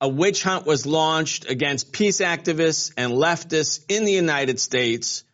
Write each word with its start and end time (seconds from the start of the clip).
a 0.00 0.08
witch 0.08 0.42
hunt 0.42 0.64
was 0.64 0.86
launched 0.86 1.50
against 1.50 1.92
peace 1.92 2.20
activists 2.20 2.92
and 2.96 3.12
leftists 3.12 3.84
in 3.88 4.04
the 4.04 4.12
United 4.12 4.60
States, 4.60 5.24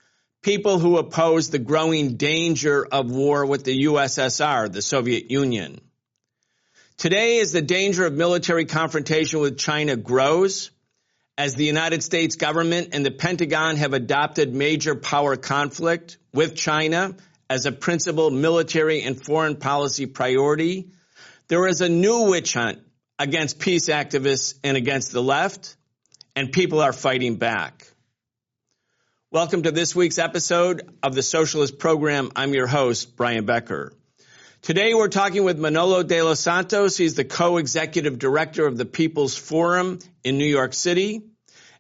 people 0.42 0.78
who 0.78 0.96
opposed 0.96 1.52
the 1.52 1.58
growing 1.58 2.16
danger 2.16 2.84
of 2.84 3.10
war 3.10 3.44
with 3.44 3.64
the 3.64 3.84
USSR, 3.84 4.72
the 4.72 4.80
Soviet 4.80 5.30
Union. 5.30 5.80
Today, 6.96 7.40
as 7.40 7.52
the 7.52 7.60
danger 7.60 8.06
of 8.06 8.14
military 8.14 8.64
confrontation 8.64 9.40
with 9.40 9.58
China 9.58 9.96
grows, 9.96 10.70
as 11.36 11.56
the 11.56 11.64
United 11.64 12.02
States 12.02 12.36
government 12.36 12.90
and 12.92 13.04
the 13.04 13.10
Pentagon 13.10 13.76
have 13.76 13.92
adopted 13.92 14.54
major 14.54 14.94
power 14.94 15.36
conflict 15.36 16.16
with 16.32 16.54
China 16.54 17.16
as 17.50 17.66
a 17.66 17.72
principal 17.72 18.30
military 18.30 19.02
and 19.02 19.20
foreign 19.20 19.56
policy 19.56 20.06
priority, 20.06 20.88
there 21.48 21.66
is 21.66 21.80
a 21.80 21.88
new 21.88 22.30
witch 22.30 22.54
hunt 22.54 22.78
against 23.18 23.60
peace 23.60 23.88
activists 23.88 24.58
and 24.64 24.76
against 24.76 25.12
the 25.12 25.22
left, 25.22 25.76
and 26.34 26.50
people 26.50 26.80
are 26.80 26.92
fighting 26.92 27.36
back. 27.36 27.86
Welcome 29.30 29.62
to 29.62 29.70
this 29.70 29.94
week's 29.94 30.18
episode 30.18 30.96
of 31.02 31.14
the 31.14 31.22
Socialist 31.22 31.78
Program. 31.78 32.30
I'm 32.34 32.54
your 32.54 32.66
host, 32.66 33.16
Brian 33.16 33.46
Becker. 33.46 33.92
Today 34.62 34.94
we're 34.94 35.08
talking 35.08 35.44
with 35.44 35.58
Manolo 35.58 36.02
de 36.02 36.22
los 36.22 36.40
Santos. 36.40 36.96
He's 36.96 37.14
the 37.14 37.24
co-executive 37.24 38.18
director 38.18 38.66
of 38.66 38.76
the 38.76 38.84
People's 38.84 39.36
Forum 39.36 39.98
in 40.24 40.38
New 40.38 40.46
York 40.46 40.72
City. 40.72 41.22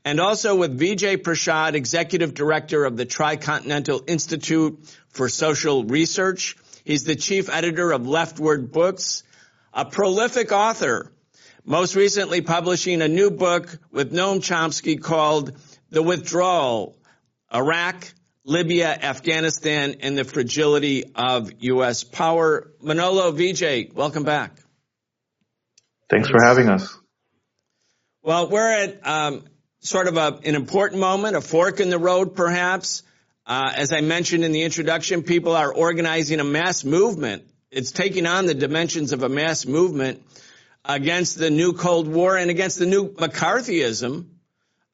And 0.04 0.20
also 0.20 0.54
with 0.54 0.78
Vijay 0.78 1.16
Prashad, 1.16 1.74
executive 1.74 2.34
director 2.34 2.84
of 2.84 2.96
the 2.96 3.06
Tricontinental 3.06 4.08
Institute 4.08 4.78
for 5.08 5.28
Social 5.28 5.84
Research. 5.84 6.56
He's 6.84 7.04
the 7.04 7.16
chief 7.16 7.48
editor 7.48 7.90
of 7.90 8.02
LeftWord 8.02 8.70
Books, 8.70 9.22
a 9.72 9.86
prolific 9.86 10.52
author 10.52 11.10
most 11.64 11.96
recently 11.96 12.42
publishing 12.42 13.00
a 13.00 13.08
new 13.08 13.30
book 13.30 13.78
with 13.90 14.12
Noam 14.12 14.38
Chomsky 14.38 15.00
called 15.00 15.52
The 15.90 16.02
Withdrawal, 16.02 16.96
Iraq, 17.52 18.12
Libya, 18.44 18.88
Afghanistan, 18.88 19.96
and 20.00 20.18
the 20.18 20.24
Fragility 20.24 21.04
of 21.14 21.50
U.S. 21.60 22.04
Power. 22.04 22.70
Manolo 22.82 23.32
Vijay, 23.32 23.92
welcome 23.94 24.24
back. 24.24 24.58
Thanks 26.10 26.28
for 26.28 26.42
having 26.42 26.68
us. 26.68 26.94
Well, 28.22 28.48
we're 28.50 28.70
at 28.70 29.06
um, 29.06 29.44
sort 29.80 30.06
of 30.06 30.18
a, 30.18 30.38
an 30.44 30.54
important 30.54 31.00
moment, 31.00 31.34
a 31.34 31.40
fork 31.40 31.80
in 31.80 31.88
the 31.88 31.98
road 31.98 32.36
perhaps. 32.36 33.02
Uh, 33.46 33.72
as 33.74 33.92
I 33.92 34.02
mentioned 34.02 34.44
in 34.44 34.52
the 34.52 34.62
introduction, 34.62 35.22
people 35.22 35.56
are 35.56 35.72
organizing 35.72 36.40
a 36.40 36.44
mass 36.44 36.84
movement. 36.84 37.44
It's 37.70 37.90
taking 37.90 38.26
on 38.26 38.46
the 38.46 38.54
dimensions 38.54 39.12
of 39.12 39.22
a 39.22 39.28
mass 39.28 39.66
movement 39.66 40.22
against 40.84 41.38
the 41.38 41.50
new 41.50 41.72
Cold 41.72 42.08
War 42.08 42.36
and 42.36 42.50
against 42.50 42.78
the 42.78 42.86
new 42.86 43.12
McCarthyism 43.12 44.26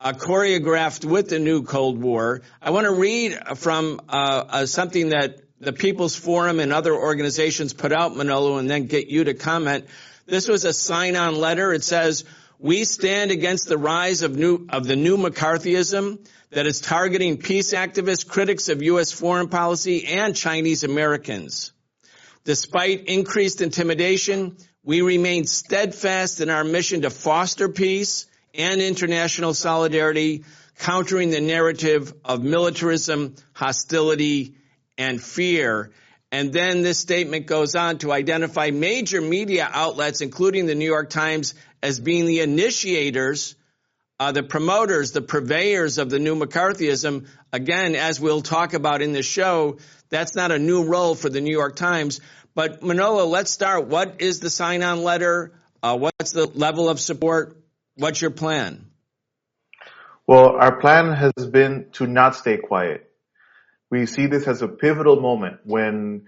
uh, 0.00 0.12
choreographed 0.12 1.04
with 1.04 1.28
the 1.28 1.38
new 1.38 1.62
Cold 1.62 2.00
War. 2.00 2.42
I 2.62 2.70
want 2.70 2.86
to 2.86 2.92
read 2.92 3.38
from 3.56 4.00
uh, 4.08 4.44
uh, 4.48 4.66
something 4.66 5.10
that 5.10 5.40
the 5.60 5.72
People's 5.72 6.16
Forum 6.16 6.58
and 6.60 6.72
other 6.72 6.94
organizations 6.94 7.74
put 7.74 7.92
out, 7.92 8.16
Manolo, 8.16 8.56
and 8.56 8.70
then 8.70 8.86
get 8.86 9.08
you 9.08 9.24
to 9.24 9.34
comment. 9.34 9.86
This 10.26 10.48
was 10.48 10.64
a 10.64 10.72
sign-on 10.72 11.34
letter. 11.34 11.72
It 11.72 11.84
says, 11.84 12.24
"We 12.58 12.84
stand 12.84 13.30
against 13.30 13.68
the 13.68 13.76
rise 13.76 14.22
of 14.22 14.36
new 14.36 14.66
of 14.70 14.86
the 14.86 14.96
new 14.96 15.18
McCarthyism 15.18 16.26
that 16.50 16.66
is 16.66 16.80
targeting 16.80 17.36
peace 17.36 17.74
activists, 17.74 18.26
critics 18.26 18.68
of 18.68 18.82
U.S. 18.82 19.12
foreign 19.12 19.48
policy, 19.48 20.06
and 20.06 20.34
Chinese 20.34 20.84
Americans. 20.84 21.72
Despite 22.44 23.06
increased 23.06 23.60
intimidation." 23.60 24.56
We 24.82 25.02
remain 25.02 25.44
steadfast 25.44 26.40
in 26.40 26.48
our 26.48 26.64
mission 26.64 27.02
to 27.02 27.10
foster 27.10 27.68
peace 27.68 28.26
and 28.54 28.80
international 28.80 29.52
solidarity, 29.52 30.44
countering 30.78 31.28
the 31.28 31.42
narrative 31.42 32.14
of 32.24 32.42
militarism, 32.42 33.34
hostility, 33.52 34.54
and 34.96 35.22
fear. 35.22 35.90
And 36.32 36.50
then 36.50 36.80
this 36.80 36.98
statement 36.98 37.46
goes 37.46 37.74
on 37.74 37.98
to 37.98 38.12
identify 38.12 38.70
major 38.70 39.20
media 39.20 39.68
outlets, 39.70 40.22
including 40.22 40.64
the 40.64 40.74
New 40.74 40.86
York 40.86 41.10
Times, 41.10 41.54
as 41.82 42.00
being 42.00 42.24
the 42.24 42.40
initiators, 42.40 43.56
uh, 44.18 44.32
the 44.32 44.42
promoters, 44.42 45.12
the 45.12 45.20
purveyors 45.20 45.98
of 45.98 46.08
the 46.08 46.18
new 46.18 46.36
McCarthyism. 46.36 47.26
Again, 47.52 47.96
as 47.96 48.18
we'll 48.18 48.42
talk 48.42 48.72
about 48.72 49.02
in 49.02 49.12
the 49.12 49.22
show, 49.22 49.76
that's 50.08 50.34
not 50.34 50.52
a 50.52 50.58
new 50.58 50.84
role 50.84 51.14
for 51.14 51.28
the 51.28 51.40
New 51.40 51.52
York 51.52 51.76
Times. 51.76 52.20
But 52.54 52.82
Manolo, 52.82 53.26
let's 53.26 53.50
start. 53.50 53.86
What 53.86 54.20
is 54.20 54.40
the 54.40 54.50
sign-on 54.50 55.02
letter? 55.02 55.52
Uh, 55.82 55.96
what's 55.96 56.32
the 56.32 56.46
level 56.46 56.88
of 56.88 56.98
support? 56.98 57.56
What's 57.94 58.20
your 58.20 58.32
plan? 58.32 58.86
Well, 60.26 60.56
our 60.56 60.80
plan 60.80 61.12
has 61.12 61.32
been 61.46 61.86
to 61.92 62.06
not 62.06 62.36
stay 62.36 62.56
quiet. 62.56 63.10
We 63.90 64.06
see 64.06 64.26
this 64.26 64.46
as 64.46 64.62
a 64.62 64.68
pivotal 64.68 65.20
moment 65.20 65.60
when 65.64 66.26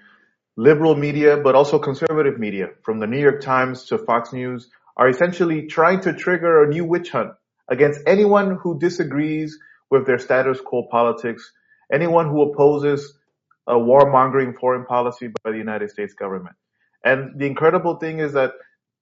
liberal 0.57 0.97
media, 0.97 1.37
but 1.37 1.55
also 1.55 1.79
conservative 1.79 2.39
media, 2.39 2.71
from 2.83 3.01
the 3.01 3.07
New 3.07 3.21
York 3.21 3.41
Times 3.41 3.85
to 3.87 3.99
Fox 3.99 4.33
News, 4.33 4.71
are 4.97 5.09
essentially 5.09 5.67
trying 5.67 6.01
to 6.03 6.13
trigger 6.13 6.65
a 6.65 6.69
new 6.69 6.85
witch 6.85 7.11
hunt 7.11 7.33
against 7.69 8.01
anyone 8.07 8.57
who 8.57 8.79
disagrees 8.79 9.59
with 9.91 10.07
their 10.07 10.19
status 10.19 10.61
quo 10.61 10.87
politics, 10.91 11.53
anyone 11.93 12.29
who 12.29 12.43
opposes 12.43 13.15
a 13.67 13.75
warmongering 13.75 14.59
foreign 14.59 14.85
policy 14.85 15.29
by 15.43 15.51
the 15.51 15.59
United 15.59 15.91
States 15.91 16.15
government. 16.15 16.57
And 17.05 17.39
the 17.39 17.47
incredible 17.47 17.97
thing 17.97 18.19
is 18.19 18.33
that 18.33 18.53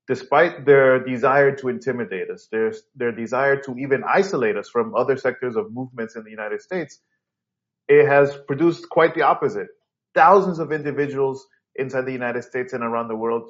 despite 0.09 0.65
their 0.66 1.04
desire 1.04 1.54
to 1.56 1.69
intimidate 1.69 2.31
us, 2.31 2.48
their, 2.50 2.72
their 2.97 3.12
desire 3.12 3.60
to 3.62 3.76
even 3.78 4.03
isolate 4.03 4.56
us 4.56 4.69
from 4.69 4.94
other 4.94 5.16
sectors 5.16 5.56
of 5.56 5.72
movements 5.72 6.16
in 6.16 6.25
the 6.25 6.31
United 6.31 6.60
States, 6.60 7.00
it 7.88 8.06
has 8.06 8.37
produced 8.47 8.88
quite 8.88 9.15
the 9.15 9.22
opposite. 9.22 9.69
Thousands 10.15 10.59
of 10.59 10.72
individuals 10.72 11.47
inside 11.77 12.06
the 12.06 12.12
United 12.12 12.42
States 12.42 12.72
and 12.72 12.82
around 12.82 13.09
the 13.09 13.16
world 13.16 13.48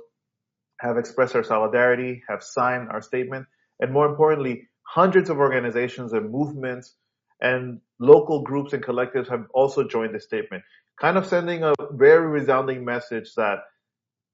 have 0.80 0.96
expressed 0.96 1.34
our 1.34 1.44
solidarity, 1.44 2.22
have 2.28 2.42
signed 2.42 2.88
our 2.90 3.02
statement, 3.02 3.46
and 3.80 3.92
more 3.92 4.06
importantly, 4.06 4.68
hundreds 4.82 5.30
of 5.30 5.38
organizations 5.38 6.12
and 6.12 6.30
movements 6.30 6.94
and 7.40 7.80
local 7.98 8.42
groups 8.42 8.72
and 8.72 8.84
collectives 8.84 9.28
have 9.28 9.46
also 9.54 9.84
joined 9.86 10.14
the 10.14 10.20
statement 10.20 10.62
kind 11.00 11.16
of 11.16 11.26
sending 11.26 11.64
a 11.64 11.72
very 11.90 12.26
resounding 12.26 12.84
message 12.84 13.34
that 13.36 13.60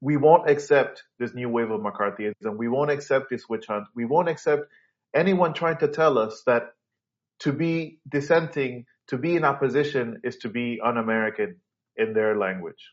we 0.01 0.17
won't 0.17 0.51
accept 0.51 1.05
this 1.19 1.35
new 1.35 1.49
wave 1.49 1.71
of 1.71 1.81
McCarthyism. 1.81 2.57
We 2.57 2.69
won't 2.69 2.91
accept 2.91 3.31
this 3.31 3.49
witch 3.49 3.67
hunt. 3.67 3.87
We 3.95 4.05
won't 4.05 4.29
accept 4.29 4.65
anyone 5.15 5.55
trying 5.55 5.79
to 5.79 5.89
tell 5.89 6.19
us 6.19 6.43
that 6.47 6.73
to 7.41 7.53
be 7.53 8.01
dissenting, 8.09 8.87
to 9.09 9.17
be 9.17 9.37
in 9.37 9.45
opposition 9.45 10.21
is 10.25 10.39
to 10.39 10.49
be 10.49 10.81
un-American 10.85 11.57
in 11.97 12.13
their 12.13 12.37
language. 12.37 12.93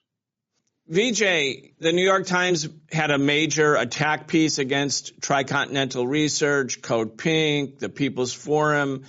Vijay, 0.89 1.73
the 1.79 1.93
New 1.93 2.03
York 2.03 2.25
Times 2.25 2.67
had 2.91 3.09
a 3.09 3.17
major 3.17 3.75
attack 3.75 4.27
piece 4.27 4.57
against 4.59 5.19
Tricontinental 5.21 6.07
Research, 6.07 6.81
Code 6.81 7.17
Pink, 7.17 7.79
the 7.79 7.89
People's 7.89 8.33
Forum. 8.33 9.03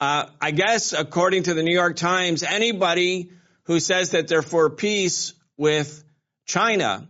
Uh, 0.00 0.26
I 0.40 0.52
guess 0.52 0.94
according 0.94 1.44
to 1.44 1.54
the 1.54 1.62
New 1.62 1.74
York 1.74 1.96
Times, 1.96 2.42
anybody 2.42 3.30
who 3.68 3.80
says 3.80 4.10
that 4.12 4.28
they're 4.28 4.42
for 4.42 4.70
peace 4.70 5.34
with 5.58 6.02
China 6.46 7.06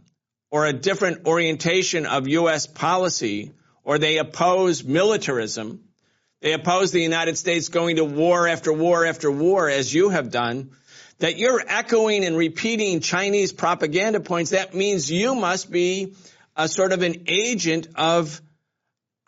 or 0.51 0.67
a 0.67 0.73
different 0.73 1.25
orientation 1.25 2.05
of 2.05 2.27
U.S. 2.27 2.67
policy, 2.67 3.53
or 3.85 3.99
they 3.99 4.19
oppose 4.19 4.83
militarism. 4.83 5.85
They 6.41 6.53
oppose 6.55 6.91
the 6.91 7.01
United 7.01 7.39
States 7.39 7.69
going 7.69 7.97
to 7.97 8.05
war 8.05 8.49
after 8.49 8.73
war 8.73 9.07
after 9.07 9.31
war, 9.31 9.71
as 9.71 9.95
you 9.95 10.09
have 10.09 10.33
done, 10.33 10.71
that 11.21 11.39
you're 11.39 11.63
echoing 11.65 12.25
and 12.25 12.37
repeating 12.37 13.01
Chinese 13.01 13.53
propaganda 13.53 14.19
points. 14.19 14.51
That 14.51 14.75
means 14.75 15.09
you 15.09 15.37
must 15.37 15.71
be 15.71 16.17
a 16.57 16.67
sort 16.67 16.93
of 16.93 17.03
an 17.03 17.23
agent 17.29 17.87
of, 17.95 18.43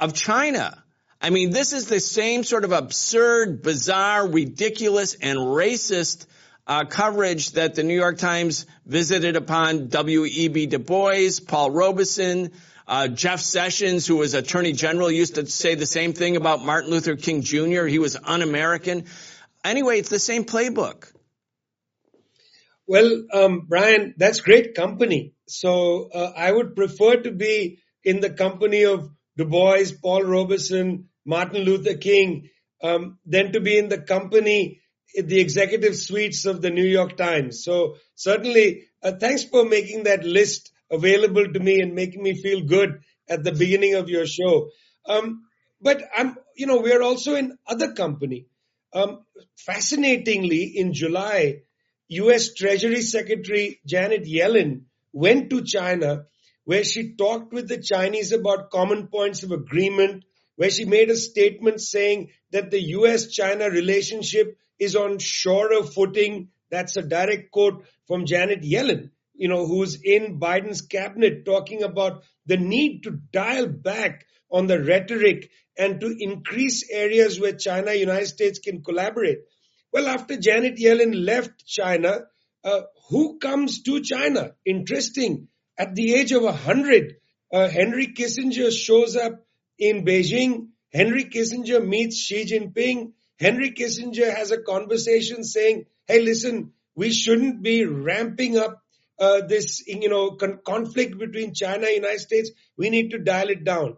of 0.00 0.14
China. 0.14 0.82
I 1.20 1.30
mean, 1.30 1.50
this 1.50 1.72
is 1.72 1.86
the 1.86 2.00
same 2.00 2.42
sort 2.42 2.64
of 2.64 2.72
absurd, 2.72 3.62
bizarre, 3.62 4.26
ridiculous, 4.26 5.14
and 5.14 5.38
racist 5.38 6.26
uh, 6.70 6.84
coverage 6.84 7.50
that 7.52 7.74
the 7.74 7.82
New 7.82 7.96
York 7.96 8.16
Times 8.16 8.64
visited 8.86 9.34
upon 9.34 9.88
W.E.B. 9.88 10.66
Du 10.66 10.78
Bois, 10.78 11.40
Paul 11.46 11.72
Robeson, 11.72 12.52
Uh, 12.86 13.06
Jeff 13.06 13.40
Sessions, 13.40 14.06
who 14.06 14.16
was 14.16 14.34
Attorney 14.34 14.72
General, 14.72 15.10
used 15.10 15.36
to 15.36 15.46
say 15.46 15.76
the 15.76 15.86
same 15.86 16.12
thing 16.12 16.36
about 16.36 16.64
Martin 16.64 16.90
Luther 16.90 17.14
King 17.16 17.42
Jr. 17.42 17.86
He 17.86 18.00
was 18.00 18.16
un-American. 18.16 19.04
Anyway, 19.64 19.98
it's 19.98 20.08
the 20.08 20.18
same 20.18 20.44
playbook. 20.44 21.12
Well, 22.88 23.10
um, 23.32 23.66
Brian, 23.68 24.14
that's 24.16 24.40
great 24.40 24.74
company. 24.74 25.34
So 25.46 26.08
uh, 26.12 26.32
I 26.36 26.50
would 26.50 26.74
prefer 26.74 27.16
to 27.22 27.30
be 27.30 27.78
in 28.02 28.20
the 28.20 28.30
company 28.30 28.84
of 28.84 29.08
Du 29.36 29.44
Bois, 29.44 29.90
Paul 30.02 30.24
Robeson, 30.24 31.08
Martin 31.24 31.62
Luther 31.62 31.94
King, 31.94 32.48
um, 32.82 33.18
than 33.24 33.52
to 33.52 33.60
be 33.60 33.78
in 33.78 33.88
the 33.88 33.98
company, 33.98 34.79
the 35.14 35.40
executive 35.40 35.96
suites 35.96 36.44
of 36.46 36.62
the 36.62 36.70
New 36.70 36.84
York 36.84 37.16
Times. 37.16 37.64
So 37.64 37.96
certainly, 38.14 38.84
uh, 39.02 39.12
thanks 39.12 39.44
for 39.44 39.64
making 39.64 40.04
that 40.04 40.24
list 40.24 40.72
available 40.90 41.52
to 41.52 41.60
me 41.60 41.80
and 41.80 41.94
making 41.94 42.22
me 42.22 42.34
feel 42.34 42.62
good 42.62 43.00
at 43.28 43.44
the 43.44 43.52
beginning 43.52 43.94
of 43.94 44.08
your 44.08 44.26
show. 44.26 44.70
Um, 45.06 45.44
but 45.80 46.02
I'm, 46.16 46.36
you 46.56 46.66
know, 46.66 46.80
we're 46.80 47.02
also 47.02 47.34
in 47.34 47.56
other 47.66 47.92
company. 47.92 48.46
Um, 48.92 49.24
fascinatingly, 49.56 50.64
in 50.64 50.92
July, 50.92 51.62
U.S. 52.08 52.54
Treasury 52.54 53.02
Secretary 53.02 53.80
Janet 53.86 54.24
Yellen 54.24 54.82
went 55.12 55.50
to 55.50 55.62
China 55.62 56.24
where 56.64 56.84
she 56.84 57.14
talked 57.14 57.52
with 57.52 57.68
the 57.68 57.82
Chinese 57.82 58.32
about 58.32 58.70
common 58.70 59.08
points 59.08 59.42
of 59.42 59.50
agreement, 59.50 60.24
where 60.56 60.70
she 60.70 60.84
made 60.84 61.10
a 61.10 61.16
statement 61.16 61.80
saying 61.80 62.30
that 62.52 62.70
the 62.70 62.80
US-China 62.80 63.68
relationship 63.70 64.56
is 64.80 64.96
on 64.96 65.18
surer 65.18 65.84
footing. 65.84 66.48
That's 66.70 66.96
a 66.96 67.02
direct 67.02 67.52
quote 67.52 67.84
from 68.06 68.26
Janet 68.26 68.62
Yellen, 68.62 69.10
you 69.34 69.48
know, 69.48 69.66
who's 69.66 70.00
in 70.02 70.40
Biden's 70.40 70.82
cabinet 70.82 71.44
talking 71.44 71.82
about 71.82 72.24
the 72.46 72.56
need 72.56 73.02
to 73.04 73.10
dial 73.10 73.68
back 73.68 74.26
on 74.50 74.66
the 74.66 74.82
rhetoric 74.82 75.50
and 75.78 76.00
to 76.00 76.14
increase 76.18 76.88
areas 76.90 77.38
where 77.38 77.52
China, 77.52 77.92
United 77.92 78.26
States 78.26 78.58
can 78.58 78.82
collaborate. 78.82 79.38
Well, 79.92 80.08
after 80.08 80.36
Janet 80.36 80.76
Yellen 80.76 81.24
left 81.24 81.64
China, 81.66 82.20
uh, 82.64 82.82
who 83.08 83.38
comes 83.38 83.82
to 83.82 84.00
China? 84.00 84.52
Interesting. 84.64 85.48
At 85.78 85.94
the 85.94 86.14
age 86.14 86.32
of 86.32 86.42
100, 86.42 87.16
uh, 87.52 87.68
Henry 87.68 88.08
Kissinger 88.08 88.70
shows 88.70 89.16
up 89.16 89.44
in 89.78 90.04
Beijing. 90.04 90.68
Henry 90.92 91.24
Kissinger 91.24 91.84
meets 91.86 92.18
Xi 92.18 92.44
Jinping. 92.44 93.12
Henry 93.40 93.70
Kissinger 93.70 94.34
has 94.36 94.50
a 94.50 94.60
conversation 94.60 95.44
saying, 95.44 95.86
hey, 96.06 96.20
listen, 96.20 96.72
we 96.94 97.10
shouldn't 97.10 97.62
be 97.62 97.86
ramping 97.86 98.58
up 98.58 98.82
uh, 99.18 99.40
this, 99.46 99.82
you 99.86 100.10
know, 100.10 100.32
con- 100.32 100.60
conflict 100.64 101.18
between 101.18 101.54
China 101.54 101.86
and 101.86 101.96
United 101.96 102.20
States. 102.20 102.50
We 102.76 102.90
need 102.90 103.12
to 103.12 103.18
dial 103.18 103.48
it 103.48 103.64
down. 103.64 103.96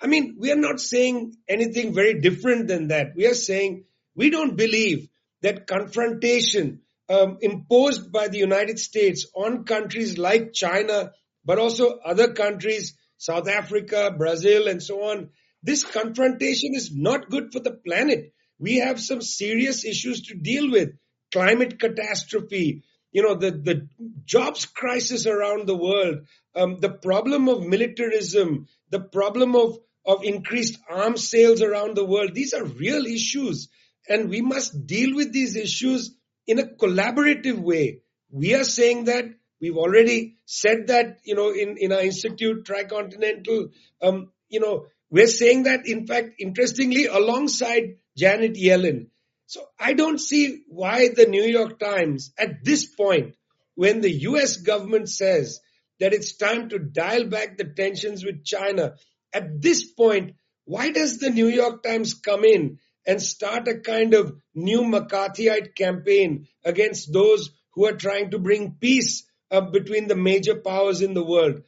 I 0.00 0.06
mean, 0.06 0.36
we 0.38 0.52
are 0.52 0.56
not 0.56 0.80
saying 0.80 1.34
anything 1.48 1.94
very 1.94 2.20
different 2.20 2.68
than 2.68 2.88
that. 2.88 3.14
We 3.16 3.26
are 3.26 3.34
saying 3.34 3.84
we 4.14 4.28
don't 4.28 4.56
believe 4.56 5.08
that 5.40 5.66
confrontation 5.66 6.80
um, 7.08 7.38
imposed 7.40 8.12
by 8.12 8.28
the 8.28 8.38
United 8.38 8.78
States 8.78 9.26
on 9.34 9.64
countries 9.64 10.18
like 10.18 10.52
China, 10.52 11.12
but 11.44 11.58
also 11.58 11.98
other 12.04 12.32
countries, 12.32 12.98
South 13.16 13.48
Africa, 13.48 14.14
Brazil, 14.16 14.68
and 14.68 14.82
so 14.82 15.04
on. 15.04 15.30
This 15.62 15.84
confrontation 15.84 16.74
is 16.74 16.94
not 16.94 17.30
good 17.30 17.50
for 17.52 17.60
the 17.60 17.70
planet. 17.70 18.33
We 18.58 18.78
have 18.78 19.00
some 19.00 19.20
serious 19.22 19.84
issues 19.84 20.22
to 20.28 20.34
deal 20.34 20.70
with. 20.70 20.90
Climate 21.32 21.80
catastrophe, 21.80 22.84
you 23.10 23.22
know, 23.22 23.34
the, 23.34 23.50
the 23.50 23.88
jobs 24.24 24.66
crisis 24.66 25.26
around 25.26 25.66
the 25.66 25.76
world, 25.76 26.26
um, 26.54 26.78
the 26.80 26.90
problem 26.90 27.48
of 27.48 27.66
militarism, 27.66 28.68
the 28.90 29.00
problem 29.00 29.56
of, 29.56 29.78
of 30.06 30.22
increased 30.22 30.78
arms 30.88 31.28
sales 31.28 31.60
around 31.60 31.96
the 31.96 32.04
world. 32.04 32.34
These 32.34 32.54
are 32.54 32.64
real 32.64 33.04
issues. 33.06 33.68
And 34.08 34.28
we 34.28 34.42
must 34.42 34.86
deal 34.86 35.16
with 35.16 35.32
these 35.32 35.56
issues 35.56 36.14
in 36.46 36.58
a 36.58 36.66
collaborative 36.66 37.58
way. 37.58 38.02
We 38.30 38.54
are 38.54 38.64
saying 38.64 39.04
that 39.04 39.24
we've 39.60 39.76
already 39.76 40.36
said 40.44 40.88
that, 40.88 41.18
you 41.24 41.34
know, 41.34 41.50
in, 41.50 41.76
in 41.78 41.92
our 41.92 42.00
institute, 42.00 42.64
Tricontinental, 42.64 43.70
um, 44.02 44.30
you 44.48 44.60
know, 44.60 44.86
we're 45.10 45.26
saying 45.26 45.64
that, 45.64 45.86
in 45.86 46.06
fact, 46.06 46.34
interestingly, 46.38 47.06
alongside 47.06 47.96
Janet 48.16 48.54
Yellen. 48.54 49.08
So 49.46 49.66
I 49.78 49.92
don't 49.92 50.18
see 50.18 50.62
why 50.68 51.08
the 51.08 51.26
New 51.26 51.44
York 51.44 51.78
Times 51.78 52.32
at 52.38 52.64
this 52.64 52.86
point, 52.86 53.34
when 53.74 54.00
the 54.00 54.12
US 54.28 54.56
government 54.56 55.08
says 55.08 55.60
that 56.00 56.14
it's 56.14 56.36
time 56.36 56.68
to 56.70 56.78
dial 56.78 57.26
back 57.26 57.56
the 57.56 57.64
tensions 57.64 58.24
with 58.24 58.44
China, 58.44 58.94
at 59.32 59.60
this 59.60 59.84
point, 59.84 60.34
why 60.64 60.90
does 60.90 61.18
the 61.18 61.30
New 61.30 61.48
York 61.48 61.82
Times 61.82 62.14
come 62.14 62.44
in 62.44 62.78
and 63.06 63.20
start 63.20 63.68
a 63.68 63.80
kind 63.80 64.14
of 64.14 64.34
new 64.54 64.82
McCarthyite 64.82 65.74
campaign 65.74 66.48
against 66.64 67.12
those 67.12 67.50
who 67.74 67.86
are 67.86 67.96
trying 67.96 68.30
to 68.30 68.38
bring 68.38 68.76
peace 68.80 69.24
uh, 69.50 69.60
between 69.60 70.08
the 70.08 70.16
major 70.16 70.56
powers 70.56 71.02
in 71.02 71.12
the 71.12 71.24
world. 71.24 71.62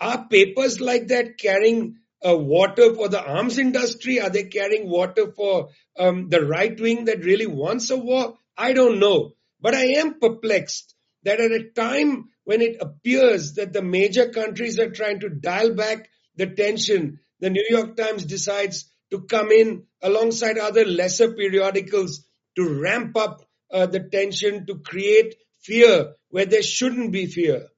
Are 0.00 0.28
papers 0.28 0.80
like 0.80 1.08
that 1.08 1.38
carrying 1.38 1.96
uh, 2.26 2.36
water 2.36 2.94
for 2.94 3.08
the 3.08 3.22
arms 3.22 3.58
industry? 3.58 4.20
Are 4.20 4.30
they 4.30 4.44
carrying 4.44 4.88
water 4.88 5.32
for 5.32 5.70
um, 5.98 6.28
the 6.28 6.44
right 6.44 6.78
wing 6.78 7.06
that 7.06 7.24
really 7.24 7.46
wants 7.46 7.90
a 7.90 7.96
war? 7.96 8.34
I 8.56 8.72
don't 8.72 8.98
know. 8.98 9.32
But 9.60 9.74
I 9.74 9.84
am 9.98 10.18
perplexed 10.20 10.94
that 11.24 11.40
at 11.40 11.52
a 11.52 11.70
time 11.70 12.28
when 12.44 12.62
it 12.62 12.78
appears 12.80 13.54
that 13.54 13.72
the 13.72 13.82
major 13.82 14.28
countries 14.30 14.78
are 14.78 14.90
trying 14.90 15.20
to 15.20 15.28
dial 15.28 15.74
back 15.74 16.08
the 16.36 16.46
tension, 16.46 17.20
the 17.40 17.50
New 17.50 17.66
York 17.68 17.96
Times 17.96 18.24
decides 18.24 18.90
to 19.10 19.22
come 19.22 19.50
in 19.50 19.84
alongside 20.02 20.58
other 20.58 20.84
lesser 20.84 21.32
periodicals 21.32 22.24
to 22.56 22.80
ramp 22.80 23.16
up 23.16 23.42
uh, 23.70 23.86
the 23.86 24.00
tension, 24.00 24.66
to 24.66 24.76
create 24.78 25.34
fear 25.60 26.14
where 26.30 26.46
there 26.46 26.62
shouldn't 26.62 27.12
be 27.12 27.26
fear. 27.26 27.68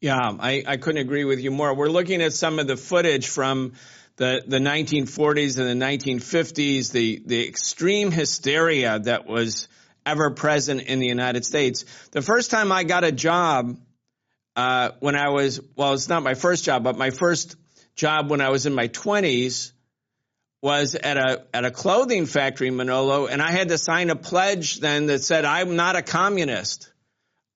Yeah, 0.00 0.18
I, 0.18 0.64
I 0.66 0.76
couldn't 0.78 1.02
agree 1.02 1.24
with 1.24 1.40
you 1.40 1.50
more. 1.50 1.74
We're 1.74 1.90
looking 1.90 2.22
at 2.22 2.32
some 2.32 2.58
of 2.58 2.66
the 2.66 2.78
footage 2.78 3.28
from 3.28 3.74
the, 4.16 4.42
the 4.46 4.56
1940s 4.56 5.58
and 5.58 5.80
the 5.80 5.84
1950s, 5.84 6.90
the, 6.90 7.22
the 7.26 7.46
extreme 7.46 8.10
hysteria 8.10 8.98
that 8.98 9.26
was 9.26 9.68
ever 10.06 10.30
present 10.30 10.80
in 10.82 11.00
the 11.00 11.06
United 11.06 11.44
States. 11.44 11.84
The 12.12 12.22
first 12.22 12.50
time 12.50 12.72
I 12.72 12.84
got 12.84 13.04
a 13.04 13.12
job, 13.12 13.78
uh, 14.56 14.92
when 15.00 15.16
I 15.16 15.28
was, 15.28 15.60
well, 15.76 15.92
it's 15.92 16.08
not 16.08 16.22
my 16.22 16.34
first 16.34 16.64
job, 16.64 16.82
but 16.82 16.96
my 16.96 17.10
first 17.10 17.56
job 17.94 18.30
when 18.30 18.40
I 18.40 18.48
was 18.48 18.64
in 18.64 18.74
my 18.74 18.88
20s 18.88 19.72
was 20.62 20.94
at 20.94 21.16
a 21.16 21.44
at 21.54 21.64
a 21.64 21.70
clothing 21.70 22.26
factory 22.26 22.68
in 22.68 22.76
Manolo, 22.76 23.26
and 23.26 23.40
I 23.40 23.50
had 23.50 23.68
to 23.68 23.78
sign 23.78 24.10
a 24.10 24.16
pledge 24.16 24.80
then 24.80 25.06
that 25.06 25.22
said 25.22 25.46
I'm 25.46 25.76
not 25.76 25.96
a 25.96 26.02
communist, 26.02 26.90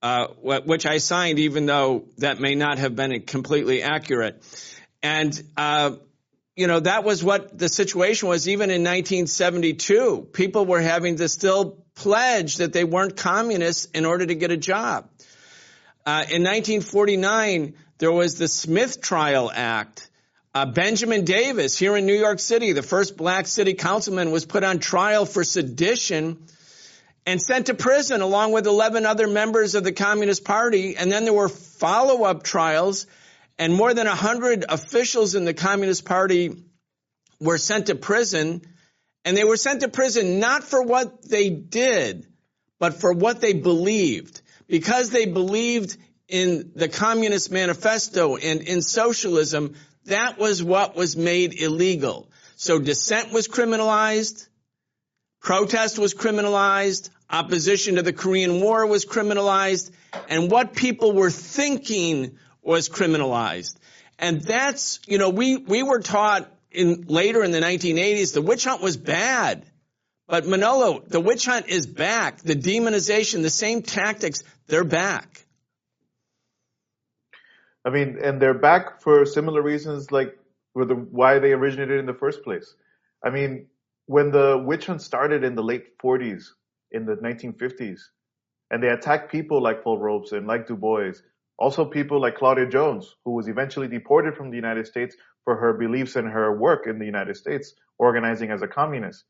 uh, 0.04 0.26
which 0.42 0.84
I 0.84 0.98
signed, 0.98 1.38
even 1.38 1.64
though 1.64 2.04
that 2.18 2.38
may 2.38 2.54
not 2.54 2.78
have 2.78 2.94
been 2.94 3.22
completely 3.22 3.82
accurate. 3.82 4.42
And 5.02 5.42
uh, 5.56 5.92
you 6.54 6.66
know 6.66 6.80
that 6.80 7.04
was 7.04 7.24
what 7.24 7.56
the 7.56 7.70
situation 7.70 8.28
was. 8.28 8.46
Even 8.46 8.68
in 8.68 8.82
1972, 8.82 10.28
people 10.30 10.66
were 10.66 10.82
having 10.82 11.16
to 11.16 11.28
still 11.30 11.82
pledge 11.94 12.58
that 12.58 12.74
they 12.74 12.84
weren't 12.84 13.16
communists 13.16 13.86
in 13.86 14.04
order 14.04 14.26
to 14.26 14.34
get 14.34 14.50
a 14.50 14.58
job. 14.58 15.08
Uh, 16.04 16.28
in 16.28 16.42
1949, 16.42 17.72
there 17.96 18.12
was 18.12 18.34
the 18.36 18.46
Smith 18.46 19.00
Trial 19.00 19.50
Act 19.50 20.10
uh, 20.54 20.66
Benjamin 20.66 21.24
Davis 21.24 21.78
here 21.78 21.96
in 21.96 22.04
New 22.04 22.14
York 22.14 22.40
City, 22.40 22.72
the 22.72 22.82
first 22.82 23.16
black 23.16 23.46
city 23.46 23.72
councilman, 23.72 24.30
was 24.30 24.44
put 24.44 24.64
on 24.64 24.80
trial 24.80 25.24
for 25.24 25.42
sedition 25.44 26.44
and 27.26 27.40
sent 27.40 27.66
to 27.66 27.74
prison 27.74 28.20
along 28.20 28.52
with 28.52 28.66
11 28.66 29.06
other 29.06 29.26
members 29.26 29.74
of 29.74 29.84
the 29.84 29.92
Communist 29.92 30.44
Party. 30.44 30.96
And 30.96 31.10
then 31.10 31.24
there 31.24 31.32
were 31.32 31.48
follow-up 31.48 32.42
trials 32.42 33.06
and 33.58 33.72
more 33.72 33.94
than 33.94 34.06
100 34.06 34.64
officials 34.68 35.34
in 35.34 35.44
the 35.44 35.54
Communist 35.54 36.04
Party 36.04 36.64
were 37.40 37.58
sent 37.58 37.86
to 37.86 37.94
prison. 37.94 38.62
And 39.24 39.36
they 39.36 39.44
were 39.44 39.56
sent 39.56 39.80
to 39.80 39.88
prison 39.88 40.38
not 40.38 40.64
for 40.64 40.82
what 40.82 41.28
they 41.28 41.50
did, 41.50 42.26
but 42.78 43.00
for 43.00 43.12
what 43.12 43.40
they 43.40 43.54
believed. 43.54 44.42
Because 44.66 45.10
they 45.10 45.26
believed 45.26 45.96
in 46.28 46.72
the 46.74 46.88
Communist 46.88 47.50
Manifesto 47.50 48.36
and 48.36 48.60
in 48.62 48.82
socialism, 48.82 49.74
that 50.06 50.38
was 50.38 50.62
what 50.62 50.96
was 50.96 51.16
made 51.16 51.60
illegal. 51.60 52.30
So 52.56 52.78
dissent 52.78 53.32
was 53.32 53.48
criminalized, 53.48 54.48
protest 55.44 55.98
was 55.98 56.14
criminalized, 56.14 57.10
opposition 57.30 57.96
to 57.96 58.02
the 58.02 58.12
Korean 58.12 58.60
War 58.60 58.86
was 58.86 59.04
criminalized, 59.04 59.92
and 60.28 60.50
what 60.50 60.74
people 60.74 61.12
were 61.12 61.30
thinking 61.30 62.38
was 62.62 62.88
criminalized. 62.88 63.76
And 64.18 64.40
that's, 64.40 65.00
you 65.06 65.18
know, 65.18 65.28
we, 65.28 65.56
we 65.58 65.82
were 65.82 66.00
taught 66.00 66.50
in 66.70 67.04
later 67.06 67.44
in 67.44 67.52
the 67.52 67.60
1980s 67.60 68.32
the 68.32 68.42
witch 68.42 68.64
hunt 68.64 68.82
was 68.82 68.96
bad. 68.96 69.64
But 70.26 70.46
Manolo, 70.46 71.02
the 71.06 71.20
witch 71.20 71.44
hunt 71.44 71.68
is 71.68 71.86
back. 71.86 72.38
The 72.38 72.56
demonization, 72.56 73.42
the 73.42 73.50
same 73.50 73.82
tactics, 73.82 74.42
they're 74.66 74.82
back. 74.82 75.44
I 77.84 77.90
mean, 77.90 78.18
and 78.22 78.40
they're 78.40 78.58
back 78.58 79.02
for 79.02 79.26
similar 79.26 79.60
reasons 79.60 80.10
like 80.10 80.38
for 80.72 80.86
the, 80.86 80.94
why 80.94 81.38
they 81.38 81.52
originated 81.52 82.00
in 82.00 82.06
the 82.06 82.14
first 82.14 82.42
place. 82.42 82.74
I 83.22 83.28
mean, 83.28 83.66
when 84.06 84.30
the 84.30 84.62
witch 84.64 84.86
hunt 84.86 85.02
started 85.02 85.44
in 85.44 85.54
the 85.54 85.62
late 85.62 85.98
40s, 85.98 86.44
in 86.90 87.06
the 87.06 87.16
1950s, 87.16 88.00
and 88.70 88.82
they 88.82 88.88
attacked 88.88 89.30
people 89.30 89.62
like 89.62 89.82
Paul 89.82 89.98
Robeson, 89.98 90.46
like 90.46 90.66
Du 90.66 90.76
Bois, 90.76 91.12
also 91.58 91.84
people 91.84 92.20
like 92.20 92.36
Claudia 92.36 92.66
Jones, 92.66 93.14
who 93.24 93.32
was 93.32 93.48
eventually 93.48 93.88
deported 93.88 94.36
from 94.36 94.50
the 94.50 94.56
United 94.56 94.86
States 94.86 95.16
for 95.44 95.56
her 95.56 95.74
beliefs 95.74 96.16
and 96.16 96.28
her 96.28 96.56
work 96.56 96.86
in 96.86 96.98
the 96.98 97.04
United 97.04 97.36
States, 97.36 97.74
organizing 97.98 98.50
as 98.50 98.62
a 98.62 98.68
communist. 98.68 99.24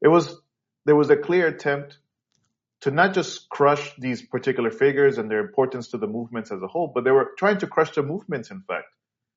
It 0.00 0.08
was, 0.08 0.40
there 0.86 0.96
was 0.96 1.10
a 1.10 1.16
clear 1.16 1.46
attempt 1.46 1.98
to 2.82 2.90
not 2.90 3.12
just 3.12 3.48
crush 3.48 3.94
these 3.98 4.22
particular 4.22 4.70
figures 4.70 5.18
and 5.18 5.30
their 5.30 5.40
importance 5.40 5.88
to 5.88 5.98
the 5.98 6.06
movements 6.06 6.52
as 6.52 6.62
a 6.62 6.68
whole, 6.68 6.92
but 6.94 7.04
they 7.04 7.10
were 7.10 7.32
trying 7.36 7.58
to 7.58 7.66
crush 7.66 7.90
the 7.94 8.02
movements, 8.02 8.50
in 8.50 8.62
fact. 8.62 8.86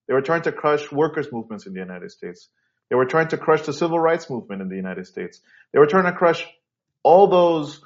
They 0.08 0.14
were 0.14 0.22
trying 0.22 0.44
to 0.44 0.52
crush 0.52 0.92
workers' 0.92 1.32
movements 1.32 1.66
in 1.66 1.74
the 1.74 1.80
United 1.80 2.12
States. 2.12 2.50
They 2.92 2.98
were 2.98 3.06
trying 3.06 3.30
to 3.30 3.38
crush 3.38 3.62
the 3.62 3.72
civil 3.72 3.98
rights 3.98 4.30
movement 4.30 4.62
in 4.62 4.68
the 4.68 4.76
United 4.76 5.08
States. 5.08 5.40
They 5.72 5.80
were 5.80 5.88
trying 5.88 6.12
to 6.12 6.12
crush 6.12 6.46
all 7.04 7.28
those 7.28 7.82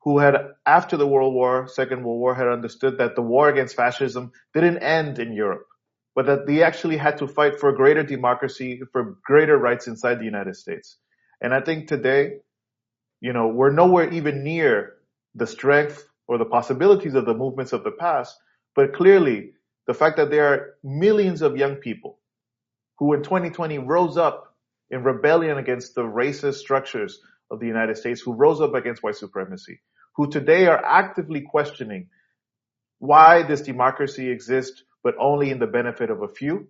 who 0.00 0.18
had, 0.18 0.34
after 0.66 0.96
the 0.96 1.06
World 1.06 1.32
War, 1.32 1.68
Second 1.68 2.02
World 2.02 2.18
War, 2.18 2.34
had 2.34 2.48
understood 2.48 2.98
that 2.98 3.14
the 3.14 3.22
war 3.22 3.48
against 3.48 3.76
fascism 3.76 4.32
didn't 4.52 4.78
end 4.78 5.20
in 5.20 5.32
Europe, 5.32 5.64
but 6.16 6.26
that 6.26 6.48
they 6.48 6.64
actually 6.64 6.96
had 6.96 7.18
to 7.18 7.28
fight 7.28 7.60
for 7.60 7.70
greater 7.70 8.02
democracy, 8.02 8.82
for 8.90 9.16
greater 9.24 9.56
rights 9.56 9.86
inside 9.86 10.18
the 10.18 10.24
United 10.24 10.56
States. 10.56 10.96
And 11.40 11.54
I 11.54 11.60
think 11.60 11.86
today, 11.86 12.38
you 13.20 13.32
know, 13.32 13.46
we're 13.46 13.70
nowhere 13.70 14.12
even 14.12 14.42
near 14.42 14.94
the 15.36 15.46
strength 15.46 16.04
or 16.26 16.36
the 16.36 16.44
possibilities 16.44 17.14
of 17.14 17.26
the 17.26 17.34
movements 17.34 17.72
of 17.72 17.84
the 17.84 17.92
past, 17.92 18.36
but 18.74 18.92
clearly 18.92 19.52
the 19.86 19.94
fact 19.94 20.16
that 20.16 20.30
there 20.30 20.52
are 20.52 20.74
millions 20.82 21.42
of 21.42 21.56
young 21.56 21.76
people 21.76 22.18
who 22.98 23.14
in 23.14 23.22
2020 23.22 23.78
rose 23.78 24.16
up 24.16 24.47
in 24.90 25.02
rebellion 25.02 25.58
against 25.58 25.94
the 25.94 26.02
racist 26.02 26.54
structures 26.54 27.20
of 27.50 27.60
the 27.60 27.66
United 27.66 27.96
States, 27.96 28.20
who 28.20 28.32
rose 28.32 28.60
up 28.60 28.74
against 28.74 29.02
white 29.02 29.16
supremacy, 29.16 29.80
who 30.16 30.30
today 30.30 30.66
are 30.66 30.82
actively 30.84 31.42
questioning 31.42 32.08
why 32.98 33.42
this 33.42 33.62
democracy 33.62 34.30
exists, 34.30 34.82
but 35.02 35.14
only 35.20 35.50
in 35.50 35.58
the 35.58 35.66
benefit 35.66 36.10
of 36.10 36.22
a 36.22 36.28
few. 36.28 36.68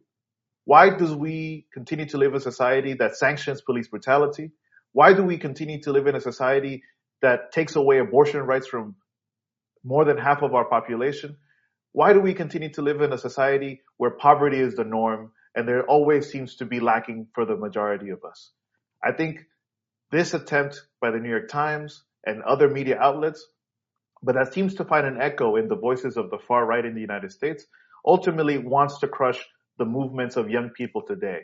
Why 0.65 0.91
do 0.91 1.17
we 1.17 1.67
continue 1.73 2.07
to 2.07 2.19
live 2.19 2.33
in 2.33 2.37
a 2.37 2.41
society 2.41 2.95
that 2.95 3.17
sanctions 3.17 3.63
police 3.63 3.89
brutality? 3.89 4.51
Why 4.93 5.15
do 5.15 5.23
we 5.23 5.39
continue 5.39 5.81
to 5.83 5.93
live 5.93 6.07
in 6.07 6.15
a 6.15 6.21
society 6.21 6.83
that 7.23 7.53
takes 7.53 7.77
away 7.77 7.99
abortion 7.99 8.41
rights 8.41 8.67
from 8.67 8.97
more 9.83 10.05
than 10.05 10.19
half 10.19 10.43
of 10.43 10.55
our 10.55 10.67
population? 10.67 11.37
Why 11.93 12.13
do 12.13 12.21
we 12.21 12.35
continue 12.35 12.71
to 12.75 12.83
live 12.83 13.01
in 13.01 13.13
a 13.13 13.19
society 13.19 13.81
where 13.97 14.11
poverty 14.11 14.61
is 14.61 14.75
the 14.75 14.85
norm 14.85 15.33
and 15.59 15.67
there 15.67 15.83
always 15.83 16.31
seems 16.31 16.55
to 16.57 16.65
be 16.65 16.79
lacking 16.79 17.27
for 17.35 17.45
the 17.45 17.57
majority 17.57 18.11
of 18.11 18.25
us? 18.25 18.53
I 19.05 19.11
think 19.11 19.41
this 20.13 20.33
attempt 20.33 20.81
by 21.01 21.11
the 21.11 21.19
New 21.19 21.31
York 21.31 21.49
Times 21.49 22.05
and 22.25 22.45
other 22.45 22.69
media 22.69 22.97
outlets, 22.97 23.45
but 24.23 24.37
that 24.37 24.55
seems 24.55 24.77
to 24.77 24.85
find 24.85 25.05
an 25.05 25.21
echo 25.21 25.57
in 25.57 25.67
the 25.67 25.75
voices 25.75 26.17
of 26.17 26.31
the 26.31 26.39
far 26.39 26.65
right 26.65 26.85
in 26.85 26.95
the 26.95 27.01
United 27.01 27.33
States, 27.33 27.67
ultimately 28.07 28.57
wants 28.57 29.01
to 29.01 29.09
crush 29.09 29.45
the 29.79 29.85
movements 29.85 30.37
of 30.37 30.49
young 30.49 30.71
people 30.71 31.03
today. 31.03 31.41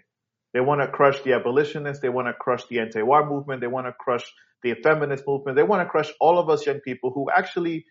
They 0.52 0.60
want 0.60 0.80
to 0.80 0.86
crush 0.86 1.20
the 1.22 1.32
abolitionists. 1.32 2.00
They 2.00 2.08
want 2.08 2.28
to 2.28 2.34
crush 2.34 2.64
the 2.68 2.78
anti-war 2.78 3.28
movement. 3.28 3.62
They 3.62 3.66
want 3.66 3.88
to 3.88 3.92
crush 3.92 4.24
the 4.62 4.74
feminist 4.80 5.24
movement. 5.26 5.56
They 5.56 5.64
want 5.64 5.82
to 5.82 5.90
crush 5.90 6.12
all 6.20 6.38
of 6.38 6.48
us 6.48 6.64
young 6.64 6.78
people 6.78 7.10
who 7.12 7.26
actually, 7.36 7.86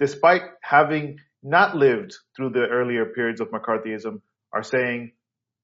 despite 0.00 0.42
having 0.62 1.18
not 1.44 1.76
lived 1.76 2.16
through 2.34 2.50
the 2.50 2.66
earlier 2.66 3.06
periods 3.06 3.40
of 3.40 3.50
McCarthyism, 3.50 4.20
are 4.52 4.64
saying 4.64 5.12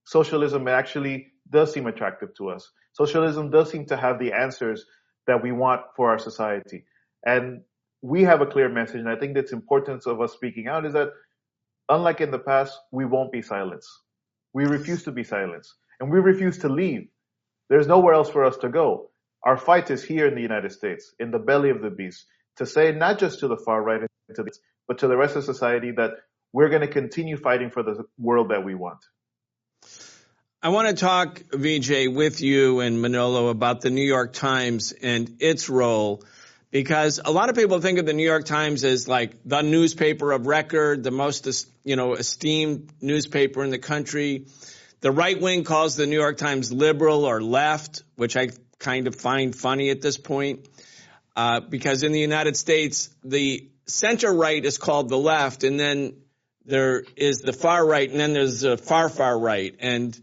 socialism 0.05 0.69
actually 0.69 1.33
does 1.51 1.73
seem 1.73 1.87
attractive 1.87 2.35
to 2.37 2.51
us. 2.51 2.71
Socialism 2.93 3.51
does 3.51 3.71
seem 3.71 3.87
to 3.87 3.97
have 3.97 4.19
the 4.19 4.33
answers 4.33 4.85
that 5.27 5.43
we 5.43 5.53
want 5.53 5.83
for 5.97 6.11
our 6.11 6.19
society. 6.19 6.85
And 7.25 7.63
we 8.03 8.23
have 8.23 8.41
a 8.41 8.47
clear 8.47 8.69
message. 8.69 9.01
And 9.01 9.09
I 9.09 9.17
think 9.17 9.35
that's 9.35 9.53
importance 9.53 10.07
of 10.07 10.21
us 10.21 10.33
speaking 10.33 10.69
out 10.69 10.85
is 10.85 10.93
that 10.93 11.09
unlike 11.89 12.21
in 12.21 12.31
the 12.31 12.39
past, 12.39 12.79
we 12.93 13.05
won't 13.05 13.33
be 13.33 13.43
silenced. 13.43 13.89
We 14.53 14.65
refuse 14.65 15.03
to 15.05 15.13
be 15.13 15.25
silenced 15.25 15.75
and 16.01 16.11
we 16.11 16.21
refuse 16.21 16.59
to 16.59 16.69
leave. 16.69 17.09
There's 17.69 17.87
nowhere 17.87 18.15
else 18.15 18.31
for 18.31 18.45
us 18.45 18.57
to 18.59 18.69
go. 18.69 19.11
Our 19.43 19.57
fight 19.57 19.91
is 19.91 20.03
here 20.03 20.27
in 20.27 20.35
the 20.35 20.43
United 20.43 20.73
States, 20.73 21.13
in 21.19 21.31
the 21.31 21.39
belly 21.39 21.71
of 21.71 21.83
the 21.83 21.91
beast, 21.91 22.27
to 22.57 22.67
say 22.67 22.93
not 22.93 23.19
just 23.19 23.41
to 23.41 23.49
the 23.49 23.57
far 23.57 23.83
right, 23.83 24.01
and 24.01 24.37
to 24.37 24.43
the, 24.43 24.53
but 24.87 24.99
to 24.99 25.09
the 25.09 25.17
rest 25.17 25.37
of 25.37 25.45
society 25.45 25.93
that 25.93 26.13
we're 26.53 26.69
going 26.69 26.83
to 26.83 26.89
continue 26.89 27.37
fighting 27.37 27.71
for 27.71 27.83
the 27.83 28.05
world 28.19 28.51
that 28.51 28.65
we 28.65 28.75
want. 28.75 28.99
I 30.63 30.71
want 30.71 30.89
to 30.89 30.95
talk, 30.95 31.41
Vijay, 31.51 32.13
with 32.15 32.41
you 32.41 32.81
and 32.81 33.03
Manolo 33.03 33.49
about 33.49 33.83
the 33.83 33.91
New 33.91 34.07
York 34.07 34.33
Times 34.33 34.93
and 34.93 35.37
its 35.41 35.69
role 35.69 36.23
because 36.75 37.21
a 37.25 37.31
lot 37.31 37.51
of 37.51 37.55
people 37.55 37.81
think 37.81 38.01
of 38.01 38.07
the 38.07 38.13
New 38.13 38.25
York 38.25 38.47
Times 38.47 38.83
as 38.83 39.07
like 39.07 39.37
the 39.45 39.63
newspaper 39.63 40.33
of 40.33 40.49
record, 40.49 41.05
the 41.05 41.13
most, 41.13 41.69
you 41.85 41.95
know, 41.95 42.15
esteemed 42.15 42.91
newspaper 43.01 43.63
in 43.63 43.71
the 43.71 43.79
country. 43.79 44.47
The 45.01 45.13
right 45.13 45.41
wing 45.41 45.63
calls 45.63 45.95
the 45.95 46.07
New 46.07 46.19
York 46.19 46.37
Times 46.37 46.73
liberal 46.73 47.27
or 47.27 47.41
left, 47.41 48.03
which 48.17 48.37
I 48.37 48.49
kind 48.81 49.07
of 49.07 49.15
find 49.15 49.55
funny 49.55 49.91
at 49.91 50.01
this 50.01 50.17
point, 50.17 50.69
uh, 51.37 51.61
because 51.61 52.03
in 52.03 52.11
the 52.11 52.19
United 52.19 52.57
States, 52.57 53.09
the 53.23 53.69
center 53.87 54.33
right 54.33 54.65
is 54.65 54.77
called 54.77 55.09
the 55.11 55.19
left, 55.19 55.63
and 55.63 55.79
then 55.79 56.15
there 56.65 57.05
is 57.17 57.41
the 57.41 57.53
far 57.53 57.87
right, 57.87 58.11
and 58.11 58.19
then 58.19 58.33
there's 58.33 58.61
the 58.61 58.77
far, 58.77 59.09
far 59.09 59.39
right. 59.39 59.75
And 59.81 60.19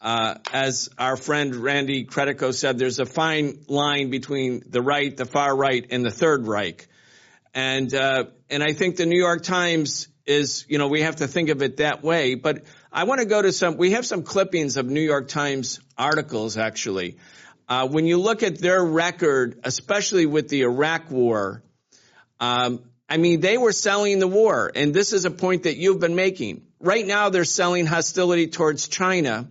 uh, 0.00 0.34
as 0.52 0.88
our 0.98 1.16
friend 1.16 1.54
Randy 1.54 2.04
Credico 2.04 2.52
said, 2.52 2.78
there's 2.78 2.98
a 2.98 3.06
fine 3.06 3.64
line 3.68 4.10
between 4.10 4.62
the 4.68 4.82
right, 4.82 5.16
the 5.16 5.26
far 5.26 5.56
right, 5.56 5.86
and 5.90 6.04
the 6.04 6.10
Third 6.10 6.46
Reich. 6.46 6.86
And 7.54 7.92
uh, 7.94 8.24
and 8.50 8.62
I 8.62 8.72
think 8.72 8.96
the 8.96 9.06
New 9.06 9.18
York 9.18 9.42
Times 9.42 10.08
is, 10.26 10.66
you 10.68 10.78
know, 10.78 10.88
we 10.88 11.02
have 11.02 11.16
to 11.16 11.28
think 11.28 11.48
of 11.48 11.62
it 11.62 11.78
that 11.78 12.02
way. 12.02 12.34
But 12.34 12.64
I 12.92 13.04
want 13.04 13.20
to 13.20 13.26
go 13.26 13.40
to 13.40 13.52
some. 13.52 13.76
We 13.76 13.92
have 13.92 14.04
some 14.04 14.22
clippings 14.22 14.76
of 14.76 14.86
New 14.86 15.00
York 15.00 15.28
Times 15.28 15.80
articles 15.96 16.56
actually. 16.56 17.16
Uh, 17.68 17.88
when 17.88 18.06
you 18.06 18.18
look 18.18 18.42
at 18.42 18.58
their 18.58 18.84
record, 18.84 19.60
especially 19.64 20.26
with 20.26 20.48
the 20.48 20.62
Iraq 20.62 21.10
War, 21.10 21.62
um, 22.38 22.82
I 23.08 23.18
mean, 23.18 23.40
they 23.40 23.56
were 23.56 23.72
selling 23.72 24.18
the 24.18 24.26
war, 24.26 24.70
and 24.74 24.92
this 24.92 25.12
is 25.12 25.24
a 25.24 25.30
point 25.30 25.64
that 25.64 25.76
you've 25.76 26.00
been 26.00 26.16
making. 26.16 26.62
Right 26.80 27.06
now, 27.06 27.28
they're 27.28 27.44
selling 27.44 27.86
hostility 27.86 28.48
towards 28.48 28.88
China 28.88 29.48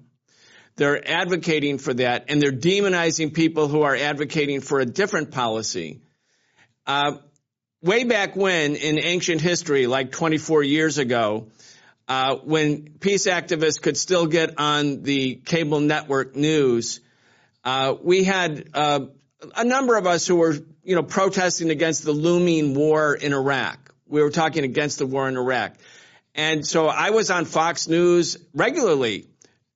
they're 0.75 1.07
advocating 1.09 1.77
for 1.77 1.93
that, 1.93 2.25
and 2.27 2.41
they're 2.41 2.51
demonizing 2.51 3.33
people 3.33 3.67
who 3.67 3.83
are 3.83 3.95
advocating 3.95 4.59
for 4.59 4.79
a 4.79 4.85
different 4.85 5.31
policy. 5.31 6.01
Uh, 6.85 7.17
way 7.81 8.03
back 8.03 8.35
when, 8.35 8.75
in 8.75 9.00
ancient 9.00 9.39
history, 9.39 9.88
like 9.88 10.12
24 10.12 10.63
years 10.63 10.97
ago, 10.97 11.47
uh, 12.07 12.35
when 12.35 12.89
peace 13.00 13.25
activists 13.25 13.81
could 13.81 13.95
still 13.95 14.27
get 14.27 14.59
on 14.59 15.03
the 15.03 15.35
cable 15.35 15.79
network 15.79 16.35
news, 16.35 17.00
uh, 17.63 17.95
we 18.03 18.24
had 18.25 18.69
uh, 18.74 19.00
a 19.55 19.63
number 19.63 19.95
of 19.95 20.05
us 20.05 20.27
who 20.27 20.35
were, 20.35 20.55
you 20.86 20.96
know, 20.96 21.04
protesting 21.04 21.72
against 21.72 22.06
the 22.06 22.12
looming 22.12 22.74
war 22.74 23.15
in 23.15 23.34
Iraq. 23.34 23.94
We 24.08 24.22
were 24.22 24.32
talking 24.32 24.63
against 24.63 25.00
the 25.00 25.06
war 25.06 25.27
in 25.27 25.36
Iraq. 25.36 25.74
And 26.36 26.65
so 26.65 26.88
I 26.88 27.10
was 27.10 27.32
on 27.32 27.46
Fox 27.46 27.88
News 27.88 28.38
regularly 28.54 29.27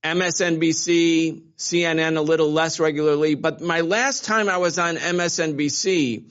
MSNBC, 0.04 1.42
CNN 1.58 2.18
a 2.18 2.22
little 2.22 2.52
less 2.52 2.80
regularly, 2.80 3.36
but 3.36 3.60
my 3.60 3.82
last 3.82 4.24
time 4.24 4.48
I 4.48 4.58
was 4.58 4.80
on 4.80 4.96
MSNBC, 4.96 6.24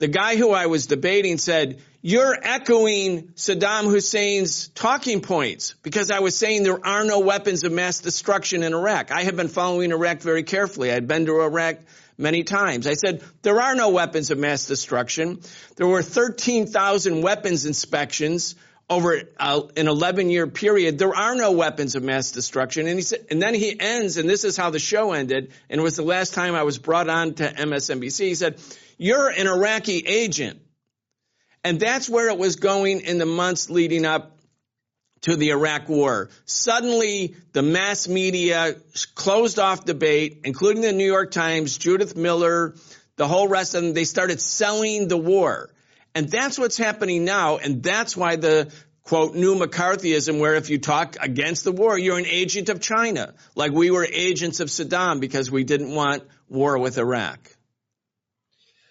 the 0.00 0.08
guy 0.08 0.36
who 0.36 0.50
I 0.50 0.66
was 0.66 0.86
debating 0.86 1.38
said, 1.38 1.82
you're 2.02 2.36
echoing 2.40 3.28
Saddam 3.34 3.84
Hussein's 3.84 4.68
talking 4.68 5.20
points 5.20 5.74
because 5.82 6.10
I 6.10 6.20
was 6.20 6.34
saying 6.34 6.62
there 6.62 6.84
are 6.84 7.04
no 7.04 7.20
weapons 7.20 7.62
of 7.62 7.72
mass 7.72 8.00
destruction 8.00 8.62
in 8.62 8.72
Iraq. 8.72 9.12
I 9.12 9.22
have 9.22 9.36
been 9.36 9.48
following 9.48 9.92
Iraq 9.92 10.20
very 10.20 10.42
carefully. 10.42 10.90
I'd 10.90 11.06
been 11.06 11.26
to 11.26 11.42
Iraq 11.42 11.76
many 12.20 12.44
times. 12.44 12.86
I 12.86 12.94
said, 12.94 13.24
there 13.42 13.60
are 13.60 13.74
no 13.74 13.88
weapons 13.90 14.30
of 14.30 14.38
mass 14.38 14.66
destruction. 14.66 15.40
There 15.76 15.86
were 15.86 16.02
13,000 16.02 17.22
weapons 17.22 17.66
inspections 17.66 18.54
over 18.90 19.22
uh, 19.38 19.62
an 19.76 19.86
11 19.86 20.30
year 20.30 20.48
period, 20.48 20.98
there 20.98 21.14
are 21.14 21.36
no 21.36 21.52
weapons 21.52 21.94
of 21.94 22.02
mass 22.02 22.32
destruction. 22.32 22.88
And 22.88 22.98
he 22.98 23.02
said, 23.02 23.24
and 23.30 23.40
then 23.40 23.54
he 23.54 23.78
ends, 23.78 24.16
and 24.16 24.28
this 24.28 24.42
is 24.42 24.56
how 24.56 24.70
the 24.70 24.80
show 24.80 25.12
ended, 25.12 25.52
and 25.70 25.80
it 25.80 25.82
was 25.82 25.94
the 25.94 26.02
last 26.02 26.34
time 26.34 26.56
I 26.56 26.64
was 26.64 26.76
brought 26.76 27.08
on 27.08 27.34
to 27.34 27.48
MSNBC. 27.48 28.18
He 28.26 28.34
said, 28.34 28.60
you're 28.98 29.28
an 29.28 29.46
Iraqi 29.46 29.98
agent. 30.04 30.60
And 31.62 31.78
that's 31.78 32.08
where 32.08 32.30
it 32.30 32.38
was 32.38 32.56
going 32.56 33.00
in 33.00 33.18
the 33.18 33.26
months 33.26 33.70
leading 33.70 34.04
up 34.04 34.39
to 35.22 35.36
the 35.36 35.50
Iraq 35.50 35.88
war. 35.88 36.30
Suddenly, 36.44 37.36
the 37.52 37.62
mass 37.62 38.08
media 38.08 38.76
closed 39.14 39.58
off 39.58 39.84
debate, 39.84 40.40
including 40.44 40.82
the 40.82 40.92
New 40.92 41.06
York 41.06 41.30
Times, 41.30 41.76
Judith 41.76 42.16
Miller, 42.16 42.74
the 43.16 43.28
whole 43.28 43.48
rest 43.48 43.74
of 43.74 43.82
them. 43.82 43.92
They 43.92 44.04
started 44.04 44.40
selling 44.40 45.08
the 45.08 45.18
war. 45.18 45.70
And 46.14 46.28
that's 46.28 46.58
what's 46.58 46.76
happening 46.76 47.24
now. 47.24 47.58
And 47.58 47.82
that's 47.82 48.16
why 48.16 48.36
the 48.36 48.72
quote, 49.10 49.34
new 49.34 49.56
McCarthyism 49.56 50.38
where 50.38 50.54
if 50.54 50.70
you 50.70 50.78
talk 50.78 51.16
against 51.20 51.64
the 51.64 51.72
war, 51.72 51.98
you're 51.98 52.18
an 52.18 52.26
agent 52.26 52.68
of 52.68 52.80
China, 52.80 53.34
like 53.54 53.72
we 53.72 53.90
were 53.90 54.04
agents 54.04 54.60
of 54.60 54.68
Saddam 54.68 55.20
because 55.20 55.50
we 55.50 55.64
didn't 55.64 55.94
want 55.94 56.22
war 56.48 56.78
with 56.78 56.96
Iraq. 56.96 57.56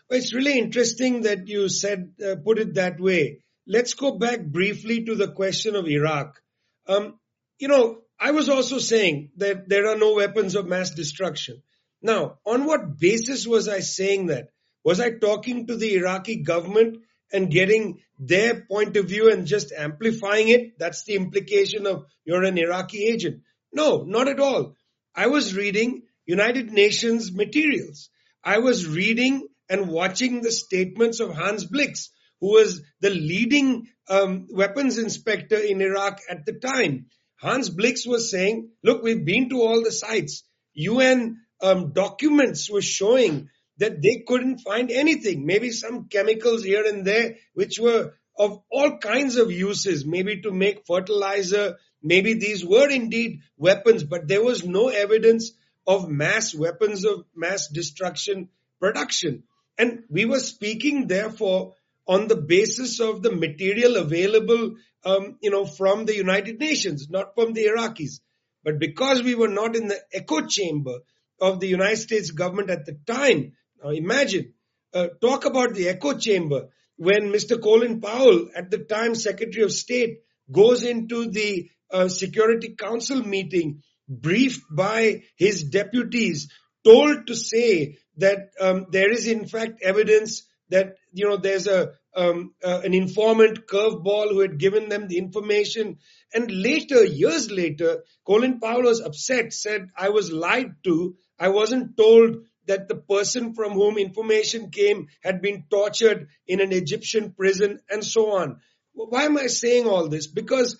Well, 0.09 0.19
it's 0.19 0.33
really 0.33 0.57
interesting 0.57 1.21
that 1.21 1.47
you 1.47 1.69
said, 1.69 2.13
uh, 2.21 2.35
put 2.43 2.59
it 2.59 2.73
that 2.73 2.99
way. 2.99 3.39
Let's 3.71 3.93
go 3.93 4.17
back 4.17 4.43
briefly 4.43 5.05
to 5.05 5.13
the 5.13 5.31
question 5.31 5.75
of 5.75 5.87
Iraq. 5.87 6.41
Um, 6.87 7.19
you 7.59 7.67
know, 7.67 7.99
I 8.19 8.31
was 8.31 8.49
also 8.49 8.79
saying 8.79 9.29
that 9.37 9.69
there 9.69 9.87
are 9.87 9.95
no 9.95 10.15
weapons 10.15 10.55
of 10.55 10.65
mass 10.65 10.89
destruction. 10.89 11.61
Now, 12.01 12.39
on 12.47 12.65
what 12.65 12.97
basis 12.97 13.45
was 13.45 13.67
I 13.67 13.81
saying 13.81 14.25
that? 14.27 14.47
Was 14.83 14.99
I 14.99 15.11
talking 15.11 15.67
to 15.67 15.75
the 15.75 15.97
Iraqi 15.97 16.37
government 16.37 17.03
and 17.31 17.51
getting 17.51 17.99
their 18.17 18.59
point 18.59 18.97
of 18.97 19.07
view 19.07 19.31
and 19.31 19.45
just 19.45 19.71
amplifying 19.71 20.47
it? 20.47 20.79
That's 20.79 21.03
the 21.03 21.13
implication 21.13 21.85
of 21.85 22.05
you're 22.25 22.43
an 22.43 22.57
Iraqi 22.57 23.05
agent. 23.05 23.43
No, 23.71 24.01
not 24.01 24.27
at 24.27 24.39
all. 24.39 24.77
I 25.13 25.27
was 25.27 25.55
reading 25.55 26.03
United 26.25 26.71
Nations 26.71 27.31
materials. 27.31 28.09
I 28.43 28.57
was 28.57 28.87
reading 28.87 29.47
and 29.69 29.89
watching 29.89 30.41
the 30.41 30.51
statements 30.51 31.19
of 31.19 31.35
Hans 31.35 31.65
Blix, 31.65 32.09
who 32.41 32.53
was 32.53 32.81
the 33.01 33.09
leading 33.09 33.87
um, 34.09 34.47
weapons 34.51 34.97
inspector 34.97 35.57
in 35.57 35.81
Iraq 35.81 36.19
at 36.29 36.45
the 36.45 36.53
time. 36.53 37.07
Hans 37.37 37.69
Blix 37.69 38.05
was 38.05 38.29
saying, 38.31 38.69
look, 38.83 39.01
we've 39.01 39.25
been 39.25 39.49
to 39.49 39.61
all 39.61 39.83
the 39.83 39.91
sites. 39.91 40.43
UN 40.73 41.41
um, 41.61 41.93
documents 41.93 42.69
were 42.69 42.81
showing 42.81 43.49
that 43.77 44.01
they 44.01 44.23
couldn't 44.27 44.59
find 44.59 44.91
anything. 44.91 45.45
Maybe 45.45 45.71
some 45.71 46.07
chemicals 46.09 46.63
here 46.63 46.85
and 46.85 47.05
there, 47.05 47.37
which 47.53 47.79
were 47.79 48.13
of 48.37 48.61
all 48.71 48.97
kinds 48.97 49.35
of 49.35 49.51
uses, 49.51 50.05
maybe 50.05 50.41
to 50.41 50.51
make 50.51 50.85
fertilizer. 50.85 51.77
Maybe 52.01 52.33
these 52.33 52.65
were 52.65 52.89
indeed 52.89 53.41
weapons, 53.57 54.03
but 54.03 54.27
there 54.27 54.43
was 54.43 54.65
no 54.65 54.87
evidence 54.87 55.51
of 55.85 56.09
mass 56.09 56.53
weapons 56.53 57.05
of 57.05 57.25
mass 57.35 57.67
destruction 57.67 58.49
production. 58.79 59.43
And 59.77 60.03
we 60.09 60.25
were 60.25 60.39
speaking, 60.39 61.07
therefore, 61.07 61.75
on 62.09 62.27
the 62.27 62.35
basis 62.35 62.99
of 62.99 63.21
the 63.21 63.31
material 63.31 63.95
available, 63.95 64.75
um, 65.05 65.37
you 65.41 65.51
know, 65.51 65.63
from 65.63 66.05
the 66.05 66.15
United 66.15 66.59
Nations, 66.59 67.07
not 67.07 67.35
from 67.35 67.53
the 67.53 67.65
Iraqis. 67.65 68.19
But 68.63 68.79
because 68.79 69.21
we 69.21 69.35
were 69.35 69.53
not 69.59 69.75
in 69.75 69.87
the 69.87 69.99
echo 70.11 70.47
chamber 70.47 70.95
of 71.39 71.59
the 71.59 71.67
United 71.67 71.97
States 71.97 72.31
government 72.31 72.71
at 72.71 72.87
the 72.87 72.97
time, 73.05 73.53
now 73.81 73.91
imagine, 73.91 74.53
uh, 74.91 75.09
talk 75.21 75.45
about 75.45 75.75
the 75.75 75.87
echo 75.89 76.17
chamber 76.17 76.69
when 76.97 77.31
Mr. 77.31 77.61
Colin 77.61 78.01
Powell, 78.01 78.49
at 78.55 78.71
the 78.71 78.79
time 78.79 79.13
Secretary 79.13 79.63
of 79.63 79.71
State, 79.71 80.21
goes 80.51 80.83
into 80.83 81.29
the 81.29 81.69
uh, 81.91 82.07
Security 82.07 82.75
Council 82.75 83.21
meeting, 83.21 83.83
briefed 84.07 84.63
by 84.71 85.21
his 85.35 85.63
deputies, 85.63 86.51
told 86.83 87.27
to 87.27 87.35
say 87.35 87.99
that 88.17 88.49
um, 88.59 88.87
there 88.89 89.11
is 89.11 89.27
in 89.27 89.47
fact 89.47 89.83
evidence 89.83 90.47
that 90.69 90.95
you 91.13 91.27
know 91.27 91.37
there's 91.37 91.67
a 91.67 91.91
um, 92.15 92.53
uh, 92.63 92.81
an 92.83 92.93
informant 92.93 93.67
curveball 93.67 94.29
who 94.29 94.39
had 94.39 94.57
given 94.57 94.89
them 94.89 95.07
the 95.07 95.17
information. 95.17 95.97
And 96.33 96.49
later 96.51 97.03
years 97.03 97.51
later 97.51 98.03
colin 98.25 98.59
powell 98.59 98.83
was 98.83 99.01
upset 99.01 99.53
said 99.53 99.89
i 99.95 100.09
was 100.09 100.31
lied 100.31 100.75
to. 100.85 101.15
I 101.39 101.49
wasn't 101.49 101.95
told 101.95 102.45
that 102.65 102.87
the 102.87 102.95
person 102.95 103.53
from 103.53 103.73
whom 103.73 103.97
information 103.97 104.69
came 104.69 105.07
had 105.23 105.41
been 105.41 105.65
tortured 105.69 106.27
in 106.47 106.61
an 106.61 106.71
egyptian 106.71 107.33
prison 107.33 107.79
and 107.89 108.03
so 108.03 108.31
on. 108.37 108.59
Why 108.93 109.23
am 109.23 109.37
i 109.37 109.47
saying 109.47 109.87
all 109.87 110.07
this? 110.07 110.27
Because 110.27 110.77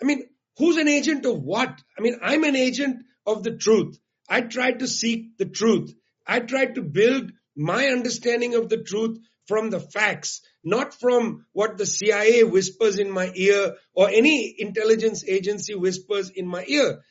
i 0.00 0.04
mean 0.04 0.24
who's 0.58 0.76
an 0.76 0.88
agent 0.88 1.26
of 1.26 1.42
what? 1.42 1.80
I 1.98 2.02
mean 2.02 2.18
i'm 2.22 2.44
an 2.44 2.56
agent 2.56 3.04
of 3.26 3.42
the 3.42 3.56
truth. 3.56 3.98
I 4.28 4.40
tried 4.40 4.80
to 4.80 4.88
seek 4.88 5.36
the 5.36 5.46
truth. 5.46 5.94
I 6.26 6.40
tried 6.40 6.76
to 6.76 6.82
build 6.82 7.32
my 7.56 7.86
understanding 7.86 8.54
of 8.54 8.68
the 8.68 8.82
truth 8.82 9.18
from 9.46 9.70
the 9.70 9.80
facts, 9.80 10.40
not 10.64 10.94
from 10.94 11.46
what 11.52 11.76
the 11.76 11.86
CIA 11.86 12.44
whispers 12.44 12.98
in 12.98 13.10
my 13.10 13.30
ear 13.34 13.76
or 13.94 14.08
any 14.08 14.54
intelligence 14.58 15.24
agency 15.26 15.74
whispers 15.74 16.30
in 16.30 16.46
my 16.46 16.64
ear. 16.66 17.02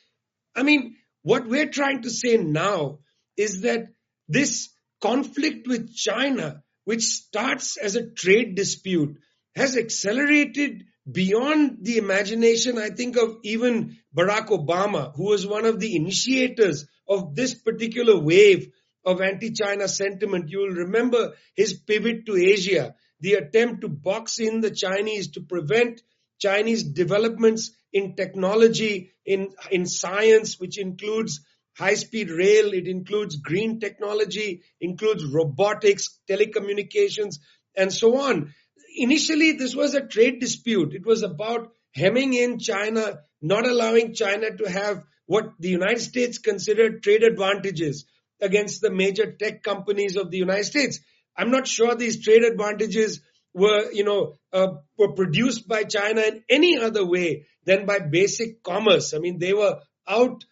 I 0.54 0.62
mean, 0.62 0.96
what 1.22 1.46
we're 1.46 1.68
trying 1.68 2.02
to 2.02 2.10
say 2.10 2.36
now 2.36 2.98
is 3.36 3.62
that 3.62 3.88
this 4.28 4.70
conflict 5.00 5.66
with 5.66 5.94
China, 5.94 6.62
which 6.84 7.02
starts 7.02 7.76
as 7.76 7.96
a 7.96 8.10
trade 8.10 8.54
dispute, 8.54 9.18
has 9.54 9.76
accelerated 9.76 10.84
beyond 11.10 11.78
the 11.82 11.98
imagination, 11.98 12.78
I 12.78 12.90
think, 12.90 13.16
of 13.16 13.38
even 13.42 13.98
Barack 14.16 14.48
Obama, 14.48 15.14
who 15.14 15.24
was 15.24 15.46
one 15.46 15.64
of 15.64 15.80
the 15.80 15.96
initiators 15.96 16.86
of 17.08 17.34
this 17.34 17.54
particular 17.54 18.18
wave 18.18 18.72
of 19.04 19.20
anti-China 19.20 19.88
sentiment. 19.88 20.48
You 20.48 20.60
will 20.60 20.76
remember 20.84 21.32
his 21.56 21.74
pivot 21.74 22.26
to 22.26 22.36
Asia, 22.36 22.94
the 23.22 23.34
attempt 23.34 23.80
to 23.80 23.88
box 23.88 24.38
in 24.38 24.60
the 24.60 24.70
Chinese 24.70 25.30
to 25.32 25.40
prevent 25.40 26.02
Chinese 26.38 26.82
developments 26.82 27.70
in 27.92 28.16
technology, 28.16 29.12
in, 29.24 29.50
in 29.70 29.86
science, 29.86 30.58
which 30.58 30.78
includes 30.78 31.40
high-speed 31.78 32.30
rail, 32.30 32.72
it 32.74 32.86
includes 32.88 33.36
green 33.36 33.80
technology, 33.80 34.62
includes 34.80 35.24
robotics, 35.24 36.18
telecommunications, 36.28 37.36
and 37.76 37.92
so 37.92 38.18
on. 38.18 38.52
Initially, 38.96 39.52
this 39.52 39.74
was 39.74 39.94
a 39.94 40.06
trade 40.06 40.40
dispute. 40.40 40.92
It 40.94 41.06
was 41.06 41.22
about 41.22 41.72
hemming 41.94 42.34
in 42.34 42.58
China, 42.58 43.20
not 43.40 43.66
allowing 43.66 44.14
China 44.14 44.54
to 44.56 44.70
have 44.70 45.02
what 45.26 45.52
the 45.60 45.70
United 45.70 46.00
States 46.00 46.38
considered 46.38 47.02
trade 47.02 47.22
advantages 47.22 48.04
against 48.40 48.82
the 48.82 48.90
major 48.90 49.30
tech 49.32 49.62
companies 49.62 50.16
of 50.16 50.30
the 50.30 50.38
United 50.38 50.64
States. 50.64 50.98
I'm 51.36 51.50
not 51.50 51.66
sure 51.66 51.94
these 51.94 52.22
trade 52.22 52.44
advantages 52.44 53.20
were, 53.54 53.90
you 53.92 54.04
know, 54.04 54.38
uh, 54.52 54.74
were 54.98 55.12
produced 55.12 55.68
by 55.68 55.84
China 55.84 56.22
in 56.22 56.42
any 56.48 56.78
other 56.78 57.04
way 57.04 57.46
than 57.64 57.86
by 57.86 57.98
basic 57.98 58.62
commerce. 58.62 59.14
I 59.14 59.18
mean, 59.18 59.38
they 59.38 59.52
were 59.52 59.80
out 60.06 60.44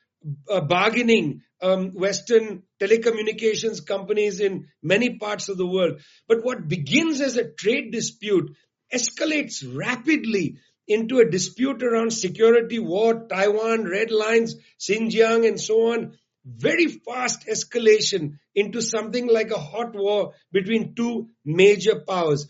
uh, 0.49 0.61
bargaining 0.61 1.43
um, 1.63 1.91
Western 1.91 2.63
telecommunications 2.81 3.85
companies 3.87 4.41
in 4.41 4.69
many 4.83 5.19
parts 5.19 5.49
of 5.49 5.59
the 5.59 5.67
world. 5.67 6.01
But 6.29 6.45
what 6.45 6.69
begins 6.69 7.21
as 7.21 7.37
a 7.37 7.51
trade 7.51 7.93
dispute 7.93 8.57
escalates 8.93 9.65
rapidly 9.65 10.59
into 10.89 11.19
a 11.19 11.31
dispute 11.31 11.83
around 11.83 12.13
security, 12.13 12.79
war, 12.79 13.27
Taiwan, 13.29 13.85
red 13.85 14.11
lines, 14.11 14.57
Xinjiang, 14.81 15.47
and 15.47 15.61
so 15.61 15.93
on, 15.93 16.19
very 16.45 16.87
fast 16.87 17.47
escalation 17.47 18.39
into 18.55 18.81
something 18.81 19.27
like 19.27 19.51
a 19.51 19.59
hot 19.59 19.95
war 19.95 20.33
between 20.53 20.95
two 20.95 21.29
major 21.45 22.01
powers. 22.01 22.47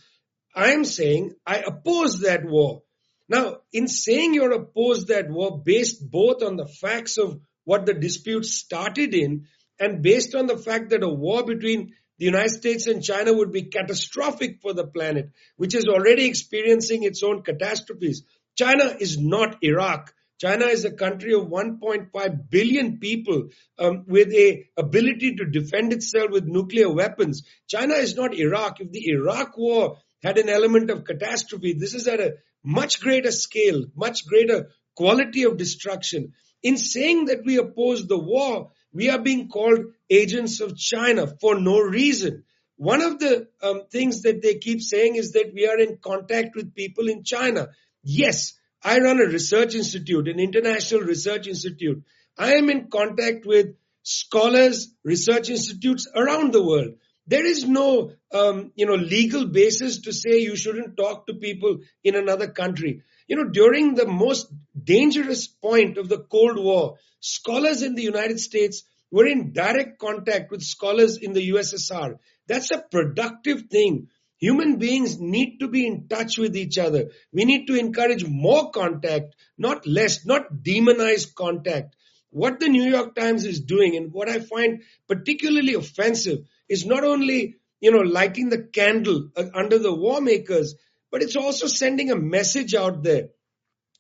I 0.55 0.73
am 0.73 0.85
saying 0.85 1.35
I 1.47 1.59
oppose 1.59 2.21
that 2.21 2.45
war. 2.45 2.83
Now, 3.29 3.59
in 3.73 3.87
saying 3.87 4.35
you're 4.35 4.53
opposed 4.53 5.09
that 5.09 5.31
war 5.31 5.63
based 5.65 6.11
both 6.11 6.43
on 6.43 6.57
the 6.57 6.67
facts 6.67 7.19
of 7.19 7.41
what 7.65 7.87
the 7.87 7.95
dispute 7.95 8.45
started 8.45 9.15
in 9.15 9.47
and 9.79 10.03
based 10.03 10.35
on 10.35 10.47
the 10.47 10.59
fact 10.59 10.91
that 10.91 11.05
a 11.05 11.09
war 11.09 11.45
between 11.45 11.95
the 12.19 12.27
United 12.27 12.51
States 12.51 12.87
and 12.87 13.03
China 13.03 13.33
would 13.33 13.53
be 13.53 13.63
catastrophic 13.63 14.61
for 14.61 14.75
the 14.75 14.87
planet, 14.87 15.31
which 15.57 15.75
is 15.75 15.87
already 15.87 16.27
experiencing 16.27 17.03
its 17.03 17.23
own 17.23 17.43
catastrophes. 17.43 18.25
China 18.57 18.95
is 19.01 19.19
not 19.19 19.57
Iraq. 19.63 20.13
China 20.41 20.65
is 20.65 20.87
a 20.87 20.91
country 20.91 21.35
of 21.35 21.49
1.5 21.49 22.51
billion 22.51 22.99
people 22.99 23.51
um, 23.79 24.05
with 24.07 24.33
a 24.33 24.65
ability 24.79 25.37
to 25.37 25.45
defend 25.45 25.93
itself 25.93 26.31
with 26.31 26.47
nuclear 26.47 26.91
weapons. 26.91 27.43
China 27.69 27.95
is 27.95 28.17
not 28.17 28.35
Iraq. 28.35 28.81
If 28.81 28.91
the 28.91 29.07
Iraq 29.11 29.59
war 29.59 29.99
had 30.23 30.39
an 30.39 30.49
element 30.49 30.91
of 30.91 31.05
catastrophe, 31.05 31.75
this 31.75 31.93
is 31.93 32.09
at 32.09 32.21
a 32.21 32.37
much 32.65 33.01
greater 33.01 33.31
scale, 33.31 33.85
much 33.95 34.27
greater 34.27 34.71
quality 34.97 35.43
of 35.43 35.59
destruction. 35.59 36.33
In 36.63 36.79
saying 36.79 37.27
that 37.27 37.45
we 37.45 37.59
oppose 37.59 38.07
the 38.07 38.19
war, 38.19 38.71
we 38.95 39.11
are 39.11 39.19
being 39.21 39.49
called 39.49 39.93
agents 40.09 40.61
of 40.61 40.77
China 40.77 41.27
for 41.27 41.61
no 41.61 41.81
reason. 41.81 42.45
One 42.77 43.03
of 43.03 43.19
the 43.19 43.49
um, 43.63 43.83
things 43.93 44.23
that 44.23 44.41
they 44.41 44.55
keep 44.55 44.81
saying 44.81 45.17
is 45.17 45.33
that 45.33 45.53
we 45.55 45.67
are 45.67 45.79
in 45.79 45.99
contact 45.99 46.57
with 46.57 46.75
people 46.75 47.09
in 47.09 47.25
China. 47.25 47.69
Yes, 48.03 48.55
I 48.83 48.99
run 48.99 49.21
a 49.21 49.27
research 49.27 49.75
institute, 49.75 50.29
an 50.29 50.41
international 50.41 51.03
research 51.03 51.47
institute. 51.47 52.03
I 52.39 52.55
am 52.55 52.71
in 52.71 52.89
contact 52.89 53.45
with 53.45 53.75
scholars, 54.03 54.95
research 55.05 55.51
institutes 55.51 56.09
around 56.15 56.53
the 56.53 56.63
world. 56.63 56.95
There 57.27 57.45
is 57.45 57.69
no, 57.69 58.13
um, 58.33 58.73
you 58.75 58.87
know, 58.87 58.95
legal 58.95 59.47
basis 59.47 60.01
to 60.03 60.13
say 60.13 60.41
you 60.41 60.57
shouldn't 60.57 60.97
talk 60.97 61.27
to 61.27 61.35
people 61.35 61.79
in 62.03 62.17
another 62.17 62.49
country. 62.49 63.03
You 63.29 63.37
know, 63.37 63.51
during 63.51 63.95
the 63.95 64.09
most 64.09 64.53
dangerous 64.83 65.47
point 65.47 65.99
of 65.99 66.09
the 66.09 66.19
Cold 66.19 66.59
War, 66.59 66.97
scholars 67.21 67.83
in 67.83 67.95
the 67.95 68.03
United 68.03 68.41
States 68.41 68.83
were 69.11 69.27
in 69.27 69.53
direct 69.53 69.99
contact 69.99 70.51
with 70.51 70.63
scholars 70.63 71.19
in 71.19 71.33
the 71.33 71.51
USSR. 71.51 72.19
That's 72.47 72.71
a 72.73 72.83
productive 72.91 73.65
thing. 73.71 74.09
Human 74.41 74.77
beings 74.77 75.21
need 75.21 75.59
to 75.61 75.69
be 75.69 75.87
in 75.87 76.09
touch 76.09 76.39
with 76.39 76.57
each 76.57 76.79
other. 76.79 77.11
We 77.31 77.45
need 77.45 77.67
to 77.67 77.79
encourage 77.79 78.27
more 78.27 78.71
contact, 78.71 79.37
not 79.59 79.87
less, 79.87 80.25
not 80.25 80.63
demonize 80.63 81.35
contact. 81.35 81.95
What 82.31 82.59
the 82.59 82.69
New 82.69 82.85
York 82.85 83.15
Times 83.15 83.45
is 83.45 83.61
doing 83.61 83.97
and 83.97 84.13
what 84.13 84.31
I 84.31 84.41
find 84.41 84.83
particularly 85.07 85.75
offensive 85.75 86.39
is 86.69 86.87
not 86.87 87.05
only, 87.05 87.57
you 87.81 87.91
know, 87.91 87.99
lighting 87.99 88.49
the 88.49 88.63
candle 88.63 89.29
uh, 89.37 89.45
under 89.53 89.79
the 89.79 89.95
war 89.95 90.23
makers, 90.23 90.75
but 91.11 91.23
it's 91.23 91.37
also 91.37 91.67
sending 91.67 92.11
a 92.11 92.17
message 92.17 92.75
out 92.75 93.03
there 93.03 93.29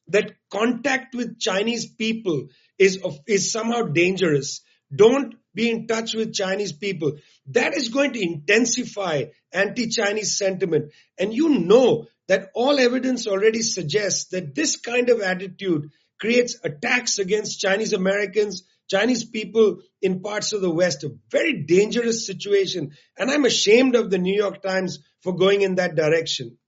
that 0.08 0.32
contact 0.50 1.14
with 1.14 1.38
Chinese 1.38 1.86
people 1.86 2.48
is, 2.78 2.98
is 3.26 3.52
somehow 3.52 3.82
dangerous. 3.82 4.62
Don't 4.94 5.34
be 5.54 5.70
in 5.70 5.86
touch 5.86 6.14
with 6.14 6.32
Chinese 6.32 6.72
people. 6.72 7.18
That 7.46 7.74
is 7.74 7.88
going 7.88 8.12
to 8.12 8.22
intensify 8.22 9.24
anti-Chinese 9.52 10.36
sentiment. 10.36 10.92
And 11.18 11.34
you 11.34 11.58
know 11.60 12.06
that 12.28 12.50
all 12.54 12.78
evidence 12.78 13.26
already 13.26 13.62
suggests 13.62 14.30
that 14.30 14.54
this 14.54 14.76
kind 14.76 15.08
of 15.08 15.20
attitude 15.20 15.90
creates 16.20 16.58
attacks 16.62 17.18
against 17.18 17.60
Chinese 17.60 17.92
Americans, 17.92 18.64
Chinese 18.88 19.24
people 19.24 19.80
in 20.02 20.20
parts 20.20 20.52
of 20.52 20.60
the 20.60 20.70
West, 20.70 21.02
a 21.02 21.12
very 21.30 21.62
dangerous 21.62 22.26
situation. 22.26 22.92
And 23.16 23.30
I'm 23.30 23.44
ashamed 23.44 23.96
of 23.96 24.10
the 24.10 24.18
New 24.18 24.34
York 24.34 24.62
Times 24.62 25.00
for 25.22 25.34
going 25.34 25.62
in 25.62 25.76
that 25.76 25.96
direction. 25.96 26.58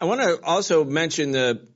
I 0.00 0.06
want 0.06 0.20
to 0.20 0.40
also 0.44 0.84
mention 0.84 1.32
the, 1.32 1.68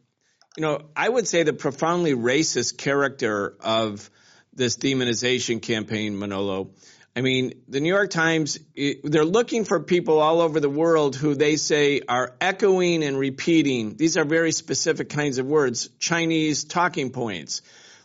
you 0.56 0.62
know, 0.62 0.80
I 0.94 1.08
would 1.08 1.26
say 1.26 1.42
the 1.42 1.52
profoundly 1.52 2.14
racist 2.14 2.78
character 2.78 3.56
of 3.60 4.08
this 4.52 4.76
demonization 4.76 5.60
campaign, 5.60 6.18
Manolo. 6.18 6.74
I 7.14 7.20
mean, 7.20 7.62
the 7.68 7.80
New 7.80 7.90
York 7.90 8.10
Times, 8.10 8.58
they're 9.04 9.24
looking 9.24 9.64
for 9.66 9.80
people 9.80 10.18
all 10.18 10.40
over 10.40 10.60
the 10.60 10.70
world 10.70 11.14
who 11.14 11.34
they 11.34 11.56
say 11.56 12.00
are 12.08 12.34
echoing 12.40 13.04
and 13.04 13.18
repeating. 13.18 13.96
These 13.96 14.16
are 14.16 14.24
very 14.24 14.50
specific 14.50 15.10
kinds 15.10 15.36
of 15.36 15.44
words, 15.44 15.90
Chinese 15.98 16.64
talking 16.64 17.10
points. 17.10 17.60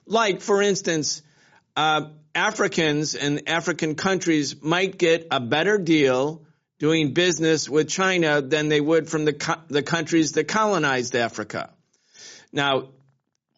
Like, 0.05 0.41
for 0.41 0.61
instance, 0.61 1.21
uh, 1.77 2.09
Africans 2.35 3.15
and 3.15 3.47
African 3.47 3.95
countries 3.95 4.61
might 4.61 4.97
get 4.97 5.27
a 5.31 5.39
better 5.39 5.77
deal 5.77 6.43
doing 6.77 7.13
business 7.13 7.69
with 7.69 7.87
China 7.87 8.41
than 8.41 8.67
they 8.67 8.81
would 8.81 9.09
from 9.09 9.23
the, 9.23 9.33
co- 9.33 9.61
the 9.69 9.83
countries 9.83 10.33
that 10.33 10.49
colonized 10.49 11.15
Africa. 11.15 11.69
Now, 12.51 12.89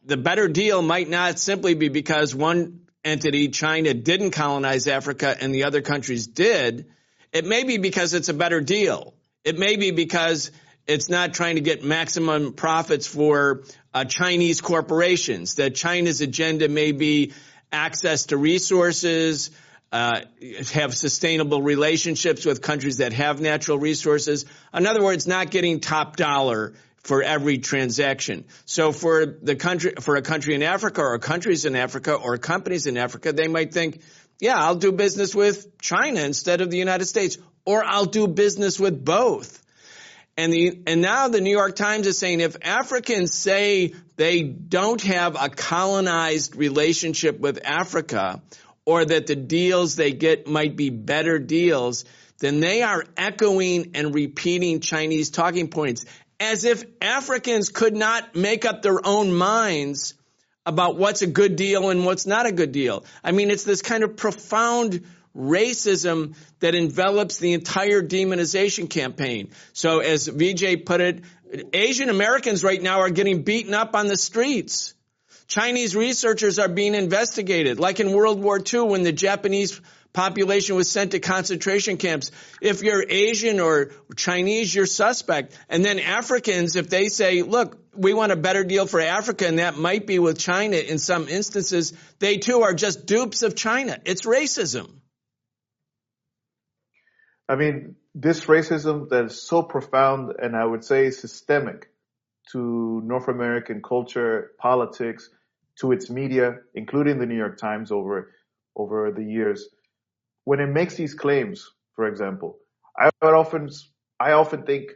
the 0.06 0.16
better 0.16 0.48
deal 0.48 0.82
might 0.82 1.10
not 1.10 1.40
simply 1.40 1.74
be 1.74 1.90
because 1.90 2.34
one 2.34 2.82
entity, 3.10 3.50
China, 3.50 3.94
didn't 3.94 4.32
colonize 4.32 4.88
Africa 4.88 5.36
and 5.40 5.54
the 5.54 5.66
other 5.66 5.82
countries 5.82 6.28
did. 6.28 6.86
It 7.34 7.46
may 7.46 7.64
be 7.64 7.78
because 7.78 8.14
it's 8.14 8.30
a 8.30 8.34
better 8.34 8.62
deal. 8.62 9.14
It 9.44 9.58
may 9.58 9.76
be 9.76 9.92
because 9.92 10.52
it's 10.88 11.10
not 11.10 11.34
trying 11.34 11.56
to 11.56 11.62
get 11.62 11.84
maximum 11.84 12.54
profits 12.54 13.08
for 13.08 13.64
uh, 13.94 14.06
Chinese 14.06 14.62
corporations, 14.62 15.56
that 15.56 15.76
China's 15.76 16.22
agenda 16.22 16.68
may 16.68 16.92
be 16.92 17.34
access 17.72 18.28
to 18.28 18.38
resources, 18.38 19.52
uh, 19.92 20.22
have 20.72 20.96
sustainable 20.96 21.62
relationships 21.62 22.46
with 22.46 22.62
countries 22.62 22.98
that 22.98 23.14
have 23.14 23.42
natural 23.42 23.78
resources. 23.78 24.46
In 24.74 24.86
other 24.86 25.04
words, 25.04 25.28
not 25.28 25.52
getting 25.52 25.80
top 25.80 26.16
dollar 26.16 26.74
for 27.10 27.24
every 27.24 27.58
transaction. 27.58 28.46
So 28.66 28.92
for 28.92 29.26
the 29.26 29.56
country, 29.56 29.94
for 30.00 30.16
a 30.16 30.22
country 30.22 30.54
in 30.54 30.62
Africa 30.62 31.02
or 31.02 31.18
countries 31.18 31.66
in 31.66 31.76
Africa 31.76 32.14
or 32.14 32.38
companies 32.38 32.86
in 32.86 32.98
Africa, 32.98 33.34
they 33.34 33.48
might 33.48 33.74
think, 33.74 34.04
yeah, 34.40 34.56
I'll 34.56 34.76
do 34.76 34.92
business 34.92 35.34
with 35.34 35.80
China 35.80 36.22
instead 36.22 36.62
of 36.62 36.70
the 36.70 36.78
United 36.78 37.06
States, 37.06 37.40
or 37.66 37.84
I'll 37.84 38.06
do 38.06 38.28
business 38.28 38.80
with 38.80 39.04
both. 39.04 39.60
And 40.38 40.54
the, 40.54 40.84
and 40.86 41.02
now 41.02 41.30
the 41.30 41.42
New 41.42 41.50
York 41.50 41.76
Times 41.76 42.06
is 42.06 42.20
saying 42.20 42.42
if 42.42 42.56
Africans 42.62 43.34
say 43.34 43.96
they 44.16 44.44
don't 44.44 45.02
have 45.02 45.36
a 45.36 45.50
colonized 45.50 46.56
relationship 46.56 47.40
with 47.40 47.66
Africa, 47.66 48.40
or 48.86 49.04
that 49.04 49.26
the 49.26 49.36
deals 49.36 49.96
they 49.96 50.12
get 50.12 50.46
might 50.46 50.76
be 50.76 50.92
better 50.92 51.40
deals, 51.40 52.06
then 52.38 52.60
they 52.60 52.84
are 52.84 53.04
echoing 53.18 53.92
and 53.96 54.14
repeating 54.14 54.80
Chinese 54.80 55.32
talking 55.32 55.70
points 55.70 56.06
as 56.40 56.64
if 56.66 56.84
Africans 57.02 57.70
could 57.70 57.96
not 57.96 58.36
make 58.36 58.66
up 58.66 58.82
their 58.82 59.06
own 59.06 59.34
minds 59.34 60.14
about 60.66 60.98
what's 60.98 61.22
a 61.22 61.28
good 61.28 61.56
deal 61.56 61.90
and 61.90 62.06
what's 62.06 62.26
not 62.26 62.46
a 62.46 62.52
good 62.52 62.72
deal. 62.72 63.04
I 63.24 63.32
mean, 63.32 63.50
it's 63.50 63.64
this 63.64 63.82
kind 63.82 64.04
of 64.04 64.16
profound 64.16 65.04
racism 65.36 66.36
that 66.60 66.76
envelops 66.76 67.38
the 67.38 67.54
entire 67.54 68.02
demonization 68.02 68.90
campaign. 68.90 69.50
So 69.74 70.00
as 70.00 70.28
Vijay 70.28 70.86
put 70.86 71.02
it, 71.02 71.24
Asian 71.74 72.10
Americans 72.10 72.64
right 72.64 72.82
now 72.82 73.00
are 73.00 73.10
getting 73.10 73.44
beaten 73.44 73.74
up 73.74 73.96
on 73.96 74.08
the 74.08 74.18
streets. 74.18 74.94
Chinese 75.48 75.96
researchers 75.96 76.60
are 76.60 76.68
being 76.70 76.94
investigated, 76.94 77.80
like 77.80 78.00
in 78.00 78.12
World 78.12 78.40
War 78.42 78.60
II 78.62 78.82
when 78.82 79.02
the 79.02 79.12
Japanese 79.12 79.82
population 80.14 80.76
was 80.76 80.90
sent 80.90 81.12
to 81.12 81.20
concentration 81.20 81.98
camps. 81.98 82.32
If 82.62 82.82
you're 82.82 83.04
Asian 83.08 83.60
or 83.60 83.92
Chinese, 84.16 84.74
you're 84.74 84.86
suspect. 84.86 85.58
And 85.70 85.84
then 85.84 86.00
Africans, 86.00 86.76
if 86.76 86.90
they 86.90 87.10
say, 87.10 87.42
look, 87.42 87.78
we 87.96 88.14
want 88.14 88.32
a 88.32 88.36
better 88.36 88.64
deal 88.64 88.88
for 88.88 89.00
Africa, 89.00 89.48
and 89.48 89.60
that 89.60 89.78
might 89.78 90.08
be 90.08 90.20
with 90.20 90.40
China 90.40 90.78
in 90.78 90.98
some 91.00 91.28
instances, 91.28 91.94
they 92.20 92.38
too 92.38 92.62
are 92.62 92.74
just 92.74 93.06
dupes 93.06 93.44
of 93.44 93.56
China. 93.56 93.98
It's 94.06 94.24
racism. 94.24 94.90
I 97.48 97.56
mean, 97.56 97.96
this 98.14 98.46
racism 98.46 99.10
that 99.10 99.26
is 99.26 99.42
so 99.42 99.64
profound 99.64 100.34
and 100.40 100.56
I 100.56 100.66
would 100.66 100.84
say 100.84 101.10
systemic 101.10 101.90
to 102.52 103.02
North 103.06 103.28
American 103.28 103.82
culture, 103.82 104.52
politics, 104.60 105.30
to 105.80 105.92
its 105.92 106.10
media, 106.10 106.58
including 106.74 107.20
the 107.20 107.26
New 107.26 107.38
York 107.38 107.58
Times 107.58 107.92
over 107.92 108.32
over 108.76 109.12
the 109.12 109.24
years, 109.24 109.68
when 110.44 110.60
it 110.60 110.68
makes 110.68 110.96
these 110.96 111.14
claims, 111.14 111.70
for 111.96 112.08
example, 112.08 112.58
I 112.98 113.10
often, 113.24 113.70
I 114.20 114.32
often 114.32 114.64
think, 114.64 114.92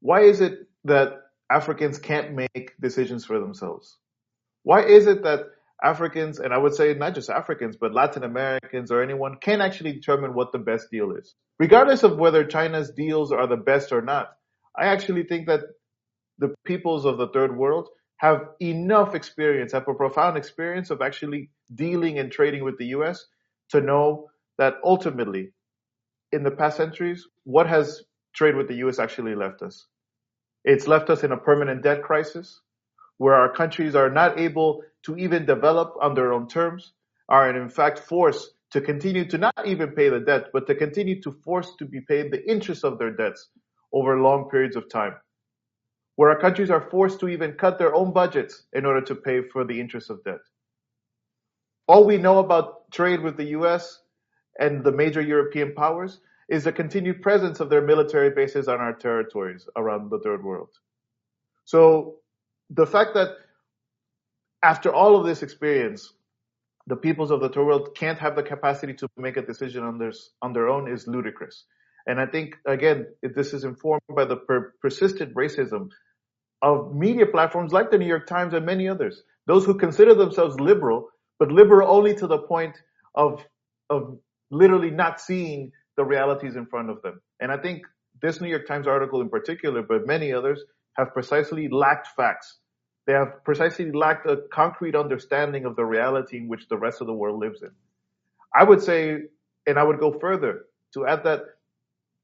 why 0.00 0.22
is 0.22 0.40
it 0.40 0.68
that 0.84 1.20
Africans 1.50 1.98
can't 1.98 2.34
make 2.34 2.72
decisions 2.80 3.24
for 3.24 3.38
themselves? 3.38 3.98
Why 4.62 4.84
is 4.84 5.06
it 5.06 5.22
that 5.24 5.40
Africans, 5.82 6.38
and 6.38 6.54
I 6.54 6.58
would 6.58 6.74
say 6.74 6.94
not 6.94 7.14
just 7.14 7.28
Africans, 7.28 7.76
but 7.76 7.92
Latin 7.92 8.24
Americans 8.24 8.90
or 8.90 9.02
anyone 9.02 9.36
can 9.36 9.60
actually 9.60 9.92
determine 9.92 10.34
what 10.34 10.52
the 10.52 10.58
best 10.58 10.90
deal 10.90 11.12
is? 11.12 11.34
Regardless 11.58 12.02
of 12.02 12.16
whether 12.16 12.44
China's 12.44 12.90
deals 12.90 13.32
are 13.32 13.46
the 13.46 13.56
best 13.56 13.92
or 13.92 14.00
not, 14.00 14.32
I 14.76 14.86
actually 14.86 15.24
think 15.24 15.46
that 15.46 15.60
the 16.38 16.54
peoples 16.64 17.04
of 17.04 17.18
the 17.18 17.28
third 17.28 17.56
world 17.56 17.88
have 18.16 18.48
enough 18.60 19.14
experience, 19.14 19.72
have 19.72 19.86
a 19.88 19.94
profound 19.94 20.36
experience 20.36 20.90
of 20.90 21.02
actually 21.02 21.50
dealing 21.74 22.18
and 22.18 22.32
trading 22.32 22.64
with 22.64 22.78
the 22.78 22.86
US 22.86 23.26
to 23.70 23.80
know 23.80 24.30
that 24.58 24.74
ultimately, 24.84 25.52
in 26.32 26.42
the 26.42 26.50
past 26.50 26.76
centuries, 26.76 27.26
what 27.44 27.66
has 27.66 28.02
trade 28.34 28.56
with 28.56 28.68
the 28.68 28.76
US 28.86 28.98
actually 28.98 29.34
left 29.34 29.62
us? 29.62 29.86
It's 30.64 30.86
left 30.86 31.10
us 31.10 31.24
in 31.24 31.32
a 31.32 31.36
permanent 31.36 31.82
debt 31.82 32.02
crisis 32.02 32.60
where 33.18 33.34
our 33.34 33.52
countries 33.52 33.94
are 33.94 34.10
not 34.10 34.38
able 34.38 34.82
to 35.04 35.16
even 35.16 35.46
develop 35.46 35.94
on 36.00 36.14
their 36.14 36.32
own 36.32 36.48
terms, 36.48 36.92
are 37.28 37.48
in 37.50 37.68
fact 37.68 37.98
forced 37.98 38.54
to 38.72 38.80
continue 38.80 39.24
to 39.28 39.38
not 39.38 39.54
even 39.64 39.90
pay 39.90 40.08
the 40.08 40.18
debt, 40.18 40.46
but 40.52 40.66
to 40.66 40.74
continue 40.74 41.20
to 41.22 41.30
force 41.30 41.76
to 41.78 41.84
be 41.84 42.00
paid 42.00 42.32
the 42.32 42.50
interest 42.50 42.84
of 42.84 42.98
their 42.98 43.12
debts 43.12 43.48
over 43.92 44.18
long 44.18 44.50
periods 44.50 44.74
of 44.74 44.88
time. 44.90 45.14
Where 46.16 46.30
our 46.30 46.38
countries 46.40 46.70
are 46.70 46.90
forced 46.90 47.20
to 47.20 47.28
even 47.28 47.52
cut 47.52 47.78
their 47.78 47.94
own 47.94 48.12
budgets 48.12 48.64
in 48.72 48.84
order 48.84 49.00
to 49.02 49.14
pay 49.14 49.42
for 49.42 49.64
the 49.64 49.78
interest 49.78 50.10
of 50.10 50.24
debt. 50.24 50.40
All 51.86 52.04
we 52.04 52.16
know 52.18 52.38
about 52.38 52.90
trade 52.90 53.20
with 53.20 53.36
the 53.36 53.50
US 53.58 54.00
and 54.58 54.84
the 54.84 54.92
major 54.92 55.20
European 55.20 55.74
powers 55.74 56.20
is 56.48 56.64
the 56.64 56.72
continued 56.72 57.22
presence 57.22 57.60
of 57.60 57.70
their 57.70 57.82
military 57.82 58.30
bases 58.30 58.68
on 58.68 58.80
our 58.80 58.92
territories 58.92 59.66
around 59.76 60.10
the 60.10 60.18
third 60.20 60.44
world. 60.44 60.70
So 61.64 62.16
the 62.70 62.86
fact 62.86 63.14
that 63.14 63.30
after 64.62 64.92
all 64.92 65.16
of 65.16 65.26
this 65.26 65.42
experience, 65.42 66.12
the 66.86 66.96
peoples 66.96 67.30
of 67.30 67.40
the 67.40 67.48
third 67.48 67.64
world 67.64 67.94
can't 67.94 68.18
have 68.18 68.36
the 68.36 68.42
capacity 68.42 68.94
to 68.94 69.08
make 69.16 69.36
a 69.36 69.42
decision 69.42 69.82
on 69.84 69.98
their, 69.98 70.12
on 70.42 70.52
their 70.52 70.68
own 70.68 70.90
is 70.90 71.06
ludicrous. 71.06 71.64
And 72.06 72.20
I 72.20 72.26
think, 72.26 72.56
again, 72.66 73.06
this 73.22 73.54
is 73.54 73.64
informed 73.64 74.02
by 74.14 74.26
the 74.26 74.36
per- 74.36 74.74
persistent 74.82 75.34
racism 75.34 75.88
of 76.60 76.94
media 76.94 77.26
platforms 77.26 77.72
like 77.72 77.90
the 77.90 77.98
New 77.98 78.06
York 78.06 78.26
Times 78.26 78.52
and 78.52 78.66
many 78.66 78.88
others. 78.88 79.22
Those 79.46 79.64
who 79.64 79.74
consider 79.78 80.14
themselves 80.14 80.60
liberal, 80.60 81.08
but 81.38 81.50
liberal 81.50 81.90
only 81.90 82.14
to 82.16 82.26
the 82.26 82.38
point 82.38 82.76
of, 83.14 83.44
of 83.88 84.18
literally 84.50 84.90
not 84.90 85.20
seeing 85.20 85.72
the 85.96 86.04
realities 86.04 86.56
in 86.56 86.66
front 86.66 86.90
of 86.90 87.02
them. 87.02 87.20
And 87.40 87.52
I 87.52 87.56
think 87.56 87.82
this 88.20 88.40
New 88.40 88.48
York 88.48 88.66
Times 88.66 88.86
article 88.86 89.20
in 89.20 89.28
particular, 89.28 89.82
but 89.82 90.06
many 90.06 90.32
others 90.32 90.62
have 90.94 91.12
precisely 91.12 91.68
lacked 91.68 92.08
facts. 92.16 92.58
They 93.06 93.12
have 93.12 93.44
precisely 93.44 93.92
lacked 93.92 94.26
a 94.26 94.38
concrete 94.52 94.94
understanding 94.94 95.66
of 95.66 95.76
the 95.76 95.84
reality 95.84 96.38
in 96.38 96.48
which 96.48 96.68
the 96.68 96.78
rest 96.78 97.00
of 97.00 97.06
the 97.06 97.12
world 97.12 97.38
lives 97.38 97.62
in. 97.62 97.70
I 98.54 98.64
would 98.64 98.82
say, 98.82 99.22
and 99.66 99.78
I 99.78 99.82
would 99.82 99.98
go 99.98 100.18
further 100.18 100.66
to 100.94 101.06
add 101.06 101.24
that 101.24 101.42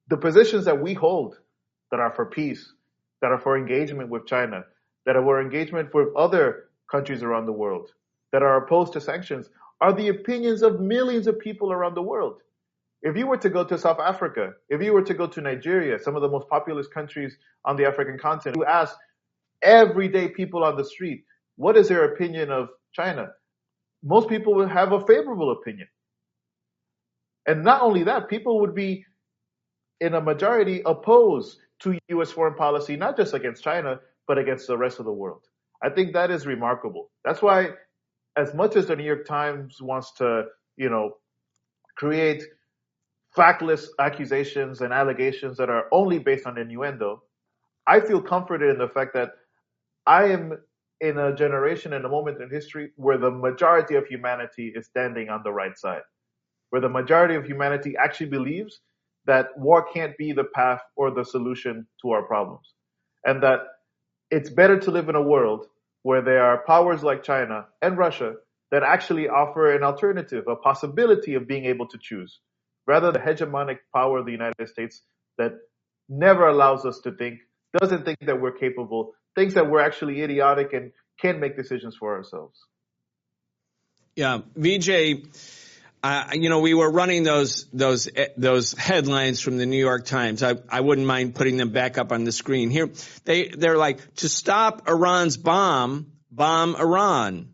the 0.08 0.16
positions 0.16 0.64
that 0.64 0.80
we 0.80 0.94
hold 0.94 1.38
that 1.90 2.00
are 2.00 2.12
for 2.12 2.26
peace, 2.26 2.72
that 3.20 3.30
are 3.30 3.38
for 3.38 3.58
engagement 3.58 4.08
with 4.08 4.26
China, 4.26 4.64
that 5.06 5.16
are 5.16 5.22
for 5.22 5.40
engagement 5.40 5.92
with 5.92 6.08
other 6.16 6.70
countries 6.90 7.22
around 7.22 7.46
the 7.46 7.52
world, 7.52 7.90
that 8.32 8.42
are 8.42 8.64
opposed 8.64 8.92
to 8.94 9.00
sanctions, 9.00 9.50
are 9.80 9.92
the 9.92 10.08
opinions 10.08 10.62
of 10.62 10.80
millions 10.80 11.26
of 11.26 11.38
people 11.38 11.72
around 11.72 11.94
the 11.94 12.02
world. 12.02 12.40
If 13.02 13.16
you 13.16 13.26
were 13.26 13.38
to 13.38 13.48
go 13.48 13.64
to 13.64 13.78
South 13.78 13.98
Africa, 13.98 14.52
if 14.68 14.82
you 14.82 14.92
were 14.92 15.02
to 15.02 15.14
go 15.14 15.26
to 15.26 15.40
Nigeria, 15.40 15.98
some 15.98 16.16
of 16.16 16.22
the 16.22 16.28
most 16.28 16.48
populous 16.48 16.86
countries 16.86 17.36
on 17.64 17.76
the 17.76 17.86
African 17.86 18.18
continent, 18.18 18.58
you 18.58 18.64
ask 18.66 18.94
everyday 19.62 20.28
people 20.28 20.62
on 20.64 20.76
the 20.76 20.84
street, 20.84 21.24
what 21.56 21.76
is 21.76 21.88
their 21.88 22.04
opinion 22.12 22.50
of 22.50 22.68
China? 22.92 23.28
Most 24.02 24.28
people 24.28 24.54
would 24.54 24.70
have 24.70 24.92
a 24.92 25.06
favorable 25.06 25.52
opinion. 25.52 25.88
And 27.46 27.64
not 27.64 27.82
only 27.82 28.04
that, 28.04 28.28
people 28.28 28.60
would 28.60 28.74
be 28.74 29.04
in 30.00 30.14
a 30.14 30.20
majority 30.20 30.82
opposed 30.84 31.58
to 31.80 31.98
U.S. 32.08 32.30
foreign 32.30 32.54
policy, 32.54 32.96
not 32.96 33.16
just 33.16 33.34
against 33.34 33.64
China, 33.64 34.00
but 34.26 34.38
against 34.38 34.66
the 34.66 34.76
rest 34.76 34.98
of 34.98 35.06
the 35.06 35.12
world. 35.12 35.42
I 35.82 35.88
think 35.88 36.12
that 36.12 36.30
is 36.30 36.46
remarkable. 36.46 37.10
That's 37.24 37.40
why, 37.40 37.70
as 38.36 38.54
much 38.54 38.76
as 38.76 38.86
the 38.86 38.96
New 38.96 39.04
York 39.04 39.26
Times 39.26 39.80
wants 39.80 40.12
to, 40.14 40.44
you 40.76 40.88
know, 40.88 41.12
create 41.96 42.42
factless 43.36 43.86
accusations 43.98 44.80
and 44.80 44.92
allegations 44.92 45.56
that 45.58 45.70
are 45.70 45.84
only 45.92 46.18
based 46.18 46.46
on 46.46 46.58
innuendo, 46.58 47.22
I 47.86 48.00
feel 48.00 48.22
comforted 48.22 48.70
in 48.70 48.78
the 48.78 48.88
fact 48.88 49.14
that 49.14 49.30
I 50.06 50.24
am 50.26 50.58
in 51.00 51.18
a 51.18 51.34
generation 51.34 51.92
and 51.92 52.04
a 52.04 52.08
moment 52.08 52.40
in 52.42 52.50
history 52.50 52.92
where 52.96 53.18
the 53.18 53.30
majority 53.30 53.94
of 53.94 54.06
humanity 54.06 54.72
is 54.74 54.86
standing 54.86 55.28
on 55.28 55.42
the 55.44 55.52
right 55.52 55.76
side, 55.76 56.02
where 56.70 56.82
the 56.82 56.88
majority 56.88 57.34
of 57.34 57.44
humanity 57.44 57.94
actually 57.96 58.28
believes 58.28 58.80
that 59.26 59.48
war 59.56 59.86
can't 59.92 60.16
be 60.18 60.32
the 60.32 60.44
path 60.54 60.80
or 60.96 61.10
the 61.10 61.24
solution 61.24 61.86
to 62.02 62.10
our 62.10 62.22
problems. 62.22 62.74
And 63.24 63.42
that 63.42 63.60
it's 64.30 64.50
better 64.50 64.78
to 64.78 64.90
live 64.90 65.08
in 65.08 65.14
a 65.14 65.22
world 65.22 65.66
where 66.02 66.22
there 66.22 66.42
are 66.42 66.64
powers 66.66 67.02
like 67.02 67.22
China 67.22 67.66
and 67.82 67.98
Russia 67.98 68.34
that 68.70 68.82
actually 68.82 69.28
offer 69.28 69.74
an 69.74 69.82
alternative, 69.82 70.44
a 70.48 70.56
possibility 70.56 71.34
of 71.34 71.46
being 71.46 71.66
able 71.66 71.88
to 71.88 71.98
choose 72.00 72.40
rather 72.86 73.12
the 73.12 73.18
hegemonic 73.18 73.78
power 73.94 74.18
of 74.18 74.26
the 74.26 74.32
United 74.32 74.68
States 74.68 75.02
that 75.38 75.52
never 76.08 76.48
allows 76.48 76.84
us 76.84 77.00
to 77.00 77.12
think, 77.12 77.38
doesn't 77.78 78.04
think 78.04 78.18
that 78.22 78.40
we're 78.40 78.52
capable, 78.52 79.12
thinks 79.36 79.54
that 79.54 79.70
we're 79.70 79.80
actually 79.80 80.22
idiotic 80.22 80.72
and 80.72 80.92
can't 81.20 81.38
make 81.38 81.56
decisions 81.56 81.96
for 81.96 82.16
ourselves. 82.16 82.58
Yeah, 84.16 84.40
Vijay, 84.58 85.24
uh, 86.02 86.30
you 86.32 86.48
know, 86.48 86.60
we 86.60 86.72
were 86.72 86.90
running 86.90 87.24
those 87.24 87.66
those 87.72 88.08
those 88.36 88.72
headlines 88.72 89.40
from 89.40 89.58
the 89.58 89.66
New 89.66 89.78
York 89.78 90.06
Times. 90.06 90.42
I, 90.42 90.54
I 90.68 90.80
wouldn't 90.80 91.06
mind 91.06 91.34
putting 91.34 91.58
them 91.58 91.70
back 91.70 91.98
up 91.98 92.10
on 92.10 92.24
the 92.24 92.32
screen 92.32 92.70
here. 92.70 92.90
They 93.24 93.48
they're 93.48 93.76
like 93.76 94.14
to 94.16 94.28
stop 94.28 94.88
Iran's 94.88 95.36
bomb, 95.36 96.12
bomb 96.30 96.74
Iran, 96.76 97.50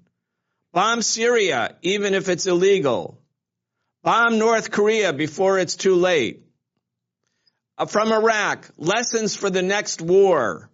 bomb 0.72 1.02
Syria, 1.02 1.76
even 1.82 2.14
if 2.14 2.28
it's 2.28 2.46
illegal. 2.46 3.20
Bomb 4.04 4.38
North 4.38 4.70
Korea 4.70 5.12
before 5.12 5.58
it's 5.58 5.74
too 5.74 5.96
late. 5.96 6.44
Uh, 7.76 7.86
from 7.86 8.12
Iraq, 8.12 8.70
lessons 8.78 9.34
for 9.34 9.50
the 9.50 9.62
next 9.62 10.00
war. 10.00 10.70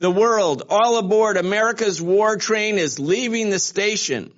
The 0.00 0.10
world, 0.10 0.64
all 0.68 0.98
aboard, 0.98 1.36
America's 1.36 2.02
war 2.02 2.36
train 2.36 2.78
is 2.78 2.98
leaving 2.98 3.50
the 3.50 3.60
station. 3.60 4.33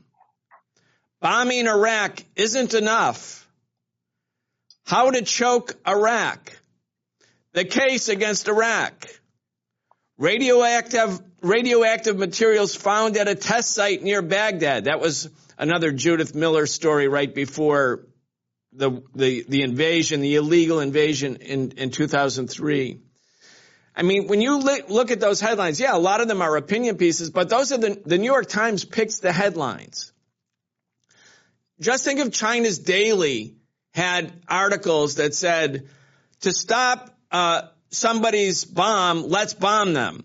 Bombing 1.21 1.67
Iraq 1.67 2.23
isn't 2.35 2.75
enough. 2.75 3.49
How 4.85 5.11
to 5.11 5.23
choke 5.23 5.75
Iraq. 5.87 6.53
The 7.53 7.65
case 7.65 8.09
against 8.09 8.49
Iraq. 8.49 9.07
Radioactive, 10.19 11.21
radioactive 11.43 12.17
materials 12.17 12.75
found 12.75 13.17
at 13.17 13.29
a 13.29 13.35
test 13.35 13.73
site 13.73 14.03
near 14.03 14.23
Baghdad. 14.23 14.85
That 14.85 15.01
was 15.01 15.29
another 15.59 15.91
Judith 15.91 16.35
Miller 16.35 16.67
story 16.67 17.09
right 17.09 17.35
before 17.35 18.07
the, 18.73 19.03
the, 19.15 19.45
the 19.49 19.63
invasion, 19.63 20.21
the 20.21 20.37
illegal 20.37 20.81
invasion 20.81 21.37
in, 21.37 21.73
in 21.73 21.91
2003. 21.91 23.01
I 23.99 24.03
mean, 24.03 24.27
when 24.29 24.43
you 24.43 24.59
look 24.59 25.11
at 25.11 25.21
those 25.21 25.41
headlines, 25.41 25.81
yeah, 25.81 25.97
a 25.97 25.99
lot 25.99 26.21
of 26.21 26.29
them 26.29 26.43
are 26.43 26.57
opinion 26.57 26.99
pieces, 26.99 27.31
but 27.31 27.49
those 27.49 27.73
are 27.73 27.79
the, 27.79 28.01
the 28.05 28.19
New 28.19 28.27
York 28.27 28.49
Times 28.49 28.85
picks 28.85 29.21
the 29.21 29.33
headlines. 29.33 30.13
Just 31.81 32.05
think 32.05 32.21
of 32.21 32.33
China's 32.33 32.79
Daily 32.79 33.57
had 33.93 34.33
articles 34.49 35.17
that 35.17 35.35
said, 35.35 35.89
to 36.41 36.53
stop 36.53 37.11
uh, 37.31 37.63
somebody's 37.91 38.65
bomb, 38.65 39.29
let's 39.29 39.55
bomb 39.55 39.95
them. 39.95 40.25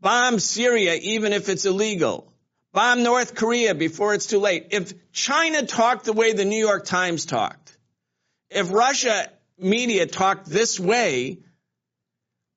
Bomb 0.00 0.38
Syria 0.38 0.94
even 0.94 1.32
if 1.32 1.48
it's 1.48 1.64
illegal 1.64 2.32
bomb 2.72 3.02
North 3.02 3.34
Korea 3.34 3.74
before 3.74 4.14
it's 4.14 4.26
too 4.26 4.40
late. 4.40 4.68
If 4.70 5.12
China 5.12 5.64
talked 5.64 6.06
the 6.06 6.12
way 6.12 6.32
the 6.32 6.44
New 6.44 6.58
York 6.58 6.84
Times 6.84 7.26
talked, 7.26 7.76
if 8.50 8.72
Russia 8.72 9.30
media 9.58 10.06
talked 10.06 10.46
this 10.46 10.80
way, 10.80 11.38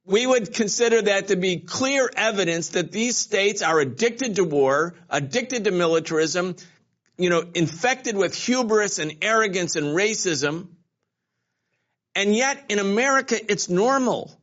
we 0.05 0.25
would 0.25 0.53
consider 0.53 1.01
that 1.01 1.29
to 1.29 1.35
be 1.35 1.57
clear 1.57 2.09
evidence 2.15 2.69
that 2.69 2.91
these 2.91 3.17
states 3.17 3.61
are 3.61 3.79
addicted 3.79 4.35
to 4.35 4.43
war, 4.43 4.93
addicted 5.09 5.65
to 5.65 5.71
militarism, 5.71 6.55
you 7.17 7.29
know, 7.29 7.43
infected 7.53 8.15
with 8.15 8.35
hubris 8.35 8.99
and 8.99 9.17
arrogance 9.21 9.75
and 9.75 9.87
racism. 9.87 10.67
And 12.13 12.35
yet 12.35 12.65
in 12.69 12.79
America, 12.79 13.39
it's 13.51 13.69
normal. 13.69 14.37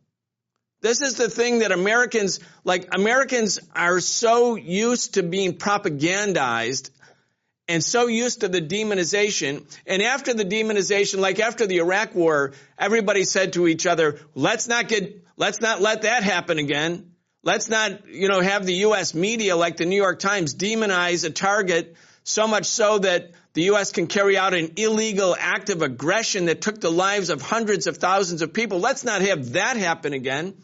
This 0.80 1.00
is 1.00 1.14
the 1.14 1.30
thing 1.30 1.60
that 1.60 1.70
Americans, 1.70 2.40
like 2.64 2.94
Americans 2.94 3.60
are 3.74 4.00
so 4.00 4.56
used 4.56 5.14
to 5.14 5.22
being 5.22 5.54
propagandized 5.54 6.90
and 7.68 7.84
so 7.84 8.08
used 8.08 8.40
to 8.40 8.48
the 8.48 8.60
demonization. 8.60 9.64
And 9.86 10.02
after 10.02 10.34
the 10.34 10.44
demonization, 10.44 11.20
like 11.20 11.38
after 11.38 11.66
the 11.66 11.78
Iraq 11.78 12.14
war, 12.14 12.52
everybody 12.76 13.24
said 13.24 13.52
to 13.52 13.68
each 13.68 13.86
other, 13.86 14.18
let's 14.34 14.66
not 14.66 14.88
get, 14.88 15.24
let's 15.36 15.60
not 15.60 15.80
let 15.80 16.02
that 16.02 16.24
happen 16.24 16.58
again. 16.58 17.12
Let's 17.44 17.68
not, 17.68 18.08
you 18.08 18.28
know, 18.28 18.40
have 18.40 18.66
the 18.66 18.74
U.S. 18.74 19.14
media 19.14 19.56
like 19.56 19.76
the 19.76 19.86
New 19.86 19.96
York 19.96 20.18
Times 20.18 20.54
demonize 20.54 21.24
a 21.24 21.30
target 21.30 21.96
so 22.24 22.46
much 22.46 22.66
so 22.66 22.98
that 22.98 23.30
the 23.54 23.64
U.S. 23.64 23.92
can 23.92 24.06
carry 24.06 24.36
out 24.36 24.54
an 24.54 24.72
illegal 24.76 25.36
act 25.38 25.68
of 25.70 25.82
aggression 25.82 26.46
that 26.46 26.60
took 26.60 26.80
the 26.80 26.90
lives 26.90 27.28
of 27.30 27.42
hundreds 27.42 27.86
of 27.86 27.98
thousands 27.98 28.42
of 28.42 28.52
people. 28.52 28.80
Let's 28.80 29.04
not 29.04 29.22
have 29.22 29.52
that 29.52 29.76
happen 29.76 30.12
again. 30.12 30.54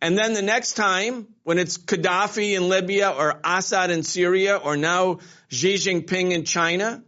And 0.00 0.16
then 0.16 0.32
the 0.32 0.42
next 0.42 0.74
time, 0.74 1.26
when 1.42 1.58
it's 1.58 1.78
Gaddafi 1.78 2.56
in 2.56 2.68
Libya 2.68 3.10
or 3.10 3.40
Assad 3.42 3.90
in 3.90 4.02
Syria 4.02 4.56
or 4.56 4.76
now 4.76 5.18
Xi 5.48 5.74
Jinping 5.74 6.32
in 6.32 6.44
China, 6.44 7.02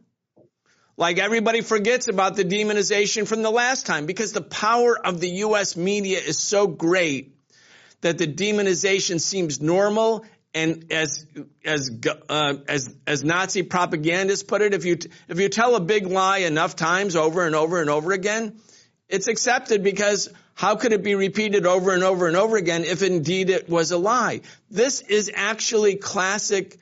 like 0.97 1.19
everybody 1.19 1.61
forgets 1.61 2.09
about 2.09 2.37
the 2.37 2.45
demonization 2.45 3.27
from 3.27 3.43
the 3.43 3.51
last 3.51 3.87
time 3.87 4.07
because 4.07 4.33
the 4.33 4.43
power 4.43 4.99
of 4.99 5.21
the 5.21 5.31
U.S. 5.31 5.77
media 5.77 6.19
is 6.19 6.39
so 6.39 6.67
great 6.67 7.37
that 8.01 8.19
the 8.19 8.27
demonization 8.27 9.21
seems 9.21 9.61
normal 9.61 10.25
and 10.55 10.91
as 10.91 11.27
as 11.65 11.91
uh, 12.29 12.55
as 12.67 12.95
as 13.07 13.23
Nazi 13.23 13.63
propagandists 13.63 14.43
put 14.43 14.63
it, 14.63 14.75
if 14.75 14.85
you 14.85 14.99
if 15.29 15.39
you 15.39 15.49
tell 15.49 15.77
a 15.77 15.81
big 15.81 16.07
lie 16.07 16.39
enough 16.39 16.77
times 16.77 17.17
over 17.17 17.47
and 17.47 17.55
over 17.55 17.81
and 17.81 17.89
over 17.89 18.13
again, 18.13 18.59
it's 19.09 19.29
accepted 19.29 19.83
because 19.83 20.29
how 20.55 20.77
could 20.77 20.93
it 20.93 21.03
be 21.03 21.15
repeated 21.15 21.67
over 21.67 21.95
and 21.95 22.03
over 22.03 22.27
and 22.27 22.37
over 22.37 22.57
again 22.57 22.85
if 22.85 23.03
indeed 23.03 23.49
it 23.49 23.69
was 23.69 23.93
a 23.93 23.99
lie? 23.99 24.41
This 24.71 25.01
is 25.01 25.31
actually 25.35 25.97
classic, 25.97 26.79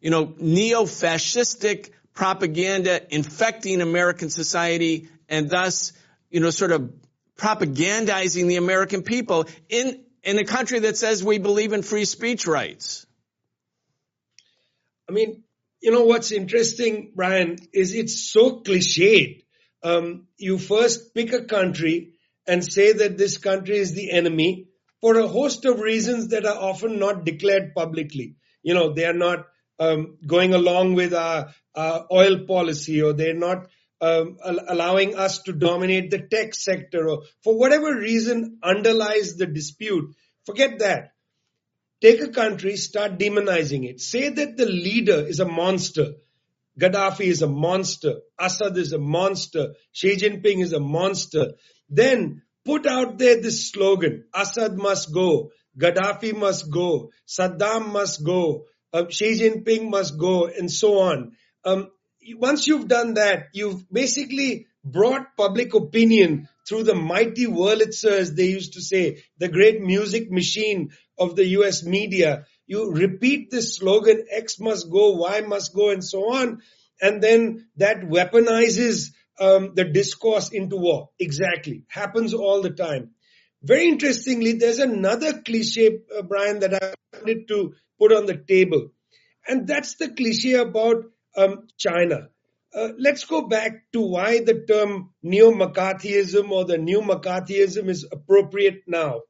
you 0.00 0.10
know, 0.10 0.32
neo-fascistic 0.38 1.90
propaganda 2.14 3.02
infecting 3.14 3.80
American 3.80 4.30
society 4.30 5.08
and 5.28 5.50
thus, 5.50 5.92
you 6.30 6.40
know, 6.40 6.50
sort 6.50 6.72
of 6.72 6.92
propagandizing 7.36 8.48
the 8.48 8.56
American 8.56 9.02
people 9.02 9.46
in 9.68 10.04
in 10.22 10.38
a 10.38 10.44
country 10.44 10.80
that 10.80 10.96
says 10.96 11.22
we 11.22 11.38
believe 11.38 11.72
in 11.72 11.82
free 11.82 12.04
speech 12.04 12.46
rights. 12.46 13.06
I 15.08 15.12
mean, 15.12 15.44
you 15.80 15.90
know 15.90 16.04
what's 16.04 16.32
interesting, 16.32 17.12
Brian, 17.14 17.56
is 17.72 17.94
it's 17.94 18.30
so 18.30 18.60
cliched. 18.60 19.44
Um, 19.82 20.26
you 20.36 20.58
first 20.58 21.14
pick 21.14 21.32
a 21.32 21.44
country 21.44 22.14
and 22.46 22.64
say 22.64 22.92
that 22.92 23.16
this 23.16 23.38
country 23.38 23.78
is 23.78 23.92
the 23.94 24.10
enemy 24.10 24.68
for 25.00 25.18
a 25.18 25.28
host 25.28 25.64
of 25.64 25.80
reasons 25.80 26.28
that 26.28 26.44
are 26.44 26.56
often 26.56 26.98
not 26.98 27.24
declared 27.24 27.74
publicly. 27.74 28.36
You 28.62 28.74
know, 28.74 28.92
they 28.92 29.04
are 29.04 29.14
not 29.14 29.46
um, 29.78 30.18
going 30.26 30.54
along 30.54 30.94
with 30.94 31.14
our, 31.14 31.54
our, 31.74 32.06
oil 32.12 32.46
policy 32.46 33.00
or 33.02 33.12
they're 33.12 33.34
not 33.34 33.68
um, 34.00 34.38
allowing 34.42 35.16
us 35.16 35.42
to 35.42 35.52
dominate 35.52 36.10
the 36.10 36.18
tech 36.18 36.54
sector 36.54 37.08
or 37.08 37.22
for 37.44 37.56
whatever 37.56 37.96
reason 37.96 38.58
underlies 38.62 39.36
the 39.36 39.46
dispute. 39.46 40.14
Forget 40.46 40.80
that. 40.80 41.12
Take 42.00 42.20
a 42.20 42.28
country, 42.28 42.76
start 42.76 43.18
demonizing 43.18 43.88
it. 43.88 44.00
Say 44.00 44.28
that 44.28 44.56
the 44.56 44.66
leader 44.66 45.26
is 45.26 45.40
a 45.40 45.44
monster. 45.44 46.14
Gaddafi 46.78 47.26
is 47.26 47.42
a 47.42 47.48
monster. 47.48 48.20
Assad 48.38 48.76
is 48.76 48.92
a 48.92 48.98
monster. 48.98 49.74
Xi 49.92 50.16
Jinping 50.16 50.62
is 50.62 50.72
a 50.72 50.80
monster. 50.80 51.54
Then 51.88 52.42
put 52.64 52.86
out 52.86 53.18
there 53.18 53.40
this 53.42 53.70
slogan, 53.70 54.24
Assad 54.32 54.76
must 54.76 55.12
go. 55.12 55.50
Gaddafi 55.76 56.36
must 56.36 56.70
go. 56.70 57.10
Saddam 57.26 57.92
must 57.92 58.24
go. 58.24 58.66
Uh, 58.92 59.04
Xi 59.08 59.40
Jinping 59.40 59.90
must 59.90 60.18
go 60.18 60.46
and 60.46 60.70
so 60.70 61.00
on. 61.00 61.32
Um, 61.64 61.90
once 62.36 62.66
you've 62.66 62.88
done 62.88 63.14
that, 63.14 63.48
you've 63.52 63.90
basically 63.90 64.66
brought 64.84 65.36
public 65.36 65.74
opinion 65.74 66.48
through 66.68 66.84
the 66.84 66.94
mighty 66.94 67.46
Wurlitzer, 67.46 68.10
as 68.10 68.34
they 68.34 68.46
used 68.46 68.74
to 68.74 68.80
say, 68.80 69.22
the 69.38 69.48
great 69.48 69.80
music 69.80 70.30
machine 70.30 70.90
of 71.18 71.36
the 71.36 71.46
US 71.58 71.84
media. 71.84 72.46
You 72.66 72.92
repeat 72.92 73.50
this 73.50 73.76
slogan, 73.76 74.26
X 74.30 74.60
must 74.60 74.90
go, 74.90 75.16
Y 75.16 75.40
must 75.40 75.74
go, 75.74 75.90
and 75.90 76.04
so 76.04 76.34
on. 76.34 76.60
And 77.00 77.22
then 77.22 77.68
that 77.76 78.00
weaponizes 78.00 79.10
um, 79.40 79.72
the 79.74 79.84
discourse 79.84 80.50
into 80.50 80.76
war. 80.76 81.10
Exactly. 81.18 81.84
Happens 81.88 82.34
all 82.34 82.62
the 82.62 82.70
time. 82.70 83.10
Very 83.62 83.88
interestingly, 83.88 84.52
there's 84.52 84.78
another 84.78 85.42
cliche, 85.42 86.00
uh, 86.16 86.22
Brian, 86.22 86.60
that 86.60 86.74
I 86.74 86.94
wanted 87.16 87.48
to 87.48 87.74
put 87.98 88.12
on 88.12 88.26
the 88.26 88.36
table. 88.36 88.90
And 89.46 89.66
that's 89.66 89.96
the 89.96 90.10
cliche 90.10 90.54
about 90.54 91.04
um, 91.36 91.66
China. 91.76 92.28
Uh, 92.74 92.90
let's 92.98 93.24
go 93.24 93.48
back 93.48 93.90
to 93.92 94.00
why 94.00 94.40
the 94.40 94.64
term 94.68 95.10
neo-McCarthyism 95.22 96.50
or 96.50 96.66
the 96.66 96.76
new 96.76 97.00
McCarthyism 97.00 97.88
is 97.88 98.06
appropriate 98.10 98.82
now. 98.86 99.22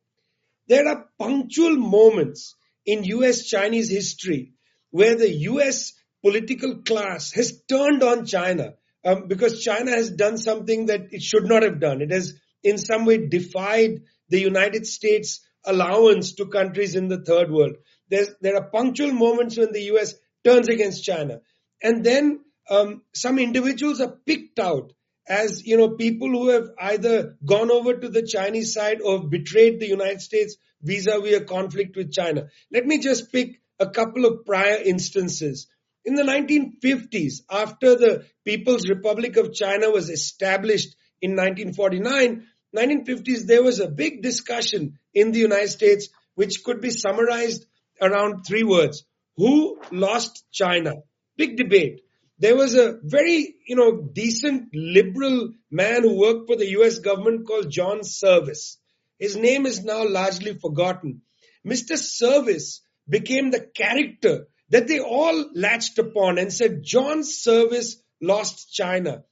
There 0.69 0.87
are 0.87 1.09
punctual 1.19 1.77
moments 1.77 2.55
in 2.85 3.05
US 3.05 3.47
Chinese 3.47 3.91
history 3.91 4.53
where 4.91 5.17
the 5.17 5.31
US 5.53 5.95
political 6.23 6.83
class 6.83 7.33
has 7.33 7.63
turned 7.69 8.03
on 8.03 8.27
China 8.27 8.75
um, 9.05 9.29
because 9.29 9.63
China 9.63 9.91
has 9.91 10.11
done 10.11 10.39
something 10.39 10.87
that 10.87 11.13
it 11.13 11.23
should 11.23 11.47
not 11.47 11.63
have 11.63 11.81
done. 11.81 12.03
It 12.03 12.11
has 12.11 12.35
in 12.63 12.79
some 12.79 13.05
way 13.05 13.27
defied 13.27 14.03
the 14.29 14.41
United 14.41 14.87
States 14.87 15.41
allowance 15.65 16.35
to 16.35 16.47
countries 16.47 16.95
in 16.95 17.09
the 17.09 17.23
third 17.23 17.51
world. 17.51 17.77
There's, 18.09 18.31
there 18.41 18.57
are 18.57 18.71
punctual 18.71 19.13
moments 19.13 19.57
when 19.57 19.73
the 19.73 19.83
US 19.93 20.15
turns 20.45 20.69
against 20.69 21.05
China. 21.05 21.41
And 21.83 22.05
then 22.05 22.41
um, 22.69 23.03
some 23.15 23.39
individuals 23.39 24.01
are 24.01 24.17
picked 24.27 24.59
out 24.59 24.93
as 25.29 25.67
you 25.67 25.77
know 25.77 25.91
people 25.91 26.29
who 26.29 26.49
have 26.49 26.71
either 26.81 27.37
gone 27.45 27.71
over 27.71 27.95
to 27.95 28.09
the 28.09 28.23
Chinese 28.23 28.73
side 28.73 29.01
or 29.03 29.29
betrayed 29.29 29.79
the 29.79 29.87
United 29.87 30.23
States 30.23 30.57
vis-a-vis 30.83 31.37
a 31.37 31.45
conflict 31.45 31.97
with 31.97 32.13
China. 32.13 32.49
Let 32.73 32.87
me 32.87 32.99
just 32.99 33.31
pick 33.31 33.61
a 33.79 33.91
couple 33.91 34.25
of 34.25 34.45
prior 34.47 34.77
instances. 34.77 35.67
In 36.05 36.15
the 36.15 36.23
1950s, 36.23 37.43
after 37.51 37.97
the 37.97 38.25
People's 38.45 38.89
Republic 38.89 39.37
of 39.37 39.53
China 39.53 39.91
was 39.91 40.09
established 40.09 40.97
in 41.21 41.33
1949, 41.33 42.47
1950s, 42.75 43.47
there 43.47 43.63
was 43.63 43.81
a 43.81 43.89
big 43.89 44.23
discussion 44.23 44.99
in 45.13 45.33
the 45.33 45.41
United 45.41 45.69
States, 45.69 46.09
which 46.35 46.63
could 46.65 46.81
be 46.81 46.91
summarized 46.91 47.67
around 48.01 48.45
three 48.45 48.63
words. 48.63 49.05
Who 49.37 49.81
lost 49.91 50.45
China? 50.53 51.03
Big 51.37 51.57
debate. 51.57 52.03
There 52.41 52.57
was 52.57 52.75
a 52.75 52.99
very, 53.03 53.57
you 53.67 53.77
know, 53.77 54.01
decent 54.01 54.69
liberal 54.73 55.53
man 55.71 56.03
who 56.03 56.19
worked 56.19 56.49
for 56.49 56.57
the 56.57 56.71
US 56.81 56.99
government 56.99 57.47
called 57.47 57.71
John 57.71 58.05
Service. 58.05 58.79
His 59.19 59.37
name 59.37 59.67
is 59.67 59.85
now 59.85 60.09
largely 60.09 60.55
forgotten. 60.55 61.23
Mr. 61.67 61.97
Service 61.97 62.83
became 63.09 63.51
the 63.51 63.61
character 63.61 64.47
that 64.71 64.87
they 64.87 65.01
all 65.01 65.51
latched 65.55 65.99
upon 65.99 66.39
and 66.39 66.53
said, 66.53 66.83
John 66.85 67.25
Service 67.25 67.97
lost 68.21 68.73
China. 68.73 69.25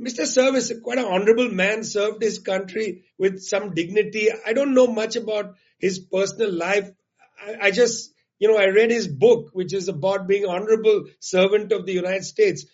Mr. 0.00 0.26
Service, 0.26 0.72
quite 0.82 0.98
an 0.98 1.04
honorable 1.04 1.50
man, 1.50 1.84
served 1.84 2.22
his 2.22 2.38
country 2.38 3.04
with 3.18 3.40
some 3.40 3.74
dignity. 3.74 4.28
I 4.46 4.52
don't 4.52 4.74
know 4.74 4.86
much 4.86 5.16
about 5.16 5.56
his 5.78 5.98
personal 5.98 6.52
life. 6.52 6.90
I, 7.44 7.66
I 7.66 7.70
just, 7.70 8.12
you 8.38 8.48
know, 8.48 8.58
I 8.58 8.66
read 8.66 8.90
his 8.90 9.08
book, 9.08 9.50
which 9.52 9.74
is 9.74 9.88
about 9.88 10.28
being 10.28 10.46
honorable 10.46 11.04
servant 11.20 11.72
of 11.72 11.86
the 11.86 11.92
United 11.92 12.24
States. 12.24 12.66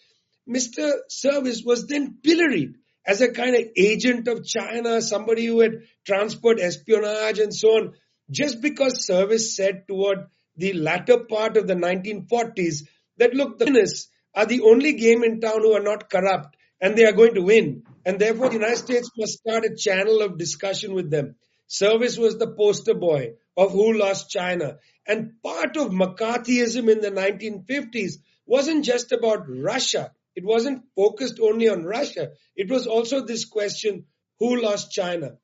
Mr. 0.49 0.93
Service 1.09 1.63
was 1.65 1.87
then 1.87 2.19
pilloried 2.23 2.75
as 3.07 3.21
a 3.21 3.33
kind 3.33 3.55
of 3.55 3.63
agent 3.77 4.29
of 4.29 4.47
China, 4.47 5.01
somebody 5.01 5.47
who 5.47 5.61
had 5.61 5.83
transport 6.07 6.61
espionage 6.61 7.39
and 7.39 7.55
so 7.55 7.69
on, 7.69 7.93
just 8.31 8.61
because 8.61 9.07
Service 9.07 9.57
said 9.57 9.87
toward 9.89 10.27
the 10.57 10.73
latter 10.73 11.19
part 11.19 11.57
of 11.57 11.67
the 11.67 11.75
1940s 11.75 12.87
that 13.19 13.35
look, 13.35 13.59
the 13.59 13.67
communists 13.67 14.09
are 14.35 14.47
the 14.47 14.63
only 14.63 14.95
game 14.95 15.23
in 15.23 15.41
town 15.41 15.61
who 15.61 15.75
are 15.75 15.83
not 15.83 16.11
corrupt 16.11 16.57
and 16.81 16.97
they 16.97 17.05
are 17.05 17.13
going 17.13 17.35
to 17.35 17.43
win. 17.43 17.85
And 18.05 18.19
therefore, 18.19 18.49
the 18.49 18.55
United 18.55 18.79
States 18.79 19.11
must 19.17 19.39
start 19.39 19.65
a 19.65 19.77
channel 19.77 20.23
of 20.23 20.39
discussion 20.39 20.95
with 20.95 21.11
them. 21.11 21.37
Service 21.67 22.17
was 22.17 22.39
the 22.39 22.53
poster 22.53 22.95
boy 22.95 23.35
of 23.57 23.73
who 23.73 23.93
lost 23.95 24.31
China. 24.31 24.79
And 25.07 25.43
part 25.43 25.77
of 25.77 25.91
McCarthyism 25.91 26.91
in 26.91 27.01
the 27.01 27.11
1950s 27.11 28.15
wasn't 28.47 28.85
just 28.85 29.13
about 29.13 29.49
Russia. 29.49 30.13
It 30.35 30.45
wasn't 30.45 30.85
focused 30.97 31.39
only 31.41 31.69
on 31.69 31.85
Russia. 31.85 32.33
It 32.57 32.71
was 32.71 32.87
also 32.87 33.25
this 33.25 33.45
question, 33.45 34.07
who 34.39 34.61
lost 34.61 34.91
China? 34.91 35.39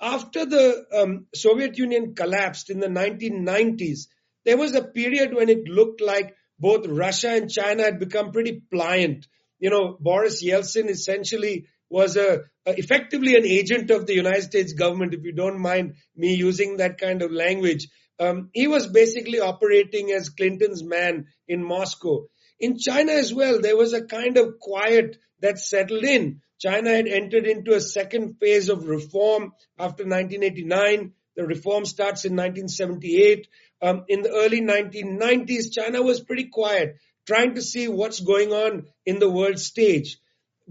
After 0.00 0.46
the 0.46 0.86
um, 0.92 1.26
Soviet 1.34 1.76
Union 1.76 2.14
collapsed 2.14 2.70
in 2.70 2.80
the 2.80 2.88
1990s, 2.88 4.06
there 4.44 4.56
was 4.56 4.74
a 4.74 4.84
period 4.84 5.34
when 5.34 5.48
it 5.48 5.68
looked 5.68 6.00
like 6.00 6.34
both 6.58 6.86
Russia 6.86 7.30
and 7.30 7.50
China 7.50 7.82
had 7.82 7.98
become 7.98 8.32
pretty 8.32 8.62
pliant 8.72 9.26
you 9.60 9.68
know, 9.70 9.96
Boris 10.00 10.42
Yeltsin 10.42 10.88
essentially 10.88 11.66
was 11.88 12.16
a, 12.16 12.32
a, 12.32 12.40
effectively 12.76 13.36
an 13.36 13.46
agent 13.46 13.90
of 13.90 14.06
the 14.06 14.14
United 14.14 14.42
States 14.42 14.72
government, 14.72 15.14
if 15.14 15.24
you 15.24 15.32
don't 15.32 15.60
mind 15.60 15.94
me 16.16 16.34
using 16.34 16.76
that 16.76 16.98
kind 16.98 17.22
of 17.22 17.32
language. 17.32 17.88
Um, 18.18 18.50
he 18.52 18.68
was 18.68 18.86
basically 18.86 19.40
operating 19.40 20.10
as 20.10 20.28
Clinton's 20.28 20.84
man 20.84 21.26
in 21.48 21.64
Moscow. 21.64 22.26
In 22.58 22.78
China 22.78 23.12
as 23.12 23.32
well, 23.32 23.60
there 23.60 23.76
was 23.76 23.94
a 23.94 24.04
kind 24.04 24.36
of 24.36 24.58
quiet 24.58 25.16
that 25.40 25.58
settled 25.58 26.04
in. 26.04 26.42
China 26.58 26.90
had 26.90 27.06
entered 27.06 27.46
into 27.46 27.72
a 27.72 27.80
second 27.80 28.36
phase 28.38 28.68
of 28.68 28.86
reform 28.86 29.52
after 29.78 30.04
1989. 30.04 31.12
The 31.36 31.46
reform 31.46 31.86
starts 31.86 32.26
in 32.26 32.32
1978. 32.32 33.48
Um, 33.80 34.04
in 34.08 34.20
the 34.20 34.30
early 34.30 34.60
1990s, 34.60 35.72
China 35.72 36.02
was 36.02 36.20
pretty 36.20 36.50
quiet 36.52 36.96
trying 37.26 37.54
to 37.54 37.62
see 37.62 37.86
what's 37.86 38.20
going 38.20 38.52
on 38.52 38.86
in 39.06 39.18
the 39.18 39.30
world 39.30 39.58
stage. 39.58 40.18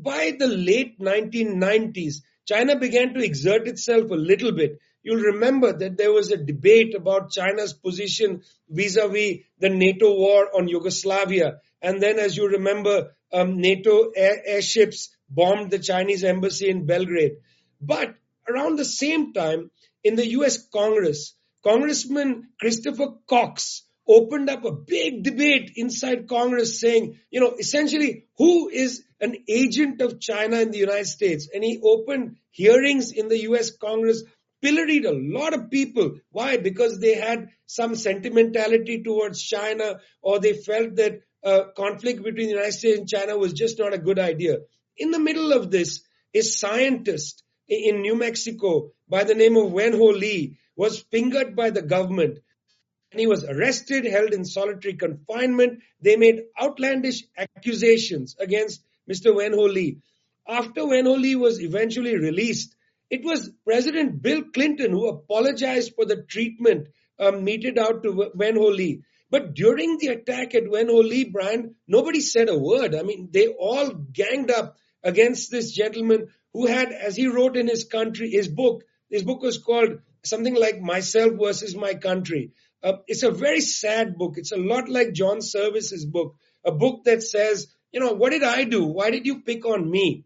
By 0.01 0.33
the 0.38 0.47
late 0.47 0.97
1990s, 0.99 2.21
China 2.45 2.77
began 2.77 3.13
to 3.13 3.23
exert 3.23 3.67
itself 3.67 4.09
a 4.12 4.15
little 4.15 4.53
bit. 4.53 4.79
You'll 5.03 5.21
remember 5.33 5.73
that 5.73 5.97
there 5.97 6.13
was 6.13 6.31
a 6.31 6.38
debate 6.38 6.95
about 6.95 7.31
China's 7.31 7.73
position 7.73 8.43
vis-a-vis 8.69 9.39
the 9.59 9.69
NATO 9.69 10.15
war 10.15 10.55
on 10.55 10.69
Yugoslavia. 10.69 11.59
And 11.81 12.01
then, 12.01 12.17
as 12.17 12.38
you 12.38 12.47
remember, 12.47 13.15
um, 13.33 13.59
NATO 13.59 14.12
air- 14.15 14.41
airships 14.45 15.09
bombed 15.29 15.71
the 15.71 15.79
Chinese 15.79 16.23
embassy 16.23 16.69
in 16.69 16.85
Belgrade. 16.85 17.38
But 17.81 18.15
around 18.47 18.77
the 18.77 18.85
same 18.85 19.33
time, 19.33 19.69
in 20.03 20.15
the 20.15 20.27
US 20.39 20.57
Congress, 20.57 21.33
Congressman 21.62 22.49
Christopher 22.59 23.15
Cox 23.27 23.83
opened 24.09 24.49
up 24.49 24.65
a 24.65 24.71
big 24.71 25.23
debate 25.23 25.73
inside 25.75 26.27
Congress 26.27 26.79
saying, 26.81 27.19
you 27.29 27.39
know, 27.39 27.55
essentially 27.59 28.25
who 28.37 28.67
is 28.67 29.03
an 29.21 29.37
agent 29.47 30.01
of 30.01 30.19
China 30.19 30.59
in 30.59 30.71
the 30.71 30.79
United 30.79 31.05
States? 31.05 31.47
And 31.53 31.63
he 31.63 31.79
opened 31.83 32.37
hearings 32.49 33.11
in 33.11 33.27
the 33.27 33.41
US 33.49 33.69
Congress, 33.69 34.23
pilloried 34.63 35.05
a 35.05 35.13
lot 35.13 35.53
of 35.53 35.69
people. 35.69 36.15
Why? 36.31 36.57
Because 36.57 36.99
they 36.99 37.13
had 37.13 37.49
some 37.67 37.95
sentimentality 37.95 39.03
towards 39.03 39.43
China 39.43 39.99
or 40.23 40.39
they 40.39 40.53
felt 40.53 40.95
that 40.95 41.21
uh, 41.43 41.65
conflict 41.77 42.23
between 42.23 42.47
the 42.47 42.55
United 42.55 42.73
States 42.73 42.97
and 42.97 43.07
China 43.07 43.37
was 43.37 43.53
just 43.53 43.77
not 43.77 43.93
a 43.93 43.99
good 43.99 44.17
idea. 44.17 44.57
In 44.97 45.11
the 45.11 45.19
middle 45.19 45.53
of 45.53 45.69
this, 45.69 46.01
a 46.33 46.41
scientist 46.41 47.43
in 47.67 48.01
New 48.01 48.15
Mexico 48.15 48.91
by 49.07 49.23
the 49.23 49.35
name 49.35 49.55
of 49.55 49.71
Wen 49.71 49.93
Ho 49.93 50.05
Lee 50.05 50.57
was 50.75 50.99
fingered 51.11 51.55
by 51.55 51.69
the 51.69 51.81
government 51.83 52.39
and 53.11 53.19
he 53.19 53.27
was 53.27 53.43
arrested, 53.43 54.05
held 54.05 54.33
in 54.33 54.45
solitary 54.45 54.93
confinement. 54.93 55.79
They 56.01 56.15
made 56.15 56.43
outlandish 56.62 57.23
accusations 57.37 58.35
against 58.39 58.83
Mr. 59.10 59.35
Wen 59.35 59.53
Ho 59.53 59.63
Lee. 59.63 59.97
After 60.47 60.85
Wen 60.85 61.05
Ho 61.05 61.13
Lee 61.13 61.35
was 61.35 61.62
eventually 61.62 62.15
released, 62.15 62.75
it 63.10 63.23
was 63.23 63.51
President 63.65 64.21
Bill 64.21 64.43
Clinton 64.53 64.91
who 64.91 65.07
apologized 65.07 65.93
for 65.95 66.05
the 66.05 66.23
treatment 66.23 66.89
um, 67.19 67.43
meted 67.43 67.79
out 67.79 68.03
to 68.03 68.31
Wen 68.35 68.55
Ho 68.55 68.67
Lee. 68.67 69.01
But 69.31 69.53
during 69.53 69.97
the 69.97 70.07
attack 70.07 70.55
at 70.55 70.69
Wen 70.69 70.87
Ho 70.87 70.97
Lee, 70.97 71.25
Brian, 71.25 71.75
nobody 71.87 72.19
said 72.19 72.49
a 72.49 72.57
word. 72.57 72.95
I 72.95 73.03
mean, 73.03 73.29
they 73.31 73.47
all 73.47 73.91
ganged 73.91 74.51
up 74.51 74.77
against 75.03 75.51
this 75.51 75.71
gentleman 75.71 76.27
who 76.53 76.65
had, 76.67 76.91
as 76.91 77.15
he 77.15 77.27
wrote 77.27 77.57
in 77.57 77.67
his 77.67 77.83
country, 77.83 78.29
his 78.31 78.47
book, 78.47 78.83
his 79.10 79.23
book 79.23 79.41
was 79.41 79.57
called 79.57 79.99
something 80.23 80.55
like 80.55 80.81
Myself 80.81 81.33
versus 81.39 81.75
My 81.75 81.93
Country. 81.93 82.51
Uh, 82.84 82.94
it's 83.08 83.23
a 83.23 83.32
very 83.32 83.62
sad 83.62 84.17
book. 84.17 84.34
It's 84.38 84.52
a 84.52 84.58
lot 84.58 84.90
like 84.90 85.13
John 85.13 85.42
Service's 85.42 86.06
book, 86.06 86.36
a 86.65 86.71
book 86.71 87.04
that 87.06 87.23
says 87.23 87.67
you 87.92 88.00
know, 88.00 88.13
what 88.13 88.32
did 88.32 88.44
I 88.44 88.63
do? 88.63 88.86
Why 88.86 89.10
did 89.10 89.25
you 89.25 89.42
pick 89.42 89.65
on 89.65 89.90
me? 89.90 90.25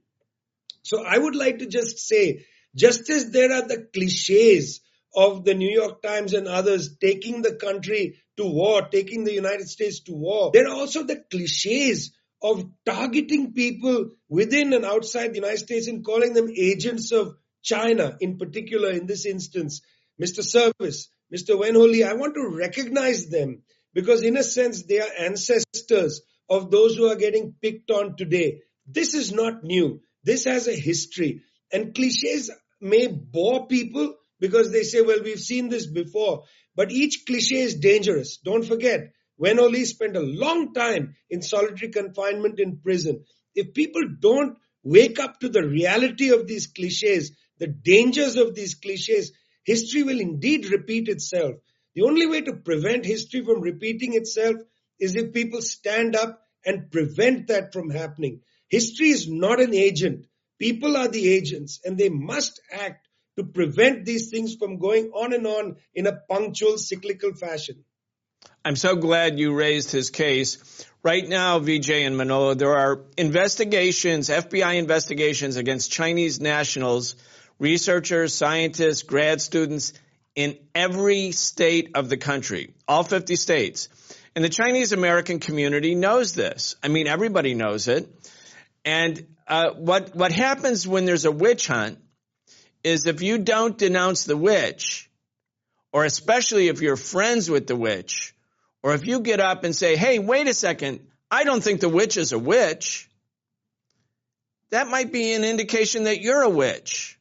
So 0.84 1.04
I 1.04 1.18
would 1.18 1.36
like 1.36 1.60
to 1.60 1.66
just 1.66 2.00
say, 2.00 2.46
just 2.76 3.10
as 3.10 3.32
there 3.32 3.52
are 3.54 3.68
the 3.68 3.88
cliches 3.94 4.82
of 5.16 5.46
the 5.46 5.54
New 5.54 5.72
York 5.72 6.02
Times 6.02 6.34
and 6.34 6.48
others 6.48 6.98
taking 7.00 7.42
the 7.42 7.56
country 7.56 8.20
to 8.38 8.46
war, 8.46 8.82
taking 8.92 9.24
the 9.24 9.34
United 9.34 9.70
States 9.70 10.02
to 10.02 10.14
war, 10.14 10.52
there 10.54 10.68
are 10.68 10.76
also 10.76 11.04
the 11.04 11.24
cliches 11.32 12.14
of 12.42 12.66
targeting 12.86 13.54
people 13.54 14.10
within 14.28 14.74
and 14.74 14.84
outside 14.84 15.32
the 15.32 15.40
United 15.40 15.60
States 15.60 15.88
and 15.88 16.04
calling 16.04 16.34
them 16.34 16.50
agents 16.58 17.12
of 17.14 17.38
China, 17.62 18.18
in 18.20 18.38
particular, 18.38 18.92
in 18.92 19.06
this 19.06 19.26
instance, 19.26 19.82
Mr. 20.22 20.44
Service, 20.44 21.10
Mr. 21.34 21.58
Wen 21.58 21.76
Ho 21.76 21.86
Lee, 21.86 22.04
I 22.04 22.14
want 22.14 22.36
to 22.36 22.56
recognize 22.56 23.28
them 23.28 23.64
because 23.94 24.22
in 24.22 24.38
a 24.38 24.44
sense, 24.44 24.84
they 24.84 25.00
are 25.00 25.10
ancestors 25.20 26.22
of 26.50 26.70
those 26.70 26.96
who 26.96 27.08
are 27.08 27.16
getting 27.16 27.56
picked 27.62 27.90
on 27.90 28.16
today. 28.16 28.62
This 28.86 29.14
is 29.14 29.32
not 29.32 29.64
new. 29.64 30.02
This 30.24 30.46
has 30.46 30.68
a 30.68 30.76
history 30.76 31.42
and 31.72 31.96
cliches 31.96 32.52
may 32.80 33.08
bore 33.08 33.68
people 33.68 34.16
because 34.40 34.72
they 34.72 34.84
say, 34.84 35.02
well, 35.02 35.24
we've 35.24 35.40
seen 35.40 35.70
this 35.70 35.88
before, 35.88 36.44
but 36.76 36.92
each 36.92 37.24
cliche 37.26 37.62
is 37.62 37.76
dangerous. 37.76 38.38
Don't 38.38 38.66
forget, 38.66 39.14
Wen 39.38 39.58
Ho 39.58 39.68
Lee 39.68 39.86
spent 39.86 40.16
a 40.16 40.22
long 40.22 40.74
time 40.74 41.16
in 41.30 41.42
solitary 41.42 41.92
confinement 41.92 42.60
in 42.60 42.78
prison. 42.78 43.24
If 43.56 43.74
people 43.74 44.04
don't 44.20 44.58
wake 44.84 45.18
up 45.20 45.40
to 45.40 45.50
the 45.50 45.66
reality 45.66 46.30
of 46.32 46.46
these 46.46 46.68
cliches, 46.68 47.32
the 47.58 47.68
dangers 47.68 48.36
of 48.36 48.54
these 48.54 48.76
cliches, 48.76 49.32
history 49.64 50.04
will 50.04 50.20
indeed 50.20 50.72
repeat 50.72 51.08
itself. 51.08 51.56
The 51.96 52.04
only 52.04 52.26
way 52.26 52.42
to 52.42 52.54
prevent 52.54 53.06
history 53.06 53.44
from 53.44 53.62
repeating 53.62 54.14
itself 54.14 54.56
is 55.00 55.16
if 55.16 55.34
people 55.34 55.62
stand 55.62 56.16
up 56.16 56.42
and 56.66 56.92
prevent 56.92 57.48
that 57.48 57.74
from 57.74 57.90
happening. 57.90 58.42
History 58.70 59.10
is 59.10 59.30
not 59.30 59.60
an 59.60 59.74
agent. 59.74 60.26
People 60.60 60.98
are 60.98 61.08
the 61.08 61.30
agents 61.30 61.80
and 61.84 61.98
they 61.98 62.10
must 62.10 62.62
act 62.72 63.08
to 63.38 63.44
prevent 63.44 64.06
these 64.06 64.30
things 64.30 64.56
from 64.56 64.78
going 64.78 65.12
on 65.12 65.34
and 65.34 65.46
on 65.46 65.76
in 65.94 66.08
a 66.08 66.20
punctual 66.30 66.78
cyclical 66.78 67.34
fashion. 67.34 67.84
I'm 68.64 68.76
so 68.76 68.96
glad 68.96 69.40
you 69.40 69.54
raised 69.54 69.92
his 69.92 70.10
case. 70.10 70.86
Right 71.04 71.28
now, 71.28 71.60
Vijay 71.60 72.08
and 72.08 72.16
Manolo, 72.16 72.54
there 72.54 72.78
are 72.78 73.02
investigations, 73.18 74.30
FBI 74.30 74.76
investigations 74.76 75.58
against 75.58 75.92
Chinese 75.92 76.40
nationals, 76.40 77.16
researchers, 77.64 78.36
scientists, 78.36 79.04
grad 79.04 79.40
students 79.40 79.94
in 80.36 80.58
every 80.76 81.32
state 81.32 81.92
of 81.96 82.10
the 82.10 82.18
country, 82.18 82.74
all 82.90 83.04
50 83.04 83.38
states. 83.38 83.88
And 84.36 84.44
the 84.44 84.50
Chinese 84.50 84.92
American 84.92 85.40
community 85.40 85.96
knows 85.96 86.34
this. 86.34 86.76
I 86.84 86.90
mean, 86.90 87.08
everybody 87.08 87.54
knows 87.54 87.88
it. 87.88 88.10
And 88.84 89.26
uh, 89.48 89.72
what 89.72 90.14
what 90.14 90.34
happens 90.34 90.86
when 90.86 91.06
there's 91.06 91.24
a 91.24 91.32
witch 91.32 91.68
hunt 91.68 92.00
is 92.84 93.06
if 93.06 93.22
you 93.22 93.38
don't 93.38 93.78
denounce 93.78 94.26
the 94.26 94.36
witch, 94.36 95.10
or 95.94 96.04
especially 96.04 96.68
if 96.68 96.82
you're 96.82 96.98
friends 96.98 97.50
with 97.50 97.68
the 97.68 97.78
witch, 97.78 98.36
or 98.82 98.94
if 98.94 99.08
you 99.08 99.22
get 99.22 99.40
up 99.40 99.64
and 99.64 99.74
say, 99.74 99.96
"Hey, 99.96 100.20
wait 100.20 100.48
a 100.48 100.54
second, 100.54 101.00
I 101.32 101.46
don't 101.46 101.64
think 101.64 101.80
the 101.80 101.88
witch 101.88 102.18
is 102.18 102.34
a 102.34 102.40
witch," 102.40 103.10
that 104.72 104.88
might 104.90 105.14
be 105.14 105.34
an 105.34 105.46
indication 105.46 106.04
that 106.04 106.20
you're 106.22 106.42
a 106.42 106.50
witch, 106.50 107.18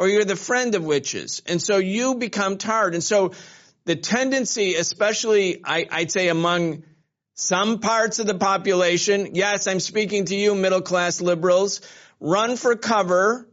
or 0.00 0.08
you're 0.08 0.24
the 0.24 0.34
friend 0.34 0.74
of 0.74 0.82
witches, 0.82 1.42
and 1.44 1.60
so 1.60 1.76
you 1.76 2.14
become 2.14 2.56
tarred. 2.56 2.94
And 2.94 3.04
so 3.04 3.32
the 3.84 3.96
tendency, 3.96 4.74
especially 4.76 5.60
I, 5.62 5.86
I'd 5.90 6.10
say 6.10 6.28
among 6.28 6.84
some 7.34 7.80
parts 7.80 8.18
of 8.18 8.26
the 8.26 8.34
population, 8.34 9.34
yes, 9.34 9.66
I'm 9.66 9.78
speaking 9.78 10.24
to 10.24 10.34
you 10.34 10.54
middle 10.54 10.80
class 10.80 11.20
liberals, 11.20 11.82
run 12.18 12.56
for 12.56 12.76
cover, 12.76 13.46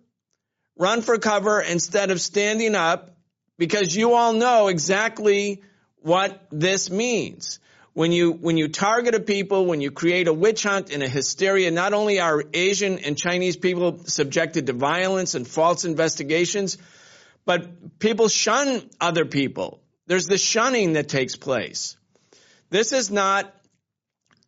run 0.78 1.02
for 1.02 1.18
cover 1.18 1.60
instead 1.60 2.12
of 2.12 2.22
standing 2.22 2.76
up 2.76 3.18
because 3.58 3.94
you 3.94 4.14
all 4.14 4.32
know 4.32 4.70
exactly 4.70 5.64
what 5.98 6.48
this 6.50 6.90
means. 6.90 7.60
When 7.98 8.12
you, 8.12 8.32
when 8.32 8.58
you 8.58 8.68
target 8.68 9.16
a 9.16 9.20
people, 9.20 9.66
when 9.66 9.82
you 9.82 9.90
create 9.90 10.28
a 10.28 10.34
witch 10.34 10.62
hunt 10.62 10.92
and 10.92 11.02
a 11.02 11.10
hysteria, 11.10 11.72
not 11.72 11.94
only 11.94 12.20
are 12.20 12.44
Asian 12.54 13.00
and 13.00 13.18
Chinese 13.18 13.58
people 13.58 14.04
subjected 14.06 14.68
to 14.68 14.74
violence 14.74 15.34
and 15.34 15.48
false 15.48 15.84
investigations, 15.84 16.78
but 17.44 17.98
people 17.98 18.28
shun 18.28 18.88
other 19.02 19.26
people. 19.26 19.82
There's 20.06 20.28
the 20.28 20.38
shunning 20.38 20.94
that 20.94 21.10
takes 21.10 21.36
place. 21.36 21.98
This 22.70 22.92
is 22.92 23.10
not 23.10 23.52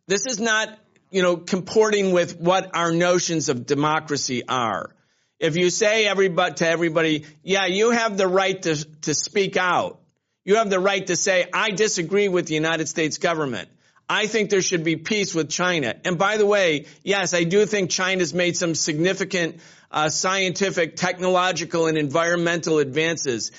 this 0.06 0.26
is 0.26 0.38
not, 0.38 0.68
you 1.10 1.22
know, 1.22 1.36
comporting 1.36 2.12
with 2.12 2.38
what 2.38 2.70
our 2.76 2.92
notions 2.92 3.48
of 3.48 3.66
democracy 3.66 4.44
are. 4.46 4.94
If 5.40 5.56
you 5.56 5.70
say 5.70 6.06
everybody 6.06 6.54
to 6.54 6.68
everybody, 6.68 7.26
yeah, 7.42 7.66
you 7.66 7.90
have 7.90 8.16
the 8.16 8.28
right 8.28 8.62
to, 8.62 8.76
to 9.00 9.12
speak 9.12 9.56
out. 9.56 9.99
You 10.44 10.56
have 10.56 10.70
the 10.70 10.80
right 10.80 11.06
to 11.06 11.16
say, 11.16 11.46
I 11.52 11.70
disagree 11.70 12.28
with 12.28 12.46
the 12.46 12.54
United 12.54 12.88
States 12.88 13.18
government. 13.18 13.68
I 14.08 14.26
think 14.26 14.50
there 14.50 14.62
should 14.62 14.82
be 14.82 14.96
peace 14.96 15.34
with 15.34 15.50
China. 15.50 15.94
And 16.04 16.18
by 16.18 16.36
the 16.36 16.46
way, 16.46 16.86
yes, 17.04 17.32
I 17.32 17.44
do 17.44 17.64
think 17.66 17.90
China's 17.90 18.34
made 18.34 18.56
some 18.56 18.74
significant 18.74 19.60
uh, 19.90 20.08
scientific, 20.08 20.96
technological, 20.96 21.86
and 21.86 21.96
environmental 21.96 22.78
advances. 22.78 23.52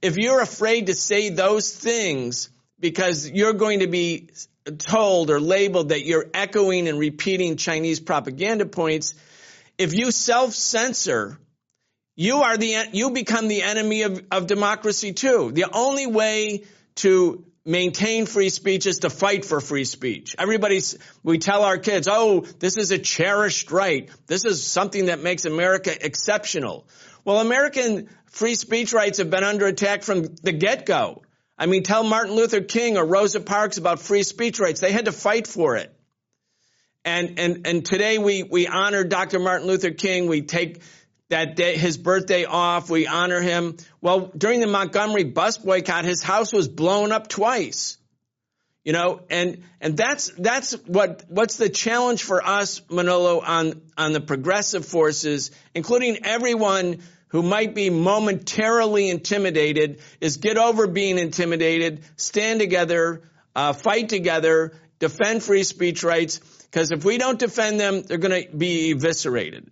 If 0.00 0.16
you're 0.16 0.40
afraid 0.40 0.86
to 0.86 0.94
say 0.94 1.28
those 1.28 1.74
things 1.74 2.48
because 2.80 3.28
you're 3.28 3.52
going 3.52 3.80
to 3.80 3.86
be 3.86 4.30
told 4.78 5.30
or 5.30 5.40
labeled 5.40 5.90
that 5.90 6.06
you're 6.06 6.26
echoing 6.32 6.88
and 6.88 6.98
repeating 6.98 7.56
Chinese 7.56 8.00
propaganda 8.00 8.64
points, 8.64 9.14
if 9.76 9.94
you 9.94 10.10
self-censor, 10.10 11.38
you 12.18 12.42
are 12.42 12.56
the, 12.56 12.88
you 12.90 13.12
become 13.12 13.46
the 13.46 13.62
enemy 13.62 14.02
of, 14.02 14.24
of 14.32 14.48
democracy 14.48 15.12
too. 15.12 15.52
The 15.52 15.66
only 15.72 16.08
way 16.08 16.64
to 16.96 17.44
maintain 17.64 18.26
free 18.26 18.48
speech 18.48 18.86
is 18.86 18.98
to 19.00 19.10
fight 19.10 19.44
for 19.44 19.60
free 19.60 19.84
speech. 19.84 20.34
Everybody's, 20.36 20.98
we 21.22 21.38
tell 21.38 21.62
our 21.62 21.78
kids, 21.78 22.08
oh, 22.10 22.40
this 22.40 22.76
is 22.76 22.90
a 22.90 22.98
cherished 22.98 23.70
right. 23.70 24.10
This 24.26 24.44
is 24.44 24.66
something 24.66 25.06
that 25.06 25.22
makes 25.22 25.44
America 25.44 25.94
exceptional. 26.04 26.88
Well, 27.24 27.38
American 27.38 28.08
free 28.26 28.56
speech 28.56 28.92
rights 28.92 29.18
have 29.18 29.30
been 29.30 29.44
under 29.44 29.66
attack 29.66 30.02
from 30.02 30.22
the 30.22 30.50
get-go. 30.50 31.22
I 31.56 31.66
mean, 31.66 31.84
tell 31.84 32.02
Martin 32.02 32.34
Luther 32.34 32.62
King 32.62 32.98
or 32.98 33.06
Rosa 33.06 33.38
Parks 33.38 33.78
about 33.78 34.00
free 34.00 34.24
speech 34.24 34.58
rights. 34.58 34.80
They 34.80 34.90
had 34.90 35.04
to 35.04 35.12
fight 35.12 35.46
for 35.46 35.76
it. 35.76 35.94
And, 37.04 37.38
and, 37.38 37.66
and 37.66 37.84
today 37.86 38.18
we, 38.18 38.42
we 38.42 38.66
honor 38.66 39.04
Dr. 39.04 39.38
Martin 39.38 39.68
Luther 39.68 39.92
King. 39.92 40.26
We 40.26 40.42
take 40.42 40.82
that 41.28 41.56
day, 41.56 41.76
his 41.76 41.98
birthday 41.98 42.44
off. 42.44 42.90
We 42.90 43.06
honor 43.06 43.40
him. 43.40 43.76
Well, 44.00 44.30
during 44.36 44.60
the 44.60 44.66
Montgomery 44.66 45.24
bus 45.24 45.58
boycott, 45.58 46.04
his 46.04 46.22
house 46.22 46.52
was 46.52 46.68
blown 46.68 47.12
up 47.12 47.28
twice. 47.28 47.98
You 48.84 48.92
know, 48.94 49.20
and, 49.28 49.64
and 49.82 49.96
that's, 49.98 50.30
that's 50.38 50.72
what, 50.86 51.24
what's 51.28 51.56
the 51.56 51.68
challenge 51.68 52.22
for 52.22 52.42
us, 52.42 52.80
Manolo, 52.90 53.40
on, 53.40 53.82
on 53.98 54.12
the 54.12 54.20
progressive 54.20 54.86
forces, 54.86 55.50
including 55.74 56.24
everyone 56.24 57.02
who 57.28 57.42
might 57.42 57.74
be 57.74 57.90
momentarily 57.90 59.10
intimidated 59.10 60.00
is 60.22 60.38
get 60.38 60.56
over 60.56 60.86
being 60.86 61.18
intimidated, 61.18 62.02
stand 62.16 62.60
together, 62.60 63.28
uh, 63.54 63.74
fight 63.74 64.08
together, 64.08 64.72
defend 64.98 65.42
free 65.42 65.64
speech 65.64 66.02
rights, 66.02 66.38
because 66.70 66.90
if 66.90 67.04
we 67.04 67.18
don't 67.18 67.38
defend 67.38 67.78
them, 67.78 68.02
they're 68.02 68.16
going 68.16 68.44
to 68.44 68.56
be 68.56 68.92
eviscerated. 68.92 69.70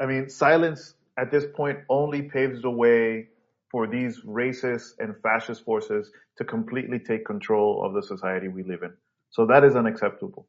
I 0.00 0.06
mean, 0.06 0.28
silence 0.28 0.94
at 1.18 1.30
this 1.30 1.44
point 1.54 1.78
only 1.88 2.22
paves 2.22 2.62
the 2.62 2.70
way 2.70 3.28
for 3.70 3.86
these 3.86 4.20
racist 4.20 4.92
and 4.98 5.14
fascist 5.22 5.64
forces 5.64 6.10
to 6.38 6.44
completely 6.44 6.98
take 6.98 7.24
control 7.24 7.84
of 7.84 7.94
the 7.94 8.02
society 8.02 8.48
we 8.48 8.62
live 8.62 8.82
in. 8.82 8.92
So 9.30 9.46
that 9.46 9.64
is 9.64 9.74
unacceptable. 9.74 10.46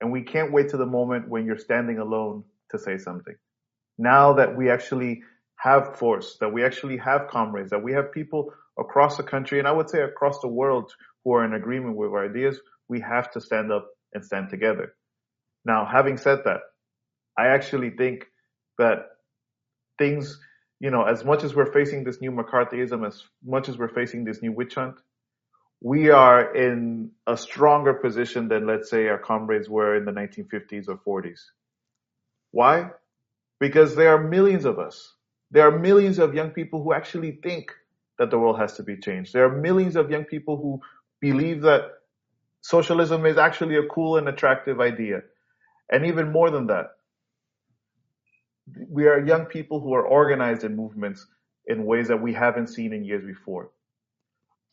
And 0.00 0.12
we 0.12 0.22
can't 0.22 0.52
wait 0.52 0.70
to 0.70 0.76
the 0.76 0.86
moment 0.86 1.28
when 1.28 1.44
you're 1.44 1.58
standing 1.58 1.98
alone 1.98 2.44
to 2.70 2.78
say 2.78 2.98
something. 2.98 3.34
Now 3.98 4.32
that 4.34 4.56
we 4.56 4.70
actually 4.70 5.22
have 5.56 5.96
force, 5.96 6.36
that 6.40 6.52
we 6.52 6.64
actually 6.64 6.96
have 6.98 7.28
comrades, 7.28 7.70
that 7.70 7.82
we 7.82 7.92
have 7.92 8.12
people 8.12 8.52
across 8.78 9.16
the 9.16 9.22
country, 9.22 9.58
and 9.58 9.66
I 9.66 9.72
would 9.72 9.90
say 9.90 10.02
across 10.02 10.40
the 10.40 10.48
world 10.48 10.92
who 11.24 11.34
are 11.34 11.44
in 11.44 11.54
agreement 11.54 11.96
with 11.96 12.10
our 12.10 12.24
ideas, 12.24 12.60
we 12.88 13.00
have 13.00 13.30
to 13.32 13.40
stand 13.40 13.72
up 13.72 13.88
and 14.14 14.24
stand 14.24 14.50
together. 14.50 14.94
Now, 15.64 15.84
having 15.84 16.16
said 16.16 16.40
that, 16.44 16.60
I 17.36 17.48
actually 17.48 17.90
think 17.90 18.26
that 18.78 19.06
things, 19.98 20.38
you 20.80 20.90
know, 20.90 21.02
as 21.02 21.24
much 21.24 21.44
as 21.44 21.54
we're 21.54 21.72
facing 21.72 22.04
this 22.04 22.20
new 22.20 22.32
McCarthyism, 22.32 23.06
as 23.06 23.22
much 23.44 23.68
as 23.68 23.76
we're 23.76 23.88
facing 23.88 24.24
this 24.24 24.42
new 24.42 24.52
witch 24.52 24.74
hunt, 24.74 24.96
we 25.80 26.10
are 26.10 26.54
in 26.54 27.10
a 27.26 27.36
stronger 27.36 27.94
position 27.94 28.48
than, 28.48 28.66
let's 28.66 28.90
say, 28.90 29.06
our 29.08 29.18
comrades 29.18 29.68
were 29.68 29.96
in 29.96 30.04
the 30.04 30.12
1950s 30.12 30.88
or 30.88 31.22
40s. 31.22 31.40
Why? 32.50 32.90
Because 33.60 33.94
there 33.94 34.14
are 34.14 34.28
millions 34.28 34.64
of 34.64 34.78
us. 34.78 35.14
There 35.50 35.66
are 35.66 35.78
millions 35.78 36.18
of 36.18 36.34
young 36.34 36.50
people 36.50 36.82
who 36.82 36.92
actually 36.92 37.32
think 37.42 37.72
that 38.18 38.30
the 38.30 38.38
world 38.38 38.58
has 38.58 38.74
to 38.74 38.82
be 38.82 38.96
changed. 38.96 39.32
There 39.32 39.44
are 39.44 39.56
millions 39.56 39.96
of 39.96 40.10
young 40.10 40.24
people 40.24 40.56
who 40.56 40.80
believe 41.20 41.62
that 41.62 41.82
socialism 42.60 43.24
is 43.26 43.38
actually 43.38 43.76
a 43.76 43.86
cool 43.86 44.16
and 44.16 44.28
attractive 44.28 44.80
idea. 44.80 45.22
And 45.90 46.06
even 46.06 46.32
more 46.32 46.50
than 46.50 46.66
that, 46.66 46.86
we 48.88 49.06
are 49.06 49.24
young 49.24 49.46
people 49.46 49.80
who 49.80 49.94
are 49.94 50.06
organized 50.06 50.64
in 50.64 50.76
movements 50.76 51.26
in 51.66 51.84
ways 51.84 52.08
that 52.08 52.20
we 52.20 52.32
haven't 52.32 52.68
seen 52.68 52.92
in 52.92 53.04
years 53.04 53.24
before. 53.24 53.70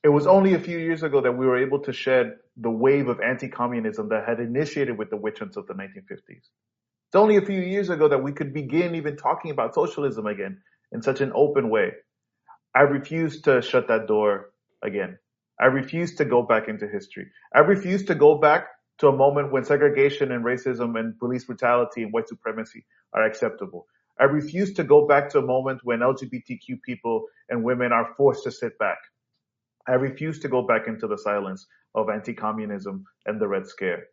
It 0.03 0.09
was 0.09 0.27
only 0.27 0.53
a 0.53 0.59
few 0.59 0.77
years 0.77 1.03
ago 1.03 1.21
that 1.21 1.31
we 1.31 1.45
were 1.45 1.57
able 1.57 1.79
to 1.79 1.93
shed 1.93 2.37
the 2.57 2.69
wave 2.69 3.07
of 3.07 3.19
anti-communism 3.19 4.09
that 4.09 4.27
had 4.27 4.39
initiated 4.39 4.97
with 4.97 5.09
the 5.09 5.17
witch 5.17 5.39
hunts 5.39 5.57
of 5.57 5.67
the 5.67 5.73
1950s. 5.73 6.19
It's 6.29 7.15
only 7.15 7.37
a 7.37 7.45
few 7.45 7.59
years 7.59 7.89
ago 7.89 8.07
that 8.07 8.21
we 8.21 8.31
could 8.31 8.53
begin 8.53 8.95
even 8.95 9.17
talking 9.17 9.51
about 9.51 9.73
socialism 9.73 10.27
again 10.27 10.61
in 10.91 11.01
such 11.01 11.21
an 11.21 11.31
open 11.33 11.69
way. 11.69 11.93
I 12.75 12.81
refuse 12.81 13.41
to 13.41 13.61
shut 13.61 13.87
that 13.87 14.07
door 14.07 14.51
again. 14.83 15.17
I 15.59 15.65
refuse 15.65 16.15
to 16.15 16.25
go 16.25 16.43
back 16.43 16.67
into 16.67 16.87
history. 16.87 17.27
I 17.53 17.59
refuse 17.59 18.05
to 18.05 18.15
go 18.15 18.37
back 18.37 18.67
to 18.99 19.07
a 19.07 19.15
moment 19.15 19.51
when 19.51 19.65
segregation 19.65 20.31
and 20.31 20.45
racism 20.45 20.97
and 20.99 21.17
police 21.19 21.45
brutality 21.45 22.03
and 22.03 22.13
white 22.13 22.27
supremacy 22.27 22.85
are 23.13 23.23
acceptable. 23.23 23.87
I 24.19 24.25
refuse 24.25 24.73
to 24.73 24.83
go 24.83 25.07
back 25.07 25.29
to 25.31 25.39
a 25.39 25.45
moment 25.45 25.81
when 25.83 25.99
LGBTQ 25.99 26.81
people 26.85 27.25
and 27.49 27.63
women 27.63 27.91
are 27.91 28.13
forced 28.15 28.43
to 28.45 28.51
sit 28.51 28.77
back. 28.79 28.97
I 29.87 29.93
refuse 29.93 30.39
to 30.39 30.47
go 30.47 30.61
back 30.65 30.87
into 30.87 31.07
the 31.07 31.17
silence 31.17 31.67
of 31.93 32.09
anti-communism 32.09 33.03
and 33.25 33.39
the 33.39 33.47
Red 33.47 33.67
Scare. 33.67 34.05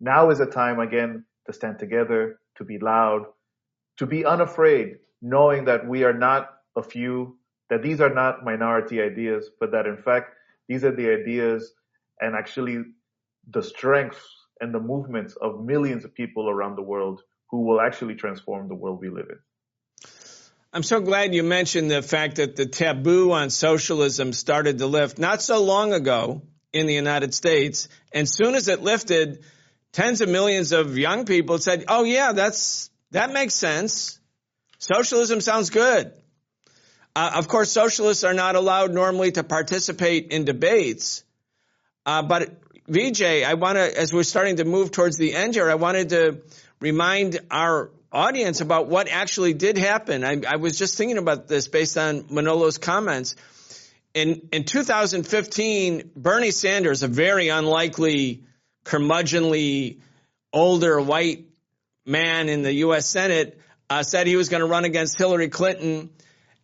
Now 0.00 0.30
is 0.30 0.40
a 0.40 0.46
time 0.46 0.80
again 0.80 1.24
to 1.46 1.52
stand 1.52 1.78
together, 1.78 2.40
to 2.56 2.64
be 2.64 2.78
loud, 2.78 3.26
to 3.98 4.06
be 4.06 4.24
unafraid, 4.24 4.96
knowing 5.20 5.66
that 5.66 5.86
we 5.86 6.04
are 6.04 6.12
not 6.12 6.50
a 6.76 6.82
few, 6.82 7.38
that 7.70 7.82
these 7.82 8.00
are 8.00 8.12
not 8.12 8.44
minority 8.44 9.00
ideas, 9.00 9.50
but 9.60 9.72
that 9.72 9.86
in 9.86 9.96
fact, 9.96 10.34
these 10.68 10.84
are 10.84 10.94
the 10.94 11.10
ideas 11.10 11.72
and 12.20 12.34
actually 12.34 12.82
the 13.48 13.62
strength 13.62 14.20
and 14.60 14.74
the 14.74 14.80
movements 14.80 15.36
of 15.40 15.64
millions 15.64 16.04
of 16.04 16.14
people 16.14 16.48
around 16.48 16.76
the 16.76 16.82
world 16.82 17.20
who 17.50 17.62
will 17.66 17.80
actually 17.80 18.14
transform 18.14 18.68
the 18.68 18.74
world 18.74 19.00
we 19.00 19.10
live 19.10 19.26
in. 19.28 19.38
I'm 20.72 20.82
so 20.82 21.00
glad 21.00 21.34
you 21.34 21.42
mentioned 21.42 21.90
the 21.90 22.00
fact 22.00 22.36
that 22.36 22.56
the 22.56 22.64
taboo 22.64 23.32
on 23.32 23.50
socialism 23.50 24.32
started 24.32 24.78
to 24.78 24.86
lift 24.86 25.18
not 25.18 25.42
so 25.42 25.62
long 25.62 25.92
ago 25.92 26.42
in 26.72 26.86
the 26.86 26.94
United 26.94 27.34
States. 27.34 27.88
And 28.12 28.26
soon 28.26 28.54
as 28.54 28.68
it 28.68 28.80
lifted, 28.80 29.44
tens 29.92 30.22
of 30.22 30.30
millions 30.30 30.72
of 30.72 30.96
young 30.96 31.26
people 31.26 31.58
said, 31.58 31.84
Oh 31.88 32.04
yeah, 32.04 32.32
that's, 32.32 32.90
that 33.10 33.32
makes 33.32 33.54
sense. 33.54 34.18
Socialism 34.78 35.42
sounds 35.42 35.68
good. 35.68 36.12
Uh, 37.14 37.32
of 37.34 37.48
course, 37.48 37.70
socialists 37.70 38.24
are 38.24 38.32
not 38.32 38.56
allowed 38.56 38.92
normally 38.92 39.32
to 39.32 39.44
participate 39.44 40.28
in 40.32 40.46
debates. 40.46 41.22
Uh, 42.06 42.22
but 42.22 42.61
Vijay, 42.88 43.44
I 43.44 43.54
want 43.54 43.76
to, 43.78 43.98
as 44.00 44.12
we're 44.12 44.24
starting 44.24 44.56
to 44.56 44.64
move 44.64 44.90
towards 44.90 45.16
the 45.16 45.34
end 45.34 45.54
here, 45.54 45.70
I 45.70 45.76
wanted 45.76 46.08
to 46.10 46.42
remind 46.80 47.38
our 47.50 47.90
audience 48.10 48.60
about 48.60 48.88
what 48.88 49.08
actually 49.08 49.54
did 49.54 49.78
happen. 49.78 50.24
I, 50.24 50.40
I 50.46 50.56
was 50.56 50.76
just 50.76 50.98
thinking 50.98 51.18
about 51.18 51.46
this 51.46 51.68
based 51.68 51.96
on 51.96 52.24
Manolo's 52.24 52.78
comments. 52.78 53.36
In, 54.14 54.48
in 54.52 54.64
2015, 54.64 56.10
Bernie 56.16 56.50
Sanders, 56.50 57.02
a 57.02 57.08
very 57.08 57.48
unlikely, 57.48 58.42
curmudgeonly, 58.84 60.00
older 60.52 61.00
white 61.00 61.46
man 62.04 62.48
in 62.48 62.62
the 62.62 62.72
U.S. 62.74 63.06
Senate, 63.06 63.60
uh, 63.88 64.02
said 64.02 64.26
he 64.26 64.36
was 64.36 64.48
going 64.48 64.60
to 64.60 64.66
run 64.66 64.84
against 64.84 65.16
Hillary 65.16 65.48
Clinton. 65.48 66.10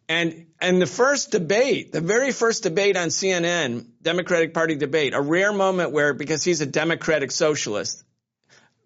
And, 0.08 0.46
and 0.58 0.80
the 0.80 0.86
first 0.86 1.30
debate, 1.32 1.92
the 1.92 2.00
very 2.00 2.32
first 2.32 2.62
debate 2.62 2.96
on 2.96 3.08
CNN, 3.08 3.86
Democratic 4.00 4.54
Party 4.54 4.74
debate, 4.74 5.12
a 5.12 5.20
rare 5.20 5.52
moment 5.52 5.92
where, 5.92 6.14
because 6.14 6.42
he's 6.42 6.62
a 6.62 6.66
Democratic 6.66 7.30
socialist, 7.30 8.04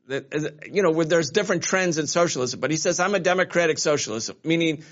you 0.08 0.82
know, 0.82 1.04
there's 1.04 1.30
different 1.30 1.62
trends 1.62 1.98
in 1.98 2.06
socialism, 2.06 2.60
but 2.60 2.70
he 2.70 2.76
says, 2.76 2.98
I'm 2.98 3.14
a 3.14 3.20
democratic 3.20 3.78
socialist, 3.78 4.32
meaning, 4.44 4.84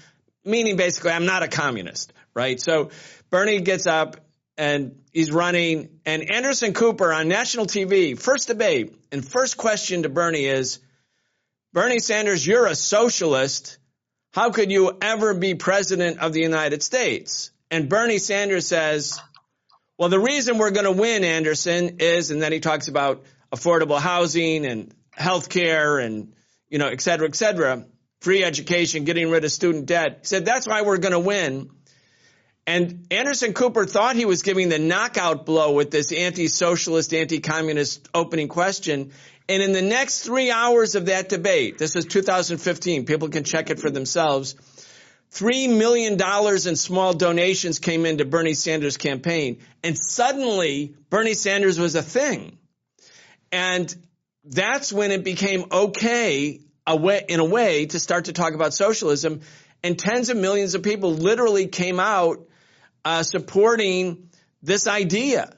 meaning 0.44 0.76
basically 0.76 1.10
I'm 1.10 1.26
not 1.26 1.42
a 1.42 1.48
communist, 1.48 2.12
right? 2.32 2.60
So 2.60 2.90
Bernie 3.28 3.60
gets 3.60 3.86
up 3.86 4.18
and 4.56 5.00
he's 5.12 5.32
running 5.32 6.00
and 6.06 6.30
Anderson 6.30 6.74
Cooper 6.74 7.12
on 7.12 7.28
national 7.28 7.66
TV, 7.66 8.18
first 8.18 8.46
debate 8.46 8.94
and 9.10 9.26
first 9.26 9.56
question 9.56 10.04
to 10.04 10.08
Bernie 10.08 10.46
is, 10.46 10.78
Bernie 11.72 11.98
Sanders, 12.00 12.46
you're 12.46 12.66
a 12.66 12.74
socialist. 12.74 13.78
How 14.32 14.50
could 14.50 14.70
you 14.70 14.96
ever 15.00 15.34
be 15.34 15.54
president 15.54 16.20
of 16.20 16.32
the 16.32 16.40
United 16.40 16.84
States? 16.84 17.50
And 17.68 17.88
Bernie 17.88 18.18
Sanders 18.18 18.66
says, 18.66 19.20
well, 19.98 20.08
the 20.08 20.20
reason 20.20 20.56
we're 20.56 20.70
going 20.70 20.84
to 20.84 20.92
win, 20.92 21.24
Anderson, 21.24 21.96
is, 21.98 22.30
and 22.30 22.40
then 22.40 22.52
he 22.52 22.60
talks 22.60 22.86
about 22.86 23.24
affordable 23.52 23.98
housing 23.98 24.66
and 24.66 24.94
healthcare 25.18 26.04
and, 26.04 26.32
you 26.68 26.78
know, 26.78 26.86
et 26.86 27.00
cetera, 27.00 27.26
et 27.26 27.34
cetera, 27.34 27.84
free 28.20 28.44
education, 28.44 29.04
getting 29.04 29.30
rid 29.30 29.44
of 29.44 29.50
student 29.50 29.86
debt. 29.86 30.18
He 30.20 30.26
said, 30.26 30.44
that's 30.44 30.66
why 30.66 30.82
we're 30.82 30.98
going 30.98 31.12
to 31.12 31.18
win. 31.18 31.70
And 32.70 33.08
Anderson 33.10 33.52
Cooper 33.52 33.84
thought 33.84 34.14
he 34.14 34.26
was 34.26 34.42
giving 34.42 34.68
the 34.68 34.78
knockout 34.78 35.44
blow 35.44 35.72
with 35.72 35.90
this 35.90 36.12
anti-socialist, 36.12 37.12
anti-communist 37.12 38.08
opening 38.14 38.46
question. 38.46 39.10
And 39.48 39.60
in 39.60 39.72
the 39.72 39.82
next 39.82 40.20
three 40.20 40.52
hours 40.52 40.94
of 40.94 41.06
that 41.06 41.28
debate, 41.28 41.78
this 41.78 41.96
is 41.96 42.04
2015, 42.04 43.06
people 43.06 43.28
can 43.28 43.42
check 43.42 43.70
it 43.70 43.80
for 43.80 43.90
themselves, 43.90 44.54
$3 45.32 45.76
million 45.76 46.12
in 46.14 46.76
small 46.76 47.12
donations 47.12 47.80
came 47.80 48.06
into 48.06 48.24
Bernie 48.24 48.54
Sanders' 48.54 48.96
campaign. 48.96 49.58
And 49.82 49.98
suddenly, 49.98 50.94
Bernie 51.08 51.34
Sanders 51.34 51.76
was 51.76 51.96
a 51.96 52.02
thing. 52.02 52.56
And 53.50 53.92
that's 54.44 54.92
when 54.92 55.10
it 55.10 55.24
became 55.24 55.64
okay 55.72 56.60
in 56.86 57.40
a 57.40 57.44
way 57.44 57.86
to 57.86 57.98
start 57.98 58.26
to 58.26 58.32
talk 58.32 58.54
about 58.54 58.74
socialism. 58.74 59.40
And 59.82 59.98
tens 59.98 60.28
of 60.28 60.36
millions 60.36 60.76
of 60.76 60.84
people 60.84 61.12
literally 61.14 61.66
came 61.66 61.98
out 61.98 62.46
uh, 63.04 63.22
supporting 63.22 64.28
this 64.62 64.86
idea. 64.86 65.54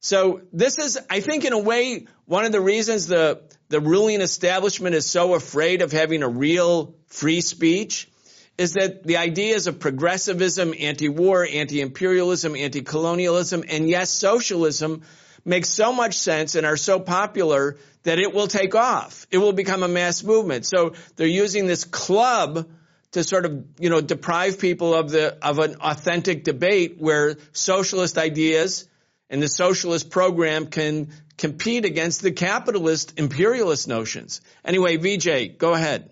So 0.00 0.42
this 0.52 0.78
is, 0.78 0.98
I 1.08 1.20
think, 1.20 1.44
in 1.44 1.52
a 1.52 1.58
way, 1.58 2.06
one 2.24 2.44
of 2.44 2.52
the 2.52 2.60
reasons 2.60 3.06
the 3.06 3.42
the 3.68 3.80
ruling 3.80 4.20
establishment 4.20 4.94
is 4.94 5.06
so 5.06 5.34
afraid 5.34 5.80
of 5.80 5.92
having 5.92 6.22
a 6.22 6.28
real 6.28 6.94
free 7.06 7.40
speech 7.40 8.10
is 8.58 8.74
that 8.74 9.02
the 9.02 9.16
ideas 9.16 9.66
of 9.66 9.80
progressivism, 9.80 10.74
anti-war, 10.78 11.46
anti-imperialism, 11.50 12.54
anti-colonialism, 12.54 13.64
and 13.66 13.88
yes, 13.88 14.10
socialism 14.10 15.02
make 15.44 15.64
so 15.64 15.92
much 15.92 16.14
sense 16.14 16.54
and 16.54 16.66
are 16.66 16.76
so 16.76 17.00
popular 17.00 17.78
that 18.02 18.18
it 18.18 18.34
will 18.34 18.46
take 18.46 18.74
off. 18.74 19.26
It 19.30 19.38
will 19.38 19.54
become 19.54 19.82
a 19.82 19.88
mass 19.88 20.22
movement. 20.22 20.66
So 20.66 20.92
they're 21.16 21.26
using 21.26 21.66
this 21.66 21.84
club 21.84 22.68
to 23.12 23.22
sort 23.22 23.44
of, 23.44 23.64
you 23.78 23.90
know, 23.90 24.00
deprive 24.00 24.58
people 24.58 24.94
of 24.94 25.10
the, 25.10 25.36
of 25.46 25.58
an 25.58 25.76
authentic 25.76 26.44
debate 26.44 26.96
where 26.98 27.36
socialist 27.52 28.18
ideas 28.18 28.88
and 29.30 29.42
the 29.42 29.48
socialist 29.48 30.10
program 30.10 30.66
can 30.66 31.10
compete 31.36 31.84
against 31.84 32.22
the 32.22 32.32
capitalist 32.32 33.18
imperialist 33.18 33.88
notions. 33.88 34.40
Anyway, 34.64 34.96
Vijay, 34.98 35.56
go 35.56 35.72
ahead. 35.72 36.10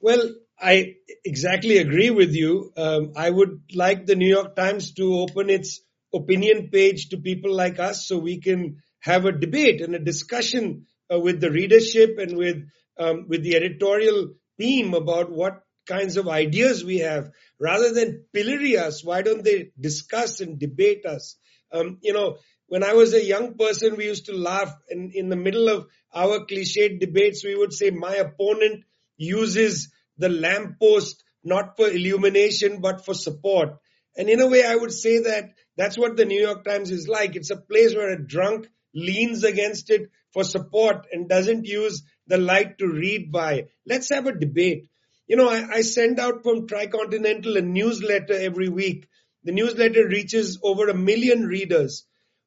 Well, 0.00 0.30
I 0.58 0.96
exactly 1.24 1.78
agree 1.78 2.10
with 2.10 2.34
you. 2.34 2.72
Um, 2.76 3.12
I 3.16 3.30
would 3.30 3.62
like 3.74 4.06
the 4.06 4.16
New 4.16 4.28
York 4.28 4.56
Times 4.56 4.92
to 4.94 5.14
open 5.20 5.50
its 5.50 5.80
opinion 6.12 6.68
page 6.72 7.10
to 7.10 7.16
people 7.18 7.54
like 7.54 7.78
us 7.78 8.06
so 8.06 8.18
we 8.18 8.40
can 8.40 8.82
have 9.00 9.24
a 9.24 9.32
debate 9.32 9.80
and 9.80 9.94
a 9.94 9.98
discussion 9.98 10.86
uh, 11.12 11.18
with 11.18 11.40
the 11.40 11.50
readership 11.50 12.18
and 12.18 12.36
with 12.36 12.68
um, 12.98 13.26
with 13.28 13.42
the 13.42 13.56
editorial 13.56 14.34
team 14.60 14.94
about 14.94 15.30
what 15.30 15.62
kinds 15.86 16.16
of 16.16 16.28
ideas 16.28 16.84
we 16.84 16.98
have. 16.98 17.30
Rather 17.58 17.92
than 17.92 18.24
pillory 18.32 18.76
us 18.76 19.04
why 19.04 19.22
don't 19.22 19.44
they 19.44 19.70
discuss 19.78 20.40
and 20.40 20.58
debate 20.58 21.06
us? 21.06 21.36
Um, 21.72 21.98
you 22.02 22.12
know 22.12 22.38
when 22.66 22.82
i 22.82 22.94
was 22.94 23.14
a 23.14 23.24
young 23.24 23.54
person 23.54 23.96
we 23.96 24.06
used 24.06 24.26
to 24.26 24.36
laugh 24.36 24.72
and 24.88 25.12
in 25.14 25.28
the 25.28 25.36
middle 25.36 25.68
of 25.68 25.86
our 26.12 26.46
cliched 26.46 27.00
debates. 27.00 27.44
We 27.44 27.54
would 27.56 27.72
say 27.72 27.90
my 27.90 28.16
opponent 28.16 28.84
uses 29.16 29.92
the 30.18 30.28
lamppost 30.28 31.22
not 31.44 31.76
for 31.76 31.88
illumination 31.88 32.80
but 32.80 33.04
for 33.04 33.14
support. 33.14 33.78
And 34.16 34.28
in 34.28 34.40
a 34.40 34.48
way 34.48 34.64
i 34.64 34.74
would 34.74 34.92
say 34.92 35.20
that 35.20 35.50
that's 35.76 35.96
what 35.96 36.16
the 36.16 36.24
new 36.24 36.40
york 36.40 36.64
times 36.64 36.90
is 36.90 37.08
like. 37.08 37.36
It's 37.36 37.50
a 37.50 37.56
place 37.56 37.94
where 37.94 38.10
a 38.12 38.26
drunk 38.26 38.68
leans 38.94 39.44
against 39.44 39.90
it 39.90 40.10
for 40.32 40.44
support 40.44 41.06
and 41.12 41.28
doesn't 41.28 41.64
use 41.64 42.02
the 42.30 42.38
light 42.38 42.78
to 42.78 42.86
read 42.86 43.30
by. 43.30 43.66
Let's 43.86 44.08
have 44.08 44.26
a 44.26 44.32
debate. 44.32 44.88
You 45.26 45.36
know, 45.36 45.48
I, 45.48 45.66
I 45.70 45.80
send 45.82 46.18
out 46.18 46.42
from 46.42 46.66
Tricontinental 46.66 47.56
a 47.56 47.60
newsletter 47.60 48.34
every 48.34 48.68
week. 48.70 49.06
The 49.44 49.52
newsletter 49.52 50.06
reaches 50.08 50.58
over 50.62 50.88
a 50.88 50.94
million 50.94 51.46
readers. 51.46 52.06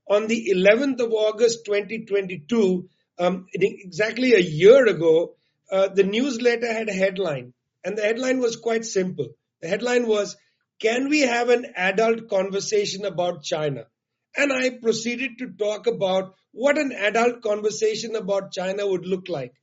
On 0.09 0.27
the 0.27 0.51
11th 0.55 0.99
of 0.99 1.13
August 1.13 1.65
2022, 1.65 2.89
um, 3.19 3.45
exactly 3.53 4.33
a 4.33 4.39
year 4.39 4.87
ago, 4.87 5.35
uh, 5.71 5.89
the 5.89 6.03
newsletter 6.03 6.71
had 6.73 6.89
a 6.89 6.93
headline, 6.93 7.53
and 7.83 7.97
the 7.97 8.01
headline 8.01 8.39
was 8.39 8.55
quite 8.57 8.85
simple. 8.85 9.29
The 9.61 9.67
headline 9.69 10.07
was, 10.07 10.35
Can 10.81 11.09
we 11.09 11.21
have 11.21 11.49
an 11.49 11.67
adult 11.75 12.29
conversation 12.29 13.05
about 13.05 13.43
China? 13.43 13.85
and 14.35 14.51
I 14.51 14.71
proceeded 14.71 15.37
to 15.39 15.47
talk 15.47 15.87
about 15.87 16.35
what 16.51 16.77
an 16.77 16.91
adult 16.91 17.41
conversation 17.41 18.15
about 18.15 18.51
China 18.51 18.87
would 18.87 19.05
look 19.05 19.29
like. 19.29 19.53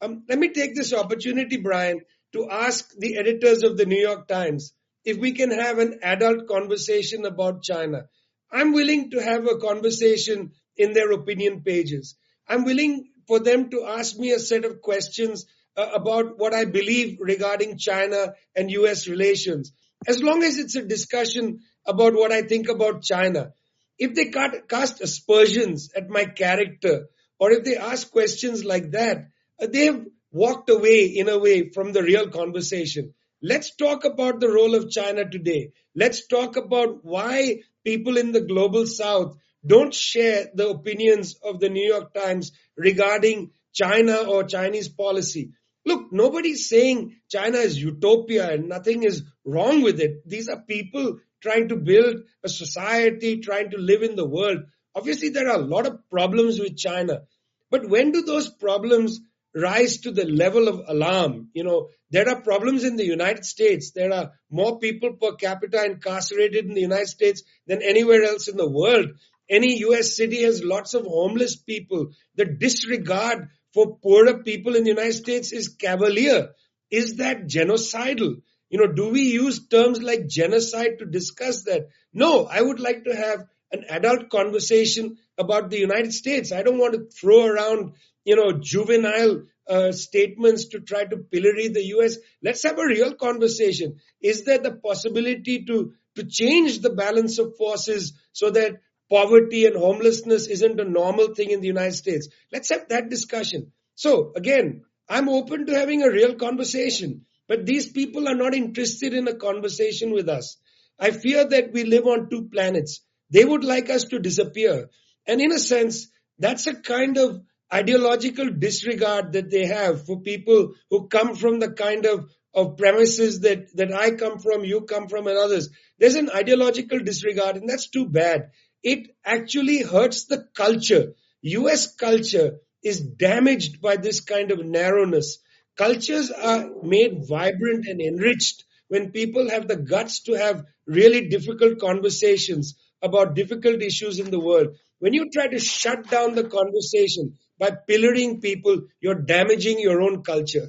Um, 0.00 0.24
let 0.28 0.38
me 0.38 0.50
take 0.50 0.74
this 0.74 0.92
opportunity, 0.92 1.56
Brian, 1.56 2.02
to 2.32 2.48
ask 2.50 2.90
the 2.98 3.16
editors 3.16 3.62
of 3.62 3.76
the 3.76 3.86
New 3.86 4.00
York 4.00 4.28
Times 4.28 4.72
if 5.04 5.18
we 5.18 5.32
can 5.32 5.50
have 5.50 5.78
an 5.78 6.00
adult 6.02 6.46
conversation 6.46 7.24
about 7.24 7.62
China. 7.62 8.08
I'm 8.50 8.72
willing 8.72 9.10
to 9.10 9.22
have 9.22 9.46
a 9.46 9.58
conversation 9.58 10.52
in 10.76 10.92
their 10.92 11.10
opinion 11.12 11.62
pages. 11.62 12.16
I'm 12.46 12.64
willing 12.64 13.10
for 13.26 13.40
them 13.40 13.70
to 13.70 13.84
ask 13.86 14.16
me 14.16 14.30
a 14.30 14.38
set 14.38 14.64
of 14.64 14.80
questions 14.80 15.46
uh, 15.76 15.90
about 15.94 16.38
what 16.38 16.54
I 16.54 16.64
believe 16.64 17.18
regarding 17.20 17.78
China 17.78 18.34
and 18.54 18.70
US 18.70 19.08
relations. 19.08 19.72
As 20.06 20.22
long 20.22 20.42
as 20.42 20.58
it's 20.58 20.76
a 20.76 20.84
discussion 20.84 21.60
about 21.86 22.14
what 22.14 22.32
I 22.32 22.42
think 22.42 22.68
about 22.68 23.02
China. 23.02 23.52
If 23.98 24.14
they 24.14 24.26
cast 24.26 25.00
aspersions 25.00 25.90
at 25.96 26.08
my 26.08 26.24
character 26.26 27.08
or 27.40 27.50
if 27.50 27.64
they 27.64 27.76
ask 27.76 28.10
questions 28.10 28.64
like 28.64 28.92
that, 28.92 29.28
they've 29.60 30.06
walked 30.30 30.70
away 30.70 31.06
in 31.06 31.28
a 31.28 31.38
way 31.38 31.70
from 31.70 31.92
the 31.92 32.02
real 32.02 32.28
conversation. 32.28 33.14
Let's 33.42 33.74
talk 33.74 34.04
about 34.04 34.40
the 34.40 34.50
role 34.50 34.74
of 34.74 34.90
China 34.90 35.28
today. 35.28 35.72
Let's 35.94 36.26
talk 36.26 36.56
about 36.56 37.04
why 37.04 37.62
people 37.84 38.16
in 38.16 38.32
the 38.32 38.40
global 38.40 38.86
south 38.86 39.36
don't 39.66 39.94
share 39.94 40.48
the 40.54 40.68
opinions 40.70 41.36
of 41.42 41.60
the 41.60 41.68
New 41.68 41.86
York 41.86 42.12
Times 42.14 42.52
regarding 42.76 43.50
China 43.72 44.16
or 44.28 44.44
Chinese 44.44 44.88
policy. 44.88 45.52
Look, 45.86 46.12
nobody's 46.12 46.68
saying 46.68 47.16
China 47.28 47.58
is 47.58 47.80
utopia 47.80 48.50
and 48.50 48.68
nothing 48.68 49.04
is 49.04 49.22
wrong 49.44 49.82
with 49.82 50.00
it. 50.00 50.28
These 50.28 50.48
are 50.48 50.60
people 50.60 51.18
trying 51.40 51.68
to 51.68 51.76
build 51.76 52.22
a 52.44 52.48
society, 52.48 53.38
trying 53.38 53.70
to 53.70 53.78
live 53.78 54.02
in 54.02 54.16
the 54.16 54.28
world. 54.28 54.64
Obviously, 54.94 55.28
there 55.30 55.48
are 55.48 55.60
a 55.60 55.66
lot 55.66 55.86
of 55.86 56.08
problems 56.10 56.58
with 56.58 56.76
China. 56.76 57.22
But 57.70 57.88
when 57.88 58.12
do 58.12 58.22
those 58.22 58.48
problems 58.48 59.20
rise 59.54 59.98
to 59.98 60.12
the 60.12 60.24
level 60.24 60.68
of 60.68 60.82
alarm? 60.88 61.50
You 61.54 61.64
know, 61.64 61.88
there 62.10 62.28
are 62.28 62.42
problems 62.42 62.84
in 62.84 62.96
the 62.96 63.04
United 63.04 63.44
States. 63.44 63.92
There 63.92 64.12
are 64.12 64.32
more 64.50 64.78
people 64.78 65.14
per 65.14 65.34
capita 65.36 65.84
incarcerated 65.84 66.64
in 66.64 66.74
the 66.74 66.80
United 66.80 67.08
States 67.08 67.42
than 67.66 67.82
anywhere 67.82 68.24
else 68.24 68.48
in 68.48 68.56
the 68.56 68.70
world. 68.70 69.08
Any 69.50 69.78
US 69.78 70.16
city 70.16 70.42
has 70.42 70.62
lots 70.62 70.94
of 70.94 71.06
homeless 71.06 71.56
people. 71.56 72.08
The 72.36 72.44
disregard 72.44 73.48
for 73.74 73.98
poorer 73.98 74.42
people 74.42 74.76
in 74.76 74.84
the 74.84 74.90
United 74.90 75.14
States 75.14 75.52
is 75.52 75.68
cavalier. 75.68 76.50
Is 76.90 77.16
that 77.16 77.46
genocidal? 77.46 78.42
You 78.70 78.78
know, 78.78 78.92
do 78.92 79.10
we 79.10 79.22
use 79.22 79.66
terms 79.68 80.02
like 80.02 80.26
genocide 80.26 80.98
to 80.98 81.06
discuss 81.06 81.64
that? 81.64 81.88
No, 82.12 82.46
I 82.46 82.60
would 82.60 82.80
like 82.80 83.04
to 83.04 83.14
have 83.14 83.46
an 83.70 83.84
adult 83.88 84.30
conversation 84.30 85.18
about 85.36 85.70
the 85.70 85.78
United 85.78 86.12
States. 86.12 86.52
I 86.52 86.62
don't 86.62 86.78
want 86.78 86.94
to 86.94 87.08
throw 87.10 87.46
around, 87.46 87.94
you 88.24 88.36
know, 88.36 88.52
juvenile 88.52 89.42
uh, 89.68 89.92
statements 89.92 90.68
to 90.68 90.80
try 90.80 91.04
to 91.04 91.18
pillory 91.18 91.68
the 91.68 91.84
US. 91.96 92.16
Let's 92.42 92.62
have 92.62 92.78
a 92.78 92.86
real 92.86 93.14
conversation. 93.14 93.96
Is 94.20 94.44
there 94.44 94.58
the 94.58 94.72
possibility 94.72 95.64
to, 95.66 95.92
to 96.16 96.24
change 96.24 96.80
the 96.80 96.90
balance 96.90 97.38
of 97.38 97.56
forces 97.56 98.14
so 98.32 98.50
that 98.50 98.80
poverty 99.10 99.66
and 99.66 99.76
homelessness 99.76 100.46
isn't 100.46 100.80
a 100.80 100.84
normal 100.84 101.34
thing 101.34 101.50
in 101.50 101.60
the 101.60 101.66
United 101.66 101.94
States? 101.94 102.28
Let's 102.52 102.70
have 102.70 102.88
that 102.88 103.10
discussion. 103.10 103.72
So 103.94 104.32
again, 104.34 104.84
I'm 105.08 105.28
open 105.28 105.66
to 105.66 105.74
having 105.74 106.02
a 106.02 106.10
real 106.10 106.34
conversation. 106.34 107.26
But 107.48 107.64
these 107.64 107.88
people 107.88 108.28
are 108.28 108.34
not 108.34 108.54
interested 108.54 109.14
in 109.14 109.26
a 109.26 109.34
conversation 109.34 110.12
with 110.12 110.28
us. 110.28 110.58
I 110.98 111.12
fear 111.12 111.46
that 111.48 111.72
we 111.72 111.84
live 111.84 112.06
on 112.06 112.28
two 112.28 112.48
planets. 112.52 113.00
They 113.30 113.44
would 113.44 113.64
like 113.64 113.90
us 113.90 114.04
to 114.04 114.18
disappear. 114.18 114.88
And 115.26 115.40
in 115.40 115.52
a 115.52 115.58
sense, 115.58 116.08
that's 116.38 116.66
a 116.66 116.74
kind 116.74 117.18
of 117.18 117.42
ideological 117.72 118.50
disregard 118.50 119.32
that 119.32 119.50
they 119.50 119.66
have 119.66 120.06
for 120.06 120.20
people 120.20 120.74
who 120.90 121.08
come 121.08 121.34
from 121.34 121.58
the 121.58 121.70
kind 121.72 122.06
of, 122.06 122.30
of 122.54 122.76
premises 122.78 123.40
that, 123.40 123.66
that 123.76 123.92
I 123.92 124.12
come 124.12 124.38
from, 124.38 124.64
you 124.64 124.82
come 124.82 125.08
from, 125.08 125.26
and 125.26 125.36
others. 125.36 125.68
There's 125.98 126.14
an 126.14 126.30
ideological 126.30 127.00
disregard, 127.00 127.56
and 127.56 127.68
that's 127.68 127.90
too 127.90 128.06
bad. 128.06 128.50
It 128.82 129.08
actually 129.24 129.82
hurts 129.82 130.24
the 130.24 130.46
culture. 130.56 131.14
US 131.42 131.94
culture 131.94 132.60
is 132.82 133.00
damaged 133.00 133.82
by 133.82 133.96
this 133.96 134.20
kind 134.20 134.50
of 134.50 134.64
narrowness. 134.64 135.38
Cultures 135.76 136.30
are 136.30 136.70
made 136.82 137.26
vibrant 137.28 137.86
and 137.86 138.00
enriched 138.00 138.64
when 138.88 139.12
people 139.12 139.50
have 139.50 139.68
the 139.68 139.76
guts 139.76 140.22
to 140.24 140.32
have 140.32 140.64
really 140.86 141.28
difficult 141.28 141.78
conversations 141.78 142.74
about 143.02 143.34
difficult 143.34 143.82
issues 143.82 144.18
in 144.18 144.30
the 144.30 144.40
world. 144.40 144.76
When 144.98 145.14
you 145.14 145.30
try 145.30 145.46
to 145.48 145.58
shut 145.58 146.08
down 146.10 146.34
the 146.34 146.44
conversation 146.44 147.38
by 147.58 147.70
pillorying 147.88 148.42
people, 148.42 148.82
you're 149.00 149.14
damaging 149.14 149.78
your 149.78 150.02
own 150.02 150.22
culture. 150.22 150.68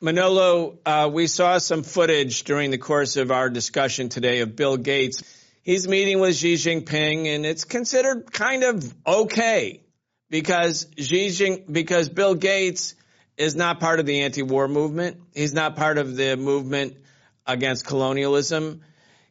Manolo, 0.00 0.78
uh, 0.84 1.10
we 1.12 1.26
saw 1.26 1.58
some 1.58 1.82
footage 1.82 2.44
during 2.44 2.70
the 2.70 2.78
course 2.78 3.16
of 3.16 3.30
our 3.30 3.48
discussion 3.48 4.08
today 4.08 4.40
of 4.40 4.54
Bill 4.54 4.76
Gates. 4.76 5.22
He's 5.62 5.88
meeting 5.88 6.20
with 6.20 6.36
Xi 6.36 6.54
Jinping 6.54 7.26
and 7.26 7.46
it's 7.46 7.64
considered 7.64 8.30
kind 8.30 8.64
of 8.64 8.94
okay 9.06 9.80
because 10.28 10.86
Xi 10.98 11.28
Jinping, 11.28 11.72
because 11.72 12.10
Bill 12.10 12.34
Gates 12.34 12.94
is 13.36 13.56
not 13.56 13.80
part 13.80 13.98
of 13.98 14.04
the 14.04 14.20
anti-war 14.20 14.68
movement. 14.68 15.20
He's 15.34 15.54
not 15.54 15.76
part 15.76 15.96
of 15.96 16.16
the 16.16 16.36
movement 16.36 16.98
against 17.46 17.86
colonialism. 17.86 18.82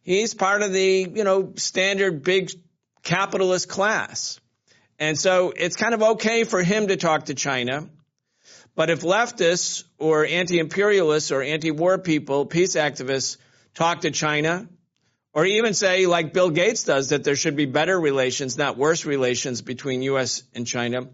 He's 0.03 0.33
part 0.33 0.61
of 0.61 0.71
the, 0.71 1.09
you 1.13 1.23
know, 1.23 1.53
standard 1.55 2.23
big 2.23 2.51
capitalist 3.03 3.69
class. 3.69 4.39
And 4.99 5.17
so 5.17 5.53
it's 5.55 5.75
kind 5.75 5.93
of 5.93 6.03
okay 6.03 6.43
for 6.43 6.61
him 6.61 6.87
to 6.87 6.97
talk 6.97 7.25
to 7.25 7.33
China. 7.33 7.89
But 8.75 8.89
if 8.89 9.01
leftists 9.01 9.83
or 9.97 10.25
anti-imperialists 10.25 11.31
or 11.31 11.41
anti-war 11.41 11.99
people, 11.99 12.45
peace 12.45 12.75
activists 12.75 13.37
talk 13.73 14.01
to 14.01 14.11
China, 14.11 14.67
or 15.33 15.45
even 15.45 15.73
say, 15.73 16.05
like 16.05 16.33
Bill 16.33 16.49
Gates 16.49 16.83
does, 16.83 17.09
that 17.09 17.23
there 17.23 17.35
should 17.35 17.55
be 17.55 17.65
better 17.65 17.99
relations, 17.99 18.57
not 18.57 18.77
worse 18.77 19.05
relations 19.05 19.61
between 19.61 20.01
U.S. 20.03 20.43
and 20.53 20.67
China, 20.67 21.07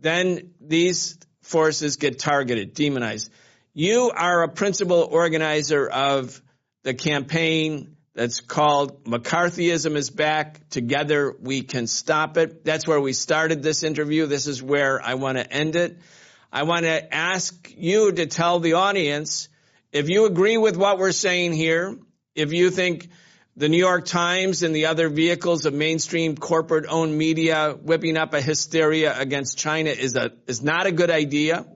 then 0.00 0.50
these 0.60 1.18
forces 1.42 1.96
get 1.96 2.18
targeted, 2.18 2.74
demonized. 2.74 3.30
You 3.72 4.10
are 4.14 4.42
a 4.42 4.48
principal 4.48 5.02
organizer 5.02 5.88
of 5.88 6.40
the 6.82 6.94
campaign 6.94 7.93
that's 8.14 8.40
called 8.40 9.04
McCarthyism 9.04 9.96
is 9.96 10.10
back. 10.10 10.68
Together 10.70 11.34
we 11.40 11.62
can 11.62 11.88
stop 11.88 12.36
it. 12.36 12.64
That's 12.64 12.86
where 12.86 13.00
we 13.00 13.12
started 13.12 13.62
this 13.62 13.82
interview. 13.82 14.26
This 14.26 14.46
is 14.46 14.62
where 14.62 15.02
I 15.02 15.14
want 15.14 15.38
to 15.38 15.52
end 15.52 15.74
it. 15.74 15.98
I 16.52 16.62
want 16.62 16.84
to 16.84 17.14
ask 17.14 17.72
you 17.76 18.12
to 18.12 18.26
tell 18.26 18.60
the 18.60 18.74
audience 18.74 19.48
if 19.92 20.08
you 20.08 20.26
agree 20.26 20.56
with 20.56 20.76
what 20.76 20.98
we're 20.98 21.12
saying 21.12 21.52
here, 21.52 21.98
if 22.36 22.52
you 22.52 22.70
think 22.70 23.08
the 23.56 23.68
New 23.68 23.78
York 23.78 24.04
Times 24.04 24.62
and 24.62 24.74
the 24.74 24.86
other 24.86 25.08
vehicles 25.08 25.66
of 25.66 25.74
mainstream 25.74 26.36
corporate 26.36 26.86
owned 26.88 27.16
media 27.16 27.76
whipping 27.80 28.16
up 28.16 28.34
a 28.34 28.40
hysteria 28.40 29.16
against 29.18 29.58
China 29.58 29.90
is 29.90 30.14
a, 30.16 30.32
is 30.46 30.62
not 30.62 30.86
a 30.86 30.92
good 30.92 31.10
idea. 31.10 31.66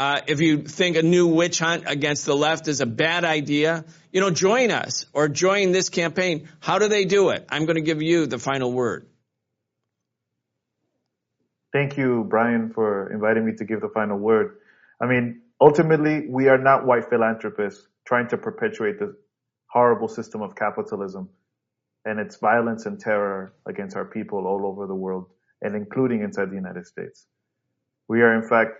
Uh, 0.00 0.22
if 0.26 0.40
you 0.40 0.62
think 0.62 0.96
a 0.96 1.02
new 1.02 1.26
witch 1.26 1.58
hunt 1.58 1.84
against 1.86 2.24
the 2.24 2.34
left 2.34 2.68
is 2.68 2.80
a 2.80 2.86
bad 2.86 3.22
idea, 3.22 3.84
you 4.10 4.22
know, 4.22 4.30
join 4.30 4.70
us 4.70 5.04
or 5.12 5.28
join 5.28 5.72
this 5.72 5.90
campaign. 5.90 6.48
How 6.58 6.78
do 6.78 6.88
they 6.88 7.04
do 7.04 7.28
it? 7.28 7.44
I'm 7.50 7.66
going 7.66 7.76
to 7.76 7.82
give 7.82 8.00
you 8.00 8.24
the 8.24 8.38
final 8.38 8.72
word. 8.72 9.06
Thank 11.74 11.98
you, 11.98 12.24
Brian, 12.24 12.72
for 12.72 13.12
inviting 13.12 13.44
me 13.44 13.52
to 13.56 13.64
give 13.66 13.82
the 13.82 13.90
final 13.90 14.16
word. 14.16 14.56
I 15.02 15.06
mean, 15.06 15.42
ultimately, 15.60 16.26
we 16.30 16.48
are 16.48 16.56
not 16.56 16.86
white 16.86 17.10
philanthropists 17.10 17.86
trying 18.06 18.28
to 18.28 18.38
perpetuate 18.38 18.98
the 18.98 19.14
horrible 19.66 20.08
system 20.08 20.40
of 20.40 20.56
capitalism 20.56 21.28
and 22.06 22.18
its 22.18 22.36
violence 22.36 22.86
and 22.86 22.98
terror 22.98 23.52
against 23.66 23.96
our 23.96 24.06
people 24.06 24.46
all 24.46 24.64
over 24.64 24.86
the 24.86 24.94
world 24.94 25.26
and 25.60 25.76
including 25.76 26.22
inside 26.22 26.48
the 26.48 26.56
United 26.56 26.86
States. 26.86 27.26
We 28.08 28.22
are 28.22 28.34
in 28.34 28.48
fact 28.48 28.78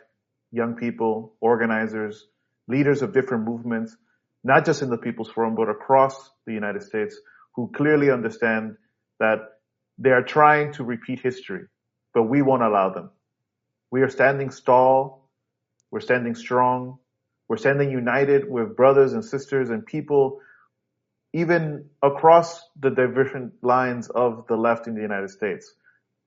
young 0.52 0.74
people, 0.74 1.34
organizers, 1.40 2.26
leaders 2.68 3.02
of 3.02 3.12
different 3.12 3.44
movements, 3.44 3.96
not 4.44 4.64
just 4.64 4.82
in 4.82 4.90
the 4.90 4.98
People's 4.98 5.30
Forum, 5.30 5.54
but 5.54 5.68
across 5.68 6.30
the 6.46 6.52
United 6.52 6.82
States 6.82 7.16
who 7.54 7.70
clearly 7.74 8.10
understand 8.10 8.76
that 9.18 9.40
they 9.98 10.10
are 10.10 10.22
trying 10.22 10.72
to 10.72 10.84
repeat 10.84 11.20
history, 11.20 11.66
but 12.14 12.22
we 12.22 12.42
won't 12.42 12.62
allow 12.62 12.90
them. 12.90 13.10
We 13.90 14.02
are 14.02 14.08
standing 14.08 14.50
tall. 14.50 15.28
We're 15.90 16.00
standing 16.00 16.34
strong. 16.34 16.98
We're 17.48 17.56
standing 17.56 17.90
united 17.90 18.48
with 18.48 18.76
brothers 18.76 19.12
and 19.12 19.24
sisters 19.24 19.70
and 19.70 19.84
people 19.84 20.40
even 21.32 21.84
across 22.02 22.62
the 22.80 22.90
different 22.90 23.52
lines 23.62 24.08
of 24.08 24.46
the 24.48 24.56
left 24.56 24.86
in 24.86 24.94
the 24.94 25.02
United 25.02 25.30
States. 25.30 25.74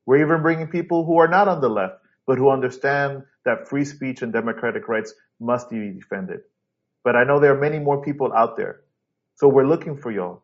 We're 0.06 0.24
even 0.26 0.42
bringing 0.42 0.68
people 0.68 1.06
who 1.06 1.18
are 1.18 1.28
not 1.28 1.48
on 1.48 1.62
the 1.62 1.70
left, 1.70 1.96
but 2.26 2.38
who 2.38 2.50
understand 2.50 3.24
that 3.46 3.68
free 3.68 3.86
speech 3.86 4.22
and 4.22 4.32
democratic 4.32 4.88
rights 4.88 5.14
must 5.40 5.70
be 5.70 5.92
defended. 5.92 6.42
But 7.04 7.16
I 7.16 7.24
know 7.24 7.40
there 7.40 7.56
are 7.56 7.60
many 7.60 7.80
more 7.80 8.02
people 8.02 8.32
out 8.34 8.56
there. 8.58 8.82
So 9.36 9.48
we're 9.48 9.68
looking 9.68 9.98
for 9.98 10.12
y'all. 10.12 10.44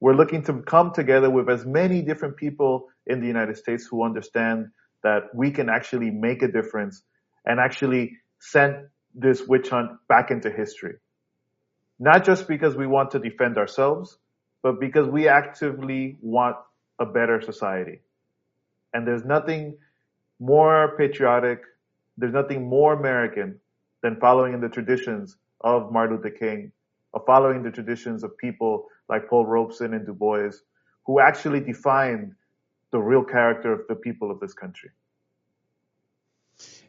We're 0.00 0.14
looking 0.14 0.42
to 0.44 0.62
come 0.62 0.92
together 0.92 1.28
with 1.28 1.50
as 1.50 1.66
many 1.66 2.02
different 2.02 2.36
people 2.36 2.88
in 3.06 3.20
the 3.20 3.26
United 3.26 3.56
States 3.56 3.86
who 3.86 4.04
understand 4.04 4.68
that 5.02 5.34
we 5.34 5.50
can 5.50 5.68
actually 5.68 6.10
make 6.10 6.42
a 6.42 6.48
difference 6.48 7.02
and 7.44 7.58
actually 7.60 8.16
send 8.38 8.86
this 9.14 9.42
witch 9.46 9.68
hunt 9.70 9.90
back 10.08 10.30
into 10.30 10.50
history. 10.50 10.94
Not 11.98 12.24
just 12.24 12.46
because 12.46 12.76
we 12.76 12.86
want 12.86 13.10
to 13.12 13.18
defend 13.18 13.58
ourselves, 13.58 14.16
but 14.62 14.80
because 14.80 15.08
we 15.08 15.28
actively 15.28 16.18
want 16.20 16.56
a 17.00 17.06
better 17.06 17.40
society. 17.42 18.00
And 18.92 19.06
there's 19.06 19.24
nothing 19.24 19.78
more 20.38 20.96
patriotic, 20.96 21.62
there's 22.18 22.34
nothing 22.34 22.68
more 22.68 22.92
American 22.92 23.60
than 24.02 24.16
following 24.16 24.52
in 24.52 24.60
the 24.60 24.68
traditions 24.68 25.36
of 25.60 25.92
Martin 25.92 26.16
Luther 26.16 26.30
King, 26.30 26.72
of 27.14 27.22
following 27.24 27.62
the 27.62 27.70
traditions 27.70 28.24
of 28.24 28.36
people 28.36 28.86
like 29.08 29.28
Paul 29.28 29.46
Robeson 29.46 29.94
and 29.94 30.04
Du 30.04 30.12
Bois, 30.12 30.50
who 31.06 31.20
actually 31.20 31.60
defined 31.60 32.34
the 32.90 32.98
real 32.98 33.24
character 33.24 33.72
of 33.72 33.82
the 33.88 33.94
people 33.94 34.30
of 34.30 34.40
this 34.40 34.52
country. 34.52 34.90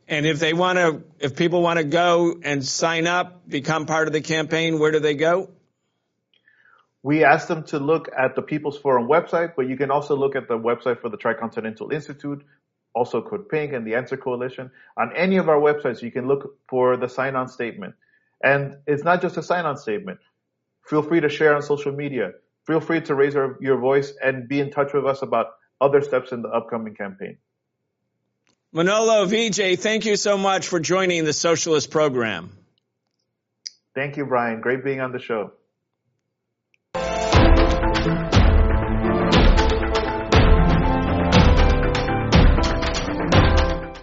And 0.08 0.26
if 0.26 0.40
they 0.40 0.54
want 0.54 0.78
to, 0.80 1.04
if 1.20 1.36
people 1.36 1.62
want 1.62 1.78
to 1.78 1.84
go 1.84 2.40
and 2.44 2.66
sign 2.66 3.06
up, 3.06 3.48
become 3.48 3.86
part 3.86 4.08
of 4.08 4.14
the 4.14 4.22
campaign, 4.22 4.80
where 4.80 4.92
do 4.92 5.00
they 5.00 5.14
go? 5.14 5.52
We 7.04 7.24
ask 7.24 7.48
them 7.48 7.64
to 7.66 7.80
look 7.80 8.10
at 8.18 8.36
the 8.36 8.42
People's 8.42 8.78
Forum 8.78 9.08
website, 9.08 9.54
but 9.56 9.70
you 9.70 9.78
can 9.78 9.92
also 9.92 10.18
look 10.18 10.36
at 10.36 10.48
the 10.48 10.58
website 10.58 11.00
for 11.00 11.10
the 11.10 11.18
Tricontinental 11.18 11.94
Institute, 11.94 12.44
also 13.00 13.22
Code 13.22 13.48
Pink 13.48 13.72
and 13.72 13.88
the 13.88 13.96
Answer 13.96 14.18
Coalition. 14.18 14.70
On 14.98 15.16
any 15.16 15.38
of 15.38 15.48
our 15.48 15.60
websites, 15.70 16.02
you 16.02 16.12
can 16.12 16.28
look 16.28 16.58
for 16.68 16.98
the 16.98 17.08
sign-on 17.08 17.48
statement. 17.48 17.96
And 18.44 18.78
it's 18.86 19.04
not 19.04 19.22
just 19.22 19.38
a 19.38 19.44
sign-on 19.44 19.78
statement. 19.78 20.20
Feel 20.86 21.02
free 21.02 21.22
to 21.22 21.30
share 21.30 21.56
on 21.56 21.62
social 21.62 21.94
media. 21.94 22.34
Feel 22.68 22.82
free 22.82 23.02
to 23.02 23.16
raise 23.16 23.36
our, 23.38 23.58
your 23.62 23.78
voice 23.78 24.14
and 24.22 24.50
be 24.50 24.60
in 24.60 24.70
touch 24.70 24.92
with 24.94 25.06
us 25.06 25.22
about 25.22 25.48
other 25.80 26.02
steps 26.02 26.34
in 26.34 26.42
the 26.42 26.50
upcoming 26.50 26.94
campaign. 26.94 27.38
Manolo 28.74 29.26
Vijay, 29.26 29.80
thank 29.80 30.06
you 30.06 30.16
so 30.16 30.38
much 30.38 30.68
for 30.68 30.80
joining 30.80 31.24
the 31.24 31.34
Socialist 31.34 31.90
Program. 31.90 32.52
Thank 33.96 34.18
you, 34.18 34.26
Brian. 34.26 34.62
Great 34.62 34.84
being 34.84 35.00
on 35.00 35.12
the 35.12 35.20
show. 35.20 35.54